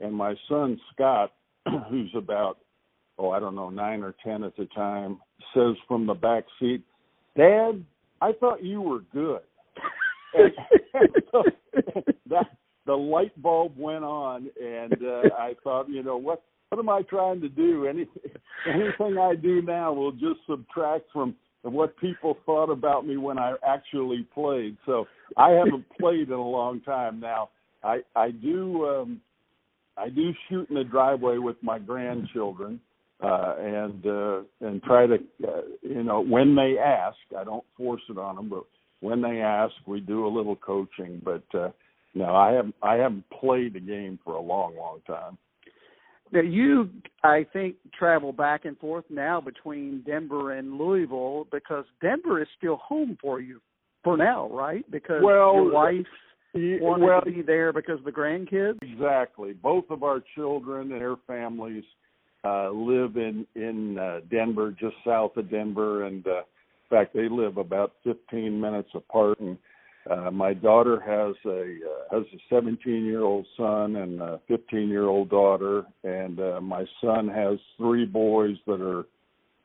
and 0.00 0.14
my 0.14 0.34
son 0.48 0.80
Scott, 0.92 1.32
who's 1.90 2.12
about 2.16 2.58
oh 3.18 3.30
I 3.30 3.40
don't 3.40 3.56
know 3.56 3.70
nine 3.70 4.02
or 4.02 4.14
ten 4.24 4.44
at 4.44 4.56
the 4.56 4.66
time, 4.66 5.20
says 5.54 5.74
from 5.88 6.06
the 6.06 6.14
back 6.14 6.44
seat, 6.60 6.84
"Dad, 7.36 7.84
I 8.20 8.32
thought 8.38 8.62
you 8.62 8.80
were 8.80 9.00
good. 9.12 9.40
and, 10.34 10.52
so 11.32 11.42
that 12.30 12.46
the 12.86 12.94
light 12.94 13.40
bulb 13.42 13.76
went 13.76 14.04
on, 14.04 14.48
and 14.62 14.92
uh, 14.92 15.34
I 15.36 15.54
thought, 15.64 15.88
you 15.88 16.02
know, 16.02 16.16
what 16.16 16.42
what 16.68 16.78
am 16.78 16.88
I 16.88 17.02
trying 17.02 17.40
to 17.40 17.48
do? 17.48 17.86
Any 17.86 18.06
anything 18.66 19.18
I 19.18 19.34
do 19.34 19.60
now 19.60 19.92
will 19.92 20.12
just 20.12 20.40
subtract 20.48 21.06
from 21.12 21.34
what 21.62 21.96
people 21.98 22.36
thought 22.44 22.70
about 22.70 23.06
me 23.06 23.16
when 23.16 23.38
I 23.38 23.54
actually 23.66 24.26
played. 24.34 24.76
So 24.86 25.06
I 25.36 25.50
haven't 25.50 25.84
played 26.00 26.28
in 26.28 26.34
a 26.34 26.48
long 26.48 26.80
time 26.80 27.20
now. 27.20 27.50
I 27.84 28.00
I 28.16 28.30
do 28.30 28.86
um 28.86 29.20
I 29.96 30.08
do 30.08 30.32
shoot 30.48 30.68
in 30.70 30.76
the 30.76 30.84
driveway 30.84 31.38
with 31.38 31.56
my 31.62 31.78
grandchildren 31.78 32.80
uh, 33.22 33.54
and 33.58 34.06
uh, 34.06 34.40
and 34.60 34.82
try 34.82 35.06
to 35.06 35.14
uh, 35.46 35.60
you 35.82 36.02
know 36.02 36.20
when 36.20 36.56
they 36.56 36.76
ask, 36.78 37.16
I 37.38 37.44
don't 37.44 37.64
force 37.76 38.02
it 38.08 38.18
on 38.18 38.36
them, 38.36 38.48
but 38.48 38.64
when 39.00 39.22
they 39.22 39.40
ask, 39.40 39.74
we 39.86 40.00
do 40.00 40.26
a 40.26 40.34
little 40.34 40.56
coaching. 40.56 41.20
But 41.24 41.44
uh, 41.54 41.70
no, 42.14 42.34
I 42.34 42.52
haven't 42.52 42.74
I 42.82 42.94
haven't 42.94 43.24
played 43.30 43.76
a 43.76 43.80
game 43.80 44.18
for 44.24 44.34
a 44.34 44.40
long, 44.40 44.76
long 44.76 45.00
time. 45.06 45.38
Now 46.32 46.40
you, 46.40 46.88
I 47.22 47.46
think, 47.52 47.76
travel 47.96 48.32
back 48.32 48.64
and 48.64 48.78
forth 48.78 49.04
now 49.10 49.40
between 49.40 50.02
Denver 50.06 50.52
and 50.52 50.78
Louisville 50.78 51.46
because 51.52 51.84
Denver 52.00 52.40
is 52.40 52.48
still 52.56 52.76
home 52.76 53.18
for 53.20 53.40
you 53.40 53.60
for 54.02 54.16
now, 54.16 54.48
right? 54.50 54.90
Because 54.90 55.22
well, 55.22 55.54
your 55.54 55.70
wife 55.70 56.06
wanted 56.54 57.06
well, 57.06 57.20
to 57.20 57.30
be 57.30 57.42
there 57.42 57.72
because 57.72 57.98
of 57.98 58.04
the 58.04 58.12
grandkids. 58.12 58.78
Exactly. 58.82 59.52
Both 59.52 59.84
of 59.90 60.02
our 60.02 60.22
children 60.34 60.92
and 60.92 61.00
their 61.00 61.16
families 61.26 61.84
uh, 62.44 62.70
live 62.70 63.16
in 63.16 63.46
in 63.54 63.98
uh, 63.98 64.20
Denver, 64.30 64.72
just 64.72 64.96
south 65.06 65.36
of 65.36 65.50
Denver, 65.50 66.06
and 66.06 66.26
uh, 66.26 66.38
in 66.38 66.44
fact, 66.90 67.14
they 67.14 67.28
live 67.28 67.56
about 67.56 67.92
15 68.04 68.60
minutes 68.60 68.90
apart. 68.94 69.38
And 69.40 69.56
uh, 70.10 70.30
my 70.30 70.52
daughter 70.52 71.00
has 71.00 71.34
a 71.46 71.60
uh, 71.60 72.16
has 72.16 72.24
a 72.34 72.54
17 72.54 73.04
year 73.04 73.22
old 73.22 73.46
son 73.56 73.96
and 73.96 74.20
a 74.20 74.40
15 74.48 74.88
year 74.88 75.04
old 75.04 75.30
daughter, 75.30 75.84
and 76.02 76.40
uh, 76.40 76.60
my 76.60 76.84
son 77.00 77.28
has 77.28 77.58
three 77.78 78.04
boys 78.04 78.56
that 78.66 78.80
are 78.80 79.04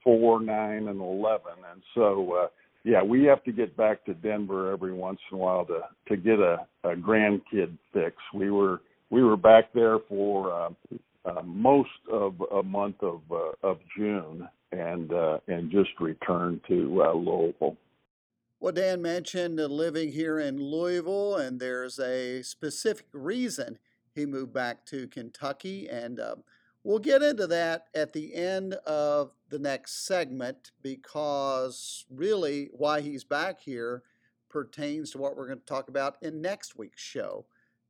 four, 0.04 0.42
nine, 0.42 0.88
and 0.88 1.02
11. 1.02 1.42
And 1.72 1.82
so, 1.94 2.34
uh, 2.44 2.48
yeah, 2.84 3.04
we 3.04 3.24
have 3.26 3.44
to 3.44 3.52
get 3.52 3.76
back 3.76 4.06
to 4.06 4.14
Denver 4.14 4.72
every 4.72 4.94
once 4.94 5.20
in 5.32 5.38
a 5.38 5.42
while 5.42 5.66
to 5.66 5.82
to 6.08 6.16
get 6.16 6.40
a, 6.40 6.66
a 6.84 6.96
grandkid 6.96 7.78
fix. 7.92 8.16
We 8.34 8.52
were 8.52 8.82
we 9.10 9.24
were 9.24 9.38
back 9.38 9.74
there 9.74 9.98
for 10.08 10.54
uh, 10.54 10.70
uh, 11.26 11.42
most 11.44 11.90
of 12.12 12.36
a 12.56 12.64
month 12.64 13.02
of 13.02 13.22
uh, 13.32 13.68
of 13.68 13.80
June 13.98 14.48
and 14.72 15.12
uh, 15.12 15.40
and 15.48 15.72
just 15.72 15.90
returned 16.00 16.62
to 16.68 17.04
uh, 17.04 17.14
Louisville. 17.14 17.76
Well, 18.60 18.74
Dan 18.74 19.04
mentioned 19.04 19.58
living 19.58 20.12
here 20.12 20.40
in 20.40 20.60
Louisville, 20.60 21.36
and 21.36 21.60
there's 21.60 22.00
a 22.00 22.42
specific 22.42 23.06
reason 23.14 23.78
he 24.16 24.26
moved 24.26 24.52
back 24.52 24.84
to 24.88 25.08
Kentucky, 25.08 25.88
and 25.88 26.20
uh, 26.20 26.38
we'll 26.84 26.98
get 26.98 27.22
into 27.22 27.46
that 27.46 27.86
at 27.94 28.14
the 28.14 28.34
end 28.34 28.74
of 28.88 29.32
the 29.50 29.60
next 29.60 30.08
segment 30.08 30.72
because 30.82 32.06
really 32.10 32.70
why 32.72 33.02
he's 33.02 33.24
back 33.24 33.62
here 33.62 34.02
pertains 34.50 35.12
to 35.12 35.20
what 35.20 35.38
we're 35.38 35.46
going 35.46 35.60
to 35.60 35.66
talk 35.66 35.88
about 35.88 36.18
in 36.24 36.42
next 36.42 36.76
week's 36.76 37.02
show. 37.02 37.46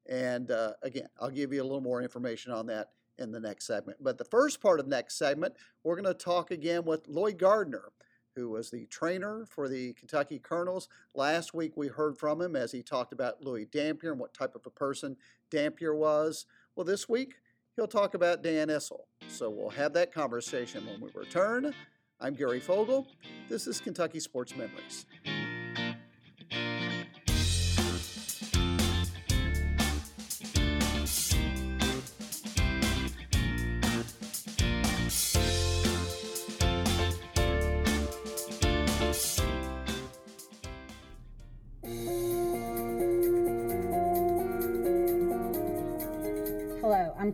And 0.09 0.51
uh, 0.51 0.73
again, 0.83 1.07
I'll 1.17 1.29
give 1.29 1.53
you 1.53 1.61
a 1.61 1.63
little 1.63 1.79
more 1.79 2.01
information 2.01 2.51
on 2.51 2.65
that 2.67 2.89
in 3.17 3.31
the 3.31 3.39
next 3.39 3.67
segment. 3.67 3.99
But 4.03 4.17
the 4.17 4.25
first 4.25 4.59
part 4.61 4.81
of 4.81 4.87
next 4.87 5.17
segment, 5.17 5.55
we're 5.85 5.95
going 5.95 6.13
to 6.13 6.13
talk 6.13 6.51
again 6.51 6.83
with 6.83 7.07
Lloyd 7.07 7.37
Gardner, 7.37 7.93
who 8.37 8.49
was 8.49 8.69
the 8.69 8.85
trainer 8.85 9.45
for 9.49 9.67
the 9.67 9.93
Kentucky 9.93 10.37
Colonels. 10.39 10.87
Last 11.15 11.53
week 11.53 11.75
we 11.75 11.87
heard 11.87 12.17
from 12.17 12.39
him 12.39 12.55
as 12.55 12.71
he 12.71 12.83
talked 12.83 13.11
about 13.11 13.41
Louis 13.41 13.65
Dampier 13.65 14.11
and 14.11 14.19
what 14.19 14.33
type 14.33 14.55
of 14.55 14.65
a 14.65 14.69
person 14.69 15.17
Dampier 15.49 15.95
was. 15.95 16.45
Well, 16.75 16.85
this 16.85 17.09
week 17.09 17.35
he'll 17.75 17.87
talk 17.87 18.13
about 18.13 18.43
Dan 18.43 18.69
Issel. 18.69 19.07
So 19.27 19.49
we'll 19.49 19.71
have 19.71 19.91
that 19.93 20.13
conversation 20.13 20.85
when 20.85 21.01
we 21.01 21.09
return. 21.15 21.73
I'm 22.21 22.35
Gary 22.35 22.59
Fogle. 22.59 23.07
This 23.49 23.65
is 23.65 23.81
Kentucky 23.81 24.19
Sports 24.19 24.55
Memories. 24.55 25.05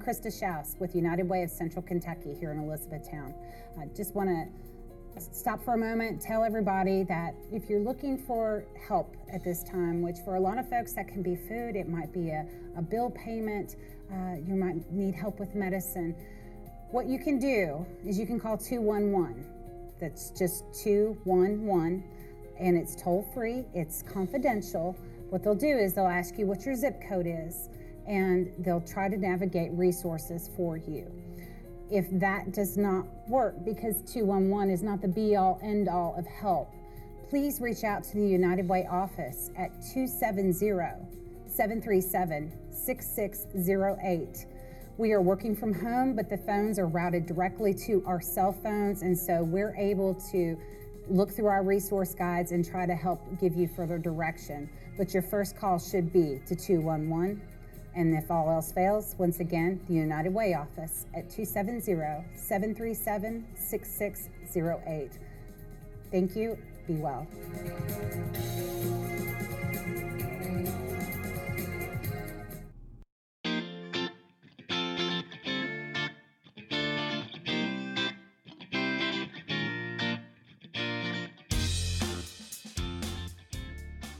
Krista 0.03 0.27
Schaus 0.27 0.77
with 0.81 0.95
United 0.95 1.29
Way 1.29 1.43
of 1.43 1.49
Central 1.49 1.81
Kentucky 1.81 2.35
here 2.37 2.51
in 2.51 2.59
Elizabethtown. 2.59 3.33
I 3.79 3.85
just 3.95 4.13
want 4.13 4.27
to 4.27 5.21
stop 5.31 5.63
for 5.63 5.75
a 5.75 5.77
moment, 5.77 6.21
tell 6.21 6.43
everybody 6.43 7.03
that 7.03 7.33
if 7.53 7.69
you're 7.69 7.79
looking 7.79 8.17
for 8.17 8.65
help 8.85 9.15
at 9.31 9.45
this 9.45 9.63
time, 9.63 10.01
which 10.01 10.17
for 10.25 10.35
a 10.35 10.39
lot 10.41 10.57
of 10.57 10.69
folks 10.69 10.91
that 10.93 11.07
can 11.07 11.23
be 11.23 11.37
food, 11.37 11.77
it 11.77 11.87
might 11.87 12.11
be 12.11 12.31
a, 12.31 12.45
a 12.77 12.81
bill 12.81 13.11
payment, 13.11 13.77
uh, 14.11 14.35
you 14.45 14.55
might 14.55 14.91
need 14.91 15.15
help 15.15 15.39
with 15.39 15.55
medicine. 15.55 16.13
What 16.91 17.07
you 17.07 17.17
can 17.17 17.39
do 17.39 17.85
is 18.05 18.19
you 18.19 18.25
can 18.25 18.41
call 18.41 18.57
211. 18.57 19.45
That's 20.01 20.31
just 20.31 20.65
211, 20.83 22.03
and 22.59 22.77
it's 22.77 23.01
toll 23.01 23.25
free, 23.33 23.63
it's 23.73 24.01
confidential. 24.01 24.97
What 25.29 25.43
they'll 25.43 25.55
do 25.55 25.77
is 25.77 25.93
they'll 25.93 26.07
ask 26.07 26.37
you 26.37 26.45
what 26.45 26.65
your 26.65 26.75
zip 26.75 27.01
code 27.07 27.25
is 27.25 27.69
and 28.07 28.51
they'll 28.59 28.81
try 28.81 29.09
to 29.09 29.17
navigate 29.17 29.71
resources 29.73 30.49
for 30.55 30.77
you. 30.77 31.11
If 31.89 32.07
that 32.19 32.53
does 32.53 32.77
not 32.77 33.05
work, 33.27 33.63
because 33.63 34.01
211 34.11 34.73
is 34.73 34.81
not 34.81 35.01
the 35.01 35.07
be 35.07 35.35
all 35.35 35.59
end 35.61 35.87
all 35.87 36.15
of 36.17 36.25
help, 36.25 36.71
please 37.29 37.61
reach 37.61 37.83
out 37.83 38.03
to 38.05 38.13
the 38.15 38.27
United 38.27 38.67
Way 38.67 38.87
office 38.89 39.51
at 39.57 39.71
270 39.93 40.53
737 41.47 42.51
6608. 42.71 44.45
We 44.97 45.11
are 45.11 45.21
working 45.21 45.55
from 45.55 45.73
home, 45.73 46.15
but 46.15 46.29
the 46.29 46.37
phones 46.37 46.77
are 46.77 46.87
routed 46.87 47.25
directly 47.25 47.73
to 47.85 48.03
our 48.05 48.21
cell 48.21 48.51
phones, 48.51 49.01
and 49.01 49.17
so 49.17 49.43
we're 49.43 49.75
able 49.75 50.13
to 50.31 50.57
look 51.09 51.31
through 51.31 51.47
our 51.47 51.63
resource 51.63 52.13
guides 52.13 52.51
and 52.51 52.63
try 52.63 52.85
to 52.85 52.95
help 52.95 53.19
give 53.39 53.55
you 53.55 53.67
further 53.67 53.97
direction. 53.97 54.69
But 54.97 55.13
your 55.13 55.23
first 55.23 55.57
call 55.57 55.79
should 55.79 56.13
be 56.13 56.39
to 56.45 56.55
211. 56.55 57.41
And 57.95 58.15
if 58.15 58.31
all 58.31 58.49
else 58.49 58.71
fails, 58.71 59.15
once 59.17 59.39
again, 59.39 59.79
the 59.87 59.93
United 59.93 60.33
Way 60.33 60.55
office 60.55 61.05
at 61.13 61.29
270 61.29 61.81
737 62.35 63.45
6608. 63.55 65.11
Thank 66.11 66.35
you. 66.35 66.57
Be 66.87 66.95
well. 66.95 67.27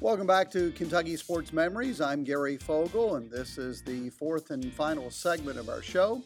Welcome 0.04 0.28
back 0.28 0.51
to 0.51 0.70
Kentucky 0.74 1.16
Sports 1.16 1.54
Memories. 1.54 2.01
I'm 2.01 2.26
Gary 2.26 2.58
Fogle, 2.58 3.16
and 3.16 3.32
this 3.32 3.58
is 3.58 3.82
the 3.82 4.10
fourth 4.10 4.51
and 4.51 4.74
final 4.74 5.10
segment 5.10 5.58
of 5.58 5.70
our 5.70 5.82
show. 5.82 6.22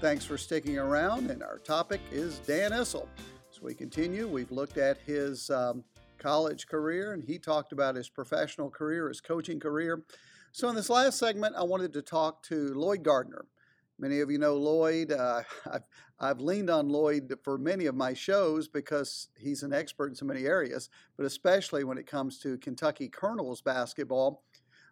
Thanks 0.00 0.24
for 0.24 0.36
sticking 0.36 0.78
around, 0.78 1.30
and 1.30 1.40
our 1.40 1.58
topic 1.58 2.00
is 2.10 2.40
Dan 2.40 2.72
Issel. 2.72 3.06
As 3.48 3.62
we 3.62 3.72
continue, 3.72 4.26
we've 4.26 4.50
looked 4.50 4.78
at 4.78 4.98
his 4.98 5.48
um, 5.48 5.84
college 6.18 6.66
career, 6.66 7.12
and 7.12 7.22
he 7.22 7.38
talked 7.38 7.70
about 7.70 7.94
his 7.94 8.08
professional 8.08 8.68
career, 8.68 9.06
his 9.06 9.20
coaching 9.20 9.60
career. 9.60 10.02
So, 10.50 10.68
in 10.68 10.74
this 10.74 10.90
last 10.90 11.16
segment, 11.16 11.54
I 11.56 11.62
wanted 11.62 11.92
to 11.92 12.02
talk 12.02 12.42
to 12.48 12.74
Lloyd 12.74 13.04
Gardner. 13.04 13.44
Many 14.00 14.20
of 14.20 14.30
you 14.30 14.38
know 14.38 14.56
Lloyd. 14.56 15.12
Uh, 15.12 15.42
I've, 16.18 16.40
leaned 16.40 16.70
on 16.70 16.88
Lloyd 16.88 17.32
for 17.42 17.58
many 17.58 17.84
of 17.84 17.94
my 17.94 18.14
shows 18.14 18.66
because 18.66 19.28
he's 19.38 19.62
an 19.62 19.74
expert 19.74 20.08
in 20.08 20.14
so 20.14 20.24
many 20.24 20.46
areas, 20.46 20.88
but 21.18 21.26
especially 21.26 21.84
when 21.84 21.98
it 21.98 22.06
comes 22.06 22.38
to 22.38 22.56
Kentucky 22.58 23.08
Colonels 23.08 23.60
basketball. 23.60 24.42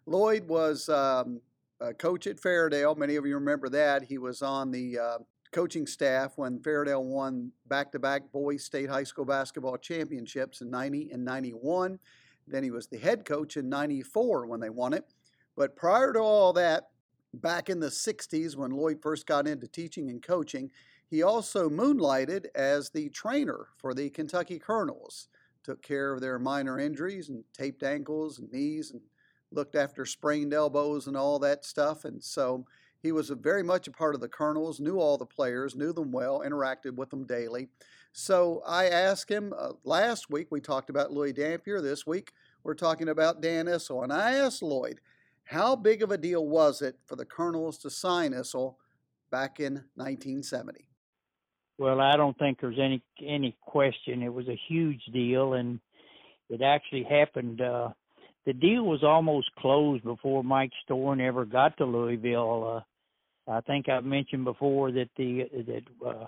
Lloyd 0.05 0.47
was 0.47 0.91
um, 0.91 1.41
a 1.81 1.95
coach 1.95 2.27
at 2.27 2.39
Fairdale. 2.39 2.97
Many 2.97 3.17
of 3.17 3.25
you 3.25 3.35
remember 3.35 3.71
that. 3.71 4.03
He 4.03 4.19
was 4.19 4.43
on 4.43 4.71
the 4.71 4.99
uh, 4.99 5.19
coaching 5.53 5.87
staff 5.87 6.33
when 6.37 6.59
Fairdale 6.59 7.03
won 7.03 7.51
back 7.67 7.91
to 7.93 7.99
back 7.99 8.31
boys 8.31 8.65
state 8.65 8.91
high 8.91 9.05
school 9.05 9.25
basketball 9.25 9.79
championships 9.79 10.61
in 10.61 10.71
90 10.71 11.11
and 11.13 11.25
91. 11.25 11.99
Then 12.47 12.63
he 12.63 12.71
was 12.71 12.89
the 12.89 12.99
head 12.99 13.25
coach 13.25 13.57
in 13.57 13.71
94 13.71 14.47
when 14.47 14.61
they 14.61 14.71
won 14.71 14.93
it. 14.93 15.05
But 15.57 15.77
prior 15.77 16.13
to 16.13 16.21
all 16.21 16.53
that, 16.55 16.91
Back 17.35 17.69
in 17.69 17.81
the 17.81 17.89
60s, 17.89 18.57
when 18.57 18.71
Lloyd 18.71 19.01
first 19.03 19.27
got 19.27 19.47
into 19.47 19.69
teaching 19.69 20.09
and 20.09 20.23
coaching, 20.23 20.71
he 21.11 21.23
also 21.23 21.69
moonlighted 21.69 22.47
as 22.55 22.91
the 22.91 23.09
trainer 23.11 23.69
for 23.77 23.95
the 23.95 24.11
Kentucky 24.11 24.59
Colonels, 24.59 25.29
took 25.63 25.83
care 25.83 26.13
of 26.13 26.21
their 26.21 26.39
minor 26.39 26.79
injuries 26.79 27.29
and 27.29 27.45
taped 27.53 27.83
ankles 27.83 28.39
and 28.39 28.51
knees 28.51 28.91
and 28.91 29.01
looked 29.51 29.75
after 29.75 30.05
sprained 30.05 30.55
elbows 30.55 31.07
and 31.07 31.17
all 31.17 31.39
that 31.39 31.65
stuff. 31.65 32.05
And 32.05 32.23
so 32.23 32.65
he 33.01 33.13
was 33.13 33.31
very 33.31 33.63
much 33.63 33.87
a 33.89 33.93
part 33.93 34.15
of 34.15 34.21
the 34.21 34.29
Colonels, 34.29 34.81
knew 34.81 34.99
all 34.99 35.17
the 35.17 35.27
players, 35.27 35.77
knew 35.77 35.93
them 35.93 36.11
well, 36.11 36.41
interacted 36.41 36.97
with 36.97 37.11
them 37.11 37.25
daily. 37.25 37.69
So 38.13 38.63
I 38.67 38.87
asked 38.87 39.31
him 39.31 39.55
uh, 39.57 39.73
last 39.85 40.31
week, 40.31 40.49
we 40.51 40.61
talked 40.61 40.91
about 40.91 41.13
Louis 41.13 41.33
Dampier. 41.33 41.81
This 41.81 42.07
week, 42.07 42.33
we're 42.65 42.75
talking 42.75 43.09
about 43.09 43.41
Dan 43.41 43.67
Issel. 43.67 44.03
And 44.03 44.13
I 44.13 44.33
asked 44.35 44.63
Lloyd, 44.63 45.01
how 45.49 45.75
big 45.75 46.03
of 46.03 46.11
a 46.11 46.19
deal 46.19 46.47
was 46.47 46.83
it 46.83 46.97
for 47.07 47.17
the 47.17 47.25
Colonels 47.25 47.79
to 47.79 47.89
sign 47.89 48.33
Issel 48.33 48.77
back 49.31 49.61
in 49.61 49.85
1970? 49.95 50.87
Well, 51.79 52.03
I 52.03 52.17
don't 52.19 52.39
think 52.39 52.61
there's 52.61 52.79
any 52.79 53.03
any 53.27 53.57
question. 53.63 54.23
It 54.23 54.33
was 54.33 54.47
a 54.49 54.61
huge 54.69 55.01
deal, 55.11 55.55
and 55.55 55.81
it 56.51 56.61
actually 56.61 57.05
happened. 57.05 57.63
Uh, 57.63 57.91
the 58.45 58.53
deal 58.53 58.83
was 58.83 59.03
almost 59.03 59.49
closed 59.59 60.05
before 60.05 60.45
Mike 60.45 60.73
Storen 60.87 61.27
ever 61.27 61.47
got 61.47 61.79
to 61.79 61.87
Louisville. 61.87 62.83
Uh, 63.47 63.51
I 63.51 63.63
think 63.63 63.89
I've 63.89 64.05
mentioned 64.05 64.45
before 64.45 64.93
that 64.93 65.09
the 65.17 65.45
that 65.67 66.07
uh, 66.07 66.27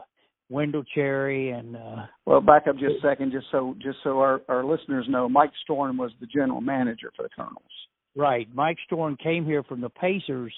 Wendell 0.48 0.84
Cherry 0.94 1.50
and 1.50 1.76
uh, 1.76 2.06
well, 2.24 2.40
back 2.40 2.68
up 2.68 2.76
just 2.76 3.04
a 3.04 3.08
second, 3.08 3.32
just 3.32 3.48
so 3.50 3.74
just 3.82 3.98
so 4.02 4.18
our 4.20 4.40
our 4.48 4.64
listeners 4.64 5.04
know, 5.10 5.28
Mike 5.28 5.52
Storen 5.68 5.98
was 5.98 6.12
the 6.20 6.26
general 6.26 6.62
manager 6.62 7.12
for 7.14 7.22
the 7.24 7.28
Colonels. 7.36 7.79
Right. 8.16 8.48
Mike 8.54 8.78
Storen 8.90 9.18
came 9.18 9.44
here 9.44 9.62
from 9.62 9.80
the 9.80 9.88
Pacers 9.88 10.52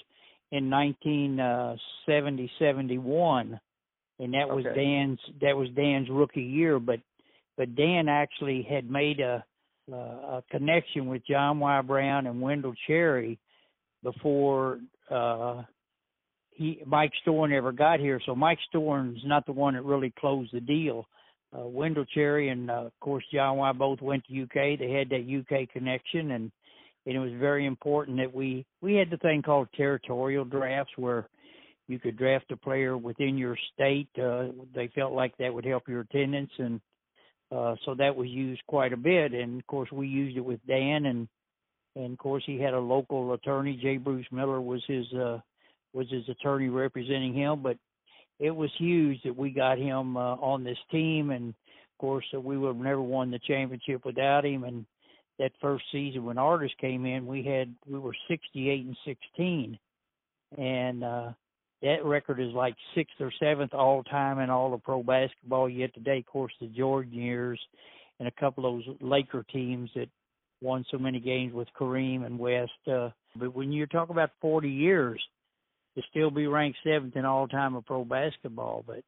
in 0.51 0.69
1970 0.69 2.43
uh, 2.43 2.47
71 2.59 3.59
and 4.19 4.33
that 4.33 4.47
was 4.47 4.65
okay. 4.65 4.75
Dan's 4.75 5.19
that 5.41 5.57
was 5.57 5.69
Dan's 5.75 6.09
rookie 6.09 6.41
year 6.41 6.79
but 6.79 6.99
but 7.57 7.75
Dan 7.75 8.07
actually 8.07 8.65
had 8.69 8.89
made 8.89 9.19
a 9.19 9.43
uh, 9.91 9.95
a 9.95 10.43
connection 10.49 11.07
with 11.07 11.25
John 11.27 11.59
Y. 11.59 11.81
Brown 11.81 12.27
and 12.27 12.41
Wendell 12.41 12.73
Cherry 12.87 13.39
before 14.03 14.79
uh 15.09 15.63
he 16.51 16.81
Mike 16.85 17.11
Storen 17.25 17.51
ever 17.51 17.71
got 17.71 17.99
here. 17.99 18.21
So 18.25 18.35
Mike 18.35 18.59
Storen's 18.73 19.23
not 19.25 19.45
the 19.45 19.51
one 19.51 19.73
that 19.73 19.83
really 19.83 20.13
closed 20.19 20.53
the 20.53 20.61
deal. 20.61 21.07
Uh, 21.55 21.67
Wendell 21.67 22.05
Cherry 22.05 22.49
and 22.49 22.69
uh, 22.69 22.85
of 22.85 22.99
course 22.99 23.23
John 23.33 23.57
Y. 23.57 23.71
both 23.73 24.01
went 24.01 24.23
to 24.25 24.43
UK. 24.43 24.79
They 24.79 24.91
had 24.91 25.09
that 25.09 25.27
UK 25.27 25.69
connection, 25.69 26.31
and 26.31 26.51
and 27.05 27.15
it 27.15 27.19
was 27.19 27.31
very 27.39 27.65
important 27.65 28.17
that 28.17 28.33
we 28.33 28.65
we 28.81 28.95
had 28.95 29.09
the 29.09 29.17
thing 29.17 29.41
called 29.41 29.67
territorial 29.75 30.45
drafts 30.45 30.93
where 30.97 31.27
you 31.87 31.99
could 31.99 32.17
draft 32.17 32.51
a 32.51 32.57
player 32.57 32.97
within 32.97 33.37
your 33.37 33.57
state. 33.73 34.07
Uh, 34.21 34.47
they 34.73 34.89
felt 34.95 35.13
like 35.13 35.35
that 35.37 35.53
would 35.53 35.65
help 35.65 35.87
your 35.87 36.01
attendance, 36.01 36.51
and 36.57 36.79
uh, 37.51 37.75
so 37.85 37.93
that 37.95 38.15
was 38.15 38.29
used 38.29 38.61
quite 38.67 38.93
a 38.93 38.97
bit. 38.97 39.33
And 39.33 39.59
of 39.59 39.67
course, 39.67 39.91
we 39.91 40.07
used 40.07 40.37
it 40.37 40.45
with 40.45 40.65
Dan, 40.67 41.05
and 41.05 41.27
and 41.95 42.13
of 42.13 42.17
course, 42.17 42.43
he 42.45 42.59
had 42.59 42.73
a 42.73 42.79
local 42.79 43.33
attorney. 43.33 43.79
J. 43.81 43.97
Bruce 43.97 44.25
Miller 44.31 44.61
was 44.61 44.81
his 44.87 45.05
uh, 45.13 45.39
was 45.93 46.09
his 46.09 46.27
attorney 46.29 46.69
representing 46.69 47.33
him, 47.33 47.61
but 47.61 47.77
it 48.39 48.51
was 48.51 48.71
huge 48.77 49.21
that 49.23 49.35
we 49.35 49.51
got 49.51 49.77
him 49.77 50.17
uh, 50.17 50.35
on 50.35 50.63
this 50.63 50.77
team, 50.89 51.31
and 51.31 51.49
of 51.49 51.97
course, 51.99 52.25
uh, 52.33 52.39
we 52.39 52.57
would 52.57 52.75
have 52.75 52.77
never 52.77 53.01
won 53.01 53.29
the 53.29 53.39
championship 53.39 54.05
without 54.05 54.45
him. 54.45 54.63
And 54.63 54.85
that 55.39 55.51
first 55.61 55.83
season 55.91 56.25
when 56.25 56.37
Artis 56.37 56.71
came 56.79 57.05
in, 57.05 57.25
we 57.25 57.43
had 57.43 57.73
we 57.87 57.99
were 57.99 58.15
68 58.27 58.85
and 58.85 58.97
16, 59.05 59.79
and 60.57 61.03
uh, 61.03 61.31
that 61.81 62.05
record 62.05 62.39
is 62.39 62.53
like 62.53 62.75
sixth 62.95 63.15
or 63.19 63.31
seventh 63.39 63.73
all 63.73 64.03
time 64.03 64.39
in 64.39 64.49
all 64.49 64.73
of 64.73 64.83
pro 64.83 65.01
basketball 65.03 65.69
yet 65.69 65.93
today. 65.93 66.19
Of 66.19 66.25
course, 66.27 66.53
the 66.61 66.67
Jordan 66.67 67.13
years 67.13 67.59
and 68.19 68.27
a 68.27 68.39
couple 68.39 68.65
of 68.65 68.85
those 68.85 68.95
Laker 69.01 69.43
teams 69.51 69.89
that 69.95 70.09
won 70.61 70.85
so 70.89 70.97
many 70.97 71.19
games 71.19 71.53
with 71.53 71.67
Kareem 71.79 72.25
and 72.25 72.39
West. 72.39 72.71
Uh, 72.87 73.09
but 73.35 73.55
when 73.55 73.71
you 73.71 73.85
talk 73.87 74.09
about 74.09 74.29
40 74.39 74.69
years, 74.69 75.21
to 75.95 76.01
still 76.09 76.31
be 76.31 76.47
ranked 76.47 76.79
seventh 76.83 77.15
in 77.15 77.25
all 77.25 77.47
time 77.47 77.75
of 77.75 77.85
pro 77.85 78.03
basketball, 78.03 78.83
but 78.87 79.03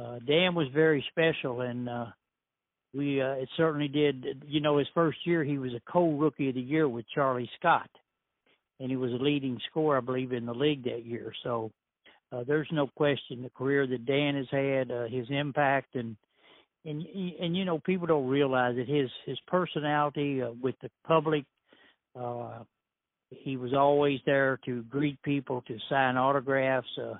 uh, 0.00 0.18
Dan 0.26 0.54
was 0.54 0.68
very 0.74 1.04
special 1.10 1.60
and. 1.60 1.88
uh 1.88 2.06
we 2.94 3.20
uh, 3.20 3.32
it 3.32 3.48
certainly 3.56 3.88
did. 3.88 4.44
You 4.46 4.60
know, 4.60 4.78
his 4.78 4.88
first 4.94 5.18
year 5.24 5.44
he 5.44 5.58
was 5.58 5.72
a 5.72 5.90
co-rookie 5.90 6.48
of 6.48 6.54
the 6.54 6.60
year 6.60 6.88
with 6.88 7.04
Charlie 7.14 7.50
Scott, 7.58 7.90
and 8.78 8.90
he 8.90 8.96
was 8.96 9.12
a 9.12 9.22
leading 9.22 9.58
scorer, 9.70 9.98
I 9.98 10.00
believe, 10.00 10.32
in 10.32 10.46
the 10.46 10.54
league 10.54 10.84
that 10.84 11.06
year. 11.06 11.32
So 11.42 11.70
uh, 12.32 12.44
there's 12.46 12.68
no 12.72 12.88
question 12.88 13.42
the 13.42 13.50
career 13.50 13.86
that 13.86 14.06
Dan 14.06 14.36
has 14.36 14.46
had, 14.50 14.90
uh, 14.90 15.04
his 15.04 15.26
impact, 15.30 15.94
and 15.94 16.16
and 16.84 17.04
and 17.40 17.56
you 17.56 17.64
know 17.64 17.78
people 17.78 18.06
don't 18.06 18.28
realize 18.28 18.76
that 18.76 18.88
his 18.88 19.10
his 19.24 19.38
personality 19.46 20.42
uh, 20.42 20.50
with 20.60 20.74
the 20.82 20.90
public. 21.06 21.44
Uh, 22.18 22.60
he 23.30 23.56
was 23.56 23.72
always 23.72 24.18
there 24.26 24.58
to 24.64 24.82
greet 24.84 25.22
people, 25.22 25.62
to 25.68 25.78
sign 25.88 26.16
autographs. 26.16 26.88
Uh, 27.00 27.14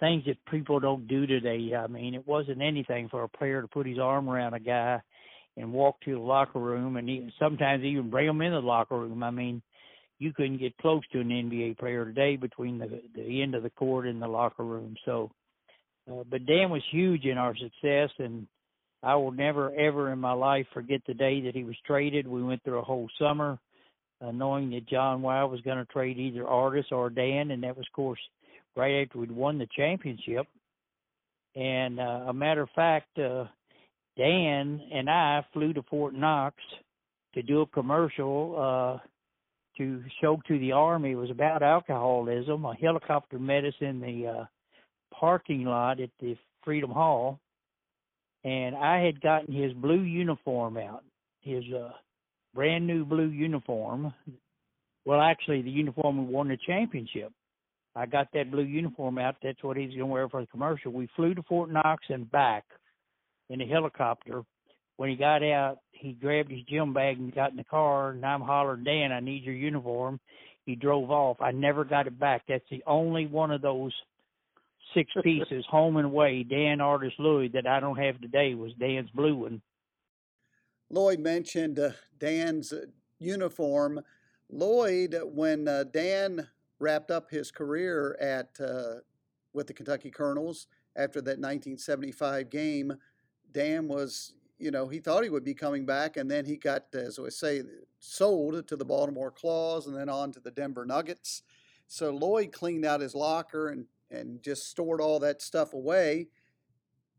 things 0.00 0.24
that 0.26 0.36
people 0.50 0.80
don't 0.80 1.06
do 1.06 1.26
today. 1.28 1.72
I 1.76 1.86
mean, 1.86 2.14
it 2.16 2.26
wasn't 2.26 2.60
anything 2.60 3.08
for 3.08 3.22
a 3.22 3.28
player 3.28 3.62
to 3.62 3.68
put 3.68 3.86
his 3.86 4.00
arm 4.00 4.28
around 4.28 4.54
a 4.54 4.58
guy 4.58 5.00
and 5.56 5.72
walk 5.72 6.00
to 6.02 6.12
the 6.12 6.20
locker 6.20 6.58
room 6.58 6.96
and 6.96 7.08
even 7.08 7.32
sometimes 7.38 7.84
even 7.84 8.10
bring 8.10 8.26
them 8.26 8.42
in 8.42 8.52
the 8.52 8.60
locker 8.60 8.98
room. 8.98 9.22
I 9.22 9.30
mean, 9.30 9.62
you 10.18 10.32
couldn't 10.32 10.58
get 10.58 10.76
close 10.78 11.02
to 11.12 11.20
an 11.20 11.28
NBA 11.28 11.78
player 11.78 12.04
today 12.04 12.36
between 12.36 12.78
the 12.78 13.02
the 13.14 13.42
end 13.42 13.54
of 13.54 13.62
the 13.62 13.70
court 13.70 14.06
and 14.06 14.22
the 14.22 14.28
locker 14.28 14.64
room. 14.64 14.94
So, 15.04 15.30
uh, 16.10 16.22
but 16.30 16.46
Dan 16.46 16.70
was 16.70 16.82
huge 16.90 17.24
in 17.24 17.38
our 17.38 17.54
success, 17.56 18.10
and 18.18 18.46
I 19.02 19.16
will 19.16 19.32
never 19.32 19.74
ever 19.74 20.12
in 20.12 20.18
my 20.18 20.32
life 20.32 20.66
forget 20.72 21.00
the 21.06 21.14
day 21.14 21.40
that 21.42 21.54
he 21.54 21.64
was 21.64 21.76
traded. 21.86 22.26
We 22.26 22.42
went 22.42 22.62
through 22.62 22.78
a 22.78 22.84
whole 22.84 23.08
summer 23.18 23.58
uh, 24.22 24.30
knowing 24.30 24.70
that 24.70 24.88
John 24.88 25.22
Y. 25.22 25.44
was 25.44 25.60
going 25.62 25.78
to 25.78 25.84
trade 25.86 26.18
either 26.18 26.46
Artis 26.46 26.86
or 26.90 27.10
Dan, 27.10 27.50
and 27.50 27.62
that 27.62 27.76
was, 27.76 27.86
of 27.86 27.96
course, 27.96 28.20
right 28.76 29.02
after 29.02 29.18
we'd 29.18 29.32
won 29.32 29.58
the 29.58 29.66
championship. 29.76 30.46
And 31.54 31.98
uh, 31.98 32.26
a 32.28 32.32
matter 32.32 32.62
of 32.62 32.70
fact, 32.74 33.18
uh, 33.18 33.44
Dan 34.16 34.80
and 34.92 35.08
I 35.08 35.44
flew 35.52 35.72
to 35.72 35.82
Fort 35.82 36.14
Knox 36.14 36.56
to 37.34 37.42
do 37.42 37.62
a 37.62 37.66
commercial 37.66 38.56
uh, 38.58 39.06
to 39.78 40.02
show 40.20 40.40
to 40.48 40.58
the 40.58 40.72
army. 40.72 41.12
It 41.12 41.16
was 41.16 41.30
about 41.30 41.62
alcoholism. 41.62 42.64
A 42.64 42.74
helicopter 42.74 43.38
met 43.38 43.64
us 43.64 43.74
in 43.80 44.00
the 44.00 44.26
uh, 44.26 44.44
parking 45.18 45.64
lot 45.64 46.00
at 46.00 46.10
the 46.20 46.36
Freedom 46.62 46.90
Hall, 46.90 47.38
and 48.44 48.76
I 48.76 48.98
had 48.98 49.20
gotten 49.20 49.54
his 49.54 49.72
blue 49.72 50.02
uniform 50.02 50.76
out, 50.76 51.04
his 51.40 51.64
uh, 51.74 51.92
brand 52.54 52.86
new 52.86 53.04
blue 53.04 53.28
uniform. 53.28 54.12
Well, 55.04 55.20
actually, 55.20 55.62
the 55.62 55.70
uniform 55.70 56.26
we 56.26 56.32
won 56.32 56.48
the 56.48 56.58
championship. 56.66 57.32
I 57.96 58.06
got 58.06 58.28
that 58.34 58.50
blue 58.50 58.62
uniform 58.64 59.18
out. 59.18 59.36
That's 59.42 59.62
what 59.62 59.76
he's 59.76 59.88
going 59.88 60.00
to 60.00 60.06
wear 60.06 60.28
for 60.28 60.40
the 60.40 60.46
commercial. 60.46 60.92
We 60.92 61.08
flew 61.16 61.34
to 61.34 61.42
Fort 61.42 61.70
Knox 61.70 62.04
and 62.08 62.30
back 62.30 62.64
in 63.48 63.60
a 63.60 63.66
helicopter. 63.66 64.42
When 64.96 65.10
he 65.10 65.16
got 65.16 65.42
out, 65.42 65.78
he 65.92 66.12
grabbed 66.12 66.50
his 66.50 66.62
gym 66.62 66.92
bag 66.92 67.18
and 67.18 67.34
got 67.34 67.50
in 67.50 67.56
the 67.56 67.64
car. 67.64 68.10
And 68.10 68.24
I'm 68.24 68.40
hollering, 68.40 68.84
Dan, 68.84 69.12
I 69.12 69.20
need 69.20 69.44
your 69.44 69.54
uniform. 69.54 70.20
He 70.64 70.76
drove 70.76 71.10
off. 71.10 71.40
I 71.40 71.50
never 71.50 71.84
got 71.84 72.06
it 72.06 72.18
back. 72.18 72.42
That's 72.48 72.64
the 72.70 72.82
only 72.86 73.26
one 73.26 73.50
of 73.50 73.62
those 73.62 73.92
six 74.94 75.10
pieces, 75.22 75.64
home 75.68 75.96
and 75.96 76.06
away, 76.06 76.44
Dan 76.44 76.80
Artis 76.80 77.12
Louis, 77.18 77.48
that 77.48 77.66
I 77.66 77.80
don't 77.80 77.98
have 77.98 78.20
today 78.20 78.54
was 78.54 78.72
Dan's 78.74 79.10
blue 79.10 79.36
one. 79.36 79.62
Lloyd 80.90 81.20
mentioned 81.20 81.78
uh, 81.78 81.90
Dan's 82.18 82.72
uh, 82.72 82.86
uniform. 83.18 84.00
Lloyd, 84.50 85.18
when 85.24 85.66
uh, 85.66 85.84
Dan 85.84 86.48
wrapped 86.78 87.10
up 87.10 87.30
his 87.30 87.50
career 87.50 88.16
at 88.20 88.50
uh, 88.60 89.00
with 89.54 89.66
the 89.66 89.72
Kentucky 89.72 90.10
Colonels 90.10 90.66
after 90.94 91.20
that 91.22 91.38
1975 91.38 92.50
game, 92.50 92.92
Dan 93.52 93.88
was, 93.88 94.34
you 94.58 94.70
know, 94.70 94.88
he 94.88 94.98
thought 94.98 95.24
he 95.24 95.30
would 95.30 95.44
be 95.44 95.54
coming 95.54 95.84
back, 95.86 96.16
and 96.16 96.30
then 96.30 96.44
he 96.44 96.56
got, 96.56 96.86
as 96.94 97.18
I 97.18 97.28
say, 97.28 97.62
sold 98.00 98.66
to 98.66 98.76
the 98.76 98.84
Baltimore 98.84 99.30
Claws 99.30 99.86
and 99.86 99.96
then 99.96 100.08
on 100.08 100.32
to 100.32 100.40
the 100.40 100.50
Denver 100.50 100.84
Nuggets. 100.84 101.42
So 101.86 102.10
Lloyd 102.10 102.52
cleaned 102.52 102.84
out 102.84 103.00
his 103.00 103.14
locker 103.14 103.68
and 103.68 103.86
and 104.12 104.42
just 104.42 104.68
stored 104.68 105.00
all 105.00 105.18
that 105.20 105.42
stuff 105.42 105.72
away. 105.72 106.28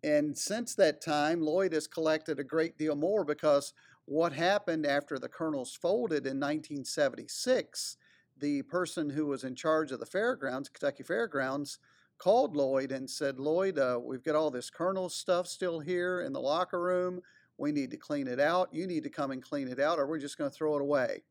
And 0.04 0.38
since 0.38 0.76
that 0.76 1.02
time, 1.02 1.42
Lloyd 1.42 1.74
has 1.74 1.88
collected 1.88 2.40
a 2.40 2.44
great 2.44 2.78
deal 2.78 2.96
more 2.96 3.24
because 3.24 3.74
what 4.06 4.34
happened 4.34 4.86
after 4.86 5.18
the 5.18 5.30
Colonels 5.30 5.76
folded 5.76 6.26
in 6.26 6.40
1976, 6.40 7.98
the 8.38 8.62
person 8.64 9.10
who 9.10 9.26
was 9.26 9.44
in 9.44 9.56
charge 9.56 9.92
of 9.92 10.00
the 10.00 10.06
fairgrounds, 10.06 10.70
Kentucky 10.70 11.04
Fairgrounds, 11.04 11.80
called 12.24 12.56
Lloyd 12.56 12.94
and 12.94 13.10
said, 13.10 13.38
Lloyd, 13.38 13.78
uh, 13.78 14.00
we've 14.02 14.24
got 14.24 14.36
all 14.36 14.50
this 14.50 14.70
colonel 14.70 15.10
stuff 15.10 15.46
still 15.46 15.82
here 15.82 16.22
in 16.22 16.32
the 16.32 16.40
locker 16.40 16.82
room. 16.82 17.20
We 17.58 17.74
need 17.74 17.92
to 17.92 17.98
clean 17.98 18.30
it 18.30 18.40
out. 18.40 18.70
You 18.72 18.88
need 18.88 19.04
to 19.04 19.10
come 19.10 19.32
and 19.32 19.44
clean 19.44 19.68
it 19.68 19.78
out, 19.78 20.00
or 20.00 20.08
we're 20.08 20.20
just 20.20 20.38
going 20.38 20.50
to 20.50 20.56
throw 20.56 20.78
it 20.78 20.82
away. 20.82 21.24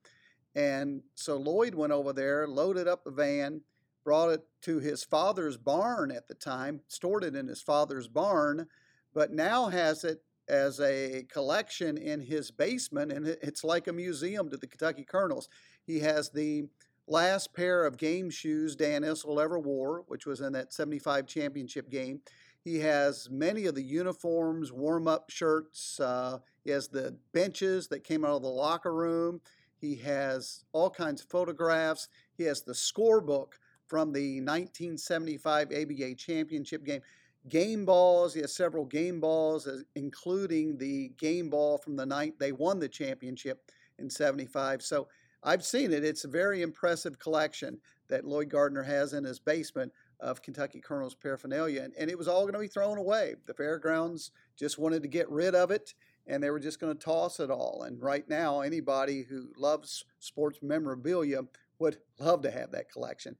And 0.54 1.00
so 1.14 1.38
Lloyd 1.38 1.74
went 1.74 1.94
over 1.94 2.12
there, 2.12 2.46
loaded 2.46 2.88
up 2.88 3.04
the 3.04 3.10
van, 3.10 3.62
brought 4.04 4.32
it 4.32 4.42
to 4.62 4.80
his 4.80 5.02
father's 5.02 5.56
barn 5.56 6.10
at 6.10 6.28
the 6.28 6.34
time, 6.34 6.80
stored 6.88 7.24
it 7.24 7.34
in 7.34 7.48
his 7.48 7.62
father's 7.62 8.06
barn, 8.06 8.66
but 9.14 9.32
now 9.32 9.68
has 9.68 10.04
it 10.04 10.22
as 10.48 10.78
a 10.80 11.24
collection 11.32 11.96
in 11.96 12.20
his 12.20 12.50
basement, 12.50 13.12
and 13.12 13.26
it's 13.26 13.64
like 13.64 13.86
a 13.86 13.92
museum 13.94 14.50
to 14.50 14.58
the 14.58 14.66
Kentucky 14.66 15.04
Colonels. 15.04 15.48
He 15.86 16.00
has 16.00 16.28
the 16.28 16.64
last 17.12 17.52
pair 17.52 17.84
of 17.84 17.98
game 17.98 18.30
shoes 18.30 18.74
Dan 18.74 19.02
Issel 19.02 19.40
ever 19.40 19.58
wore, 19.58 20.02
which 20.08 20.26
was 20.26 20.40
in 20.40 20.52
that 20.54 20.72
75 20.72 21.26
championship 21.26 21.90
game. 21.90 22.20
He 22.64 22.78
has 22.78 23.28
many 23.30 23.66
of 23.66 23.74
the 23.74 23.82
uniforms, 23.82 24.72
warm 24.72 25.06
up 25.06 25.28
shirts. 25.28 26.00
Uh, 26.00 26.38
he 26.64 26.70
has 26.70 26.88
the 26.88 27.16
benches 27.32 27.88
that 27.88 28.04
came 28.04 28.24
out 28.24 28.36
of 28.36 28.42
the 28.42 28.48
locker 28.48 28.94
room. 28.94 29.40
He 29.76 29.96
has 29.96 30.64
all 30.72 30.88
kinds 30.88 31.22
of 31.22 31.28
photographs. 31.28 32.08
He 32.34 32.44
has 32.44 32.62
the 32.62 32.72
scorebook 32.72 33.54
from 33.88 34.12
the 34.12 34.40
1975 34.40 35.72
ABA 35.72 36.14
championship 36.14 36.84
game. 36.84 37.02
Game 37.48 37.84
balls, 37.84 38.32
he 38.32 38.40
has 38.40 38.54
several 38.54 38.84
game 38.84 39.20
balls, 39.20 39.68
including 39.96 40.78
the 40.78 41.10
game 41.18 41.50
ball 41.50 41.76
from 41.76 41.96
the 41.96 42.06
night 42.06 42.38
they 42.38 42.52
won 42.52 42.78
the 42.78 42.88
championship 42.88 43.70
in 43.98 44.08
75. 44.08 44.80
So 44.82 45.08
I've 45.44 45.64
seen 45.64 45.92
it. 45.92 46.04
It's 46.04 46.24
a 46.24 46.28
very 46.28 46.62
impressive 46.62 47.18
collection 47.18 47.78
that 48.08 48.24
Lloyd 48.24 48.48
Gardner 48.48 48.82
has 48.82 49.12
in 49.12 49.24
his 49.24 49.40
basement 49.40 49.92
of 50.20 50.42
Kentucky 50.42 50.80
Colonels 50.80 51.14
paraphernalia. 51.14 51.82
And, 51.82 51.94
and 51.98 52.10
it 52.10 52.18
was 52.18 52.28
all 52.28 52.42
going 52.42 52.52
to 52.54 52.60
be 52.60 52.68
thrown 52.68 52.98
away. 52.98 53.34
The 53.46 53.54
fairgrounds 53.54 54.30
just 54.56 54.78
wanted 54.78 55.02
to 55.02 55.08
get 55.08 55.28
rid 55.30 55.54
of 55.54 55.70
it 55.70 55.94
and 56.26 56.42
they 56.42 56.50
were 56.50 56.60
just 56.60 56.80
going 56.80 56.96
to 56.96 57.04
toss 57.04 57.40
it 57.40 57.50
all. 57.50 57.82
And 57.82 58.00
right 58.00 58.28
now, 58.28 58.60
anybody 58.60 59.22
who 59.22 59.48
loves 59.56 60.04
sports 60.20 60.60
memorabilia 60.62 61.40
would 61.78 61.98
love 62.20 62.42
to 62.42 62.50
have 62.50 62.70
that 62.72 62.90
collection. 62.90 63.36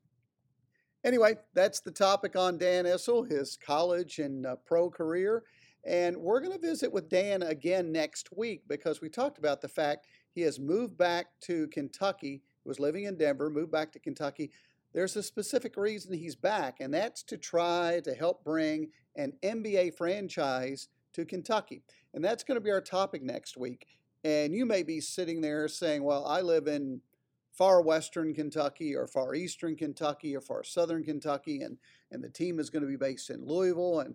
Anyway, 1.05 1.37
that's 1.55 1.81
the 1.81 1.91
topic 1.91 2.37
on 2.37 2.59
Dan 2.59 2.85
Issel, 2.85 3.29
his 3.29 3.57
college 3.57 4.19
and 4.19 4.47
uh, 4.47 4.57
pro 4.65 4.91
career. 4.91 5.45
And 5.85 6.17
we're 6.17 6.41
going 6.41 6.53
to 6.53 6.65
visit 6.65 6.93
with 6.93 7.09
Dan 7.09 7.43
again 7.43 7.91
next 7.91 8.29
week 8.37 8.63
because 8.69 9.01
we 9.01 9.09
talked 9.09 9.39
about 9.39 9.61
the 9.61 9.69
fact 9.69 10.07
he 10.35 10.43
has 10.43 10.59
moved 10.59 10.97
back 10.97 11.27
to 11.43 11.69
Kentucky, 11.69 12.43
he 12.63 12.69
was 12.69 12.81
living 12.81 13.05
in 13.05 13.17
Denver, 13.17 13.51
moved 13.51 13.73
back 13.73 13.93
to 13.93 13.99
Kentucky. 13.99 14.51
There's 14.93 15.17
a 15.17 15.23
specific 15.23 15.77
reason 15.77 16.13
he's 16.13 16.37
back, 16.37 16.79
and 16.81 16.93
that's 16.93 17.23
to 17.25 17.39
try 17.39 18.01
to 18.05 18.15
help 18.15 18.45
bring 18.45 18.89
an 19.17 19.33
NBA 19.43 19.97
franchise 19.97 20.89
to 21.15 21.25
Kentucky. 21.25 21.83
And 22.15 22.25
that's 22.25 22.45
going 22.45 22.57
to 22.57 22.61
be 22.61 22.71
our 22.71 22.81
topic 22.81 23.23
next 23.23 23.57
week. 23.57 23.87
And 24.25 24.55
you 24.55 24.67
may 24.67 24.83
be 24.83 25.01
sitting 25.01 25.41
there 25.41 25.67
saying, 25.69 26.05
Well, 26.05 26.27
I 26.27 26.43
live 26.43 26.67
in 26.67 27.01
far 27.53 27.83
western 27.83 28.35
Kentucky 28.35 28.95
or 28.95 29.07
far 29.07 29.35
eastern 29.35 29.77
Kentucky 29.77 30.35
or 30.37 30.41
far 30.41 30.63
southern 30.63 31.05
Kentucky, 31.05 31.63
and, 31.63 31.79
and 32.11 32.23
the 32.23 32.29
team 32.29 32.59
is 32.59 32.71
going 32.71 32.83
to 32.83 32.89
be 32.89 32.97
based 32.97 33.31
in 33.31 33.45
Louisville. 33.45 34.01
And 34.01 34.15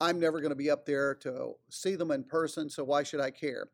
I'm 0.00 0.20
never 0.20 0.40
going 0.40 0.50
to 0.50 0.56
be 0.56 0.70
up 0.70 0.86
there 0.86 1.14
to 1.16 1.52
see 1.70 1.96
them 1.96 2.10
in 2.10 2.24
person, 2.24 2.70
so 2.70 2.84
why 2.84 3.02
should 3.02 3.20
I 3.20 3.30
care? 3.30 3.68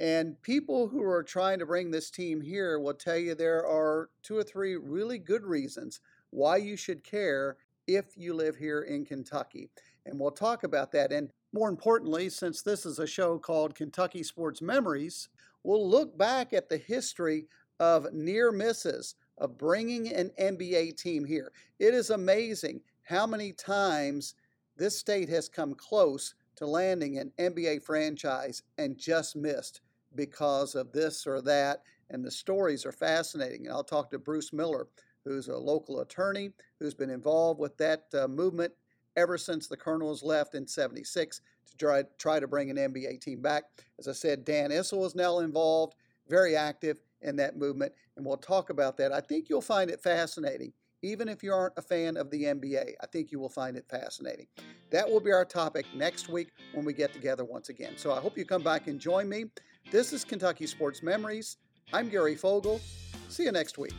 And 0.00 0.40
people 0.40 0.88
who 0.88 1.02
are 1.02 1.22
trying 1.22 1.58
to 1.58 1.66
bring 1.66 1.90
this 1.90 2.10
team 2.10 2.40
here 2.40 2.80
will 2.80 2.94
tell 2.94 3.18
you 3.18 3.34
there 3.34 3.66
are 3.66 4.08
two 4.22 4.34
or 4.34 4.42
three 4.42 4.76
really 4.76 5.18
good 5.18 5.44
reasons 5.44 6.00
why 6.30 6.56
you 6.56 6.74
should 6.74 7.04
care 7.04 7.58
if 7.86 8.16
you 8.16 8.32
live 8.32 8.56
here 8.56 8.80
in 8.80 9.04
Kentucky. 9.04 9.68
And 10.06 10.18
we'll 10.18 10.30
talk 10.30 10.64
about 10.64 10.90
that. 10.92 11.12
And 11.12 11.30
more 11.52 11.68
importantly, 11.68 12.30
since 12.30 12.62
this 12.62 12.86
is 12.86 12.98
a 12.98 13.06
show 13.06 13.38
called 13.38 13.74
Kentucky 13.74 14.22
Sports 14.22 14.62
Memories, 14.62 15.28
we'll 15.64 15.86
look 15.86 16.16
back 16.16 16.54
at 16.54 16.70
the 16.70 16.78
history 16.78 17.46
of 17.78 18.10
near 18.10 18.50
misses 18.52 19.16
of 19.36 19.58
bringing 19.58 20.10
an 20.14 20.30
NBA 20.40 20.96
team 20.96 21.26
here. 21.26 21.52
It 21.78 21.92
is 21.92 22.08
amazing 22.08 22.80
how 23.02 23.26
many 23.26 23.52
times 23.52 24.34
this 24.78 24.96
state 24.98 25.28
has 25.28 25.46
come 25.46 25.74
close 25.74 26.34
to 26.56 26.66
landing 26.66 27.18
an 27.18 27.32
NBA 27.38 27.82
franchise 27.82 28.62
and 28.78 28.96
just 28.96 29.36
missed 29.36 29.82
because 30.14 30.74
of 30.74 30.92
this 30.92 31.26
or 31.26 31.40
that. 31.42 31.82
And 32.10 32.24
the 32.24 32.30
stories 32.30 32.84
are 32.84 32.92
fascinating. 32.92 33.66
And 33.66 33.74
I'll 33.74 33.84
talk 33.84 34.10
to 34.10 34.18
Bruce 34.18 34.52
Miller, 34.52 34.88
who's 35.24 35.48
a 35.48 35.56
local 35.56 36.00
attorney 36.00 36.50
who's 36.78 36.94
been 36.94 37.10
involved 37.10 37.60
with 37.60 37.76
that 37.78 38.04
uh, 38.14 38.26
movement 38.26 38.72
ever 39.16 39.36
since 39.36 39.66
the 39.66 39.76
Colonels 39.76 40.22
left 40.22 40.54
in 40.54 40.66
76 40.66 41.40
to 41.70 41.76
try, 41.76 42.02
try 42.18 42.40
to 42.40 42.48
bring 42.48 42.70
an 42.70 42.76
NBA 42.76 43.20
team 43.20 43.42
back. 43.42 43.64
As 43.98 44.08
I 44.08 44.12
said, 44.12 44.44
Dan 44.44 44.70
Issel 44.70 45.04
is 45.04 45.14
now 45.14 45.40
involved, 45.40 45.94
very 46.28 46.56
active 46.56 47.00
in 47.22 47.36
that 47.36 47.56
movement, 47.56 47.92
and 48.16 48.24
we'll 48.24 48.36
talk 48.36 48.70
about 48.70 48.96
that. 48.96 49.12
I 49.12 49.20
think 49.20 49.48
you'll 49.48 49.60
find 49.60 49.90
it 49.90 50.02
fascinating, 50.02 50.72
even 51.02 51.28
if 51.28 51.42
you 51.42 51.52
aren't 51.52 51.74
a 51.76 51.82
fan 51.82 52.16
of 52.16 52.30
the 52.30 52.44
NBA. 52.44 52.94
I 53.00 53.06
think 53.06 53.30
you 53.30 53.38
will 53.38 53.50
find 53.50 53.76
it 53.76 53.84
fascinating. 53.90 54.46
That 54.90 55.08
will 55.08 55.20
be 55.20 55.32
our 55.32 55.44
topic 55.44 55.86
next 55.94 56.28
week 56.28 56.48
when 56.72 56.84
we 56.84 56.92
get 56.92 57.12
together 57.12 57.44
once 57.44 57.68
again. 57.68 57.96
So 57.96 58.12
I 58.12 58.20
hope 58.20 58.38
you 58.38 58.44
come 58.44 58.62
back 58.62 58.86
and 58.86 58.98
join 58.98 59.28
me. 59.28 59.46
This 59.90 60.12
is 60.12 60.24
Kentucky 60.24 60.66
Sports 60.66 61.02
Memories. 61.02 61.56
I'm 61.92 62.08
Gary 62.08 62.36
Fogle. 62.36 62.80
See 63.28 63.44
you 63.44 63.52
next 63.52 63.76
week. 63.76 63.94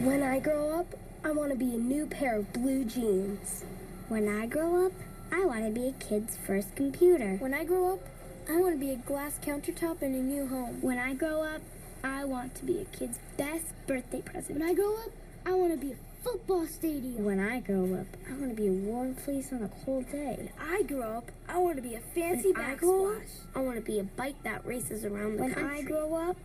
When 0.00 0.22
I 0.22 0.38
grow 0.38 0.78
up, 0.78 0.86
I 1.22 1.32
want 1.32 1.50
to 1.50 1.56
be 1.56 1.74
a 1.74 1.78
new 1.78 2.06
pair 2.06 2.36
of 2.36 2.52
blue 2.52 2.84
jeans. 2.84 3.64
When 4.08 4.28
I 4.28 4.46
grow 4.46 4.86
up, 4.86 4.92
I 5.32 5.44
want 5.44 5.64
to 5.64 5.70
be 5.70 5.88
a 5.88 5.92
kid's 5.92 6.38
first 6.46 6.74
computer. 6.76 7.36
When 7.40 7.52
I 7.52 7.64
grow 7.64 7.94
up, 7.94 8.00
I 8.48 8.56
want 8.58 8.74
to 8.74 8.78
be 8.78 8.92
a 8.92 8.96
glass 8.96 9.38
countertop 9.44 10.02
in 10.02 10.14
a 10.14 10.18
new 10.18 10.46
home. 10.46 10.80
When 10.80 10.98
I 10.98 11.14
grow 11.14 11.42
up, 11.42 11.60
I 12.04 12.24
want 12.26 12.54
to 12.56 12.66
be 12.66 12.80
a 12.80 12.84
kid's 12.84 13.18
best 13.38 13.64
birthday 13.86 14.20
present. 14.20 14.58
When 14.58 14.68
I 14.68 14.74
grow 14.74 14.94
up, 14.94 15.10
I 15.46 15.54
want 15.54 15.72
to 15.72 15.78
be 15.78 15.92
a 15.92 15.96
football 16.22 16.66
stadium. 16.66 17.24
When 17.24 17.40
I 17.40 17.60
grow 17.60 17.94
up, 17.94 18.06
I 18.28 18.32
want 18.34 18.50
to 18.50 18.54
be 18.54 18.68
a 18.68 18.72
warm 18.72 19.14
fleece 19.14 19.50
on 19.54 19.62
a 19.62 19.70
cold 19.86 20.10
day. 20.12 20.34
When 20.36 20.50
I 20.60 20.82
grow 20.82 21.16
up, 21.16 21.30
I 21.48 21.56
want 21.56 21.76
to 21.76 21.82
be 21.82 21.94
a 21.94 22.00
fancy 22.14 22.52
when. 22.52 22.62
I, 22.62 23.58
I 23.58 23.62
want 23.62 23.76
to 23.76 23.80
be 23.80 24.00
a 24.00 24.04
bike 24.04 24.36
that 24.42 24.66
races 24.66 25.06
around 25.06 25.36
the 25.36 25.44
when 25.44 25.54
country. 25.54 25.76
When 25.76 25.78
I 25.78 25.82
grow 25.82 26.14
up, 26.14 26.36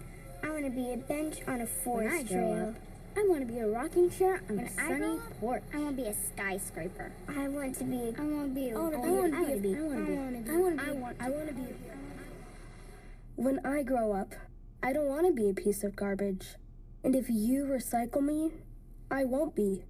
I 0.44 0.50
want 0.50 0.64
to 0.64 0.72
be 0.72 0.94
a 0.94 0.98
bench 0.98 1.40
on 1.46 1.60
a 1.60 1.68
forest 1.68 2.16
when 2.16 2.20
I 2.20 2.24
grow 2.24 2.54
trail. 2.54 2.70
Up, 2.70 2.76
I 3.18 3.26
want 3.28 3.46
to 3.46 3.54
be 3.54 3.60
a 3.60 3.68
rocking 3.68 4.10
chair 4.10 4.42
on 4.50 4.56
when 4.56 4.66
a 4.66 4.70
sunny 4.70 5.20
porch. 5.42 5.64
I 5.74 5.80
want 5.80 5.98
to 5.98 6.04
be 6.04 6.08
a 6.08 6.16
skyscraper. 6.34 7.12
I 7.28 7.50
want 7.50 7.76
to 7.80 7.84
be. 7.84 7.98
A, 7.98 8.14
I 8.18 8.24
want 8.24 8.48
to 8.48 8.56
be. 8.56 8.70
A, 8.70 8.78
I 8.78 8.80
want 8.80 8.94
to 8.94 9.00
be. 9.02 9.08
I 9.08 9.12
want 9.12 9.56
to 9.56 9.62
be. 9.62 9.76
I 9.76 9.82
want 9.82 10.36
to 10.36 10.42
be. 10.42 10.52
I 10.52 10.56
want 10.56 10.78
to 10.78 10.86
be. 10.86 11.24
I 11.26 11.30
want 11.30 11.48
to 11.50 11.54
be. 11.54 11.68
When 13.36 13.66
I 13.66 13.84
grow 13.84 14.14
up, 14.14 14.34
I 14.82 14.94
don't 14.94 15.08
want 15.08 15.28
to 15.28 15.34
be 15.34 15.50
a 15.50 15.54
piece 15.54 15.84
of 15.84 15.96
garbage. 15.96 16.56
And 17.04 17.16
if 17.16 17.30
you 17.30 17.66
recycle 17.66 18.22
me, 18.22 18.52
I 19.12 19.26
won't 19.26 19.56
be. 19.56 19.84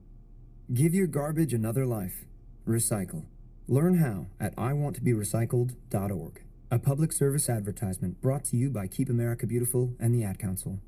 Give 0.73 0.93
your 0.93 1.07
garbage 1.07 1.53
another 1.53 1.85
life. 1.85 2.25
Recycle. 2.67 3.25
Learn 3.67 3.99
how 3.99 4.27
at 4.39 4.55
iwanttoberecycled.org. 4.55 6.41
A 6.71 6.79
public 6.79 7.11
service 7.11 7.49
advertisement 7.49 8.21
brought 8.21 8.45
to 8.45 8.57
you 8.57 8.69
by 8.69 8.87
Keep 8.87 9.09
America 9.09 9.45
Beautiful 9.45 9.95
and 9.99 10.13
the 10.13 10.23
Ad 10.23 10.39
Council. 10.39 10.79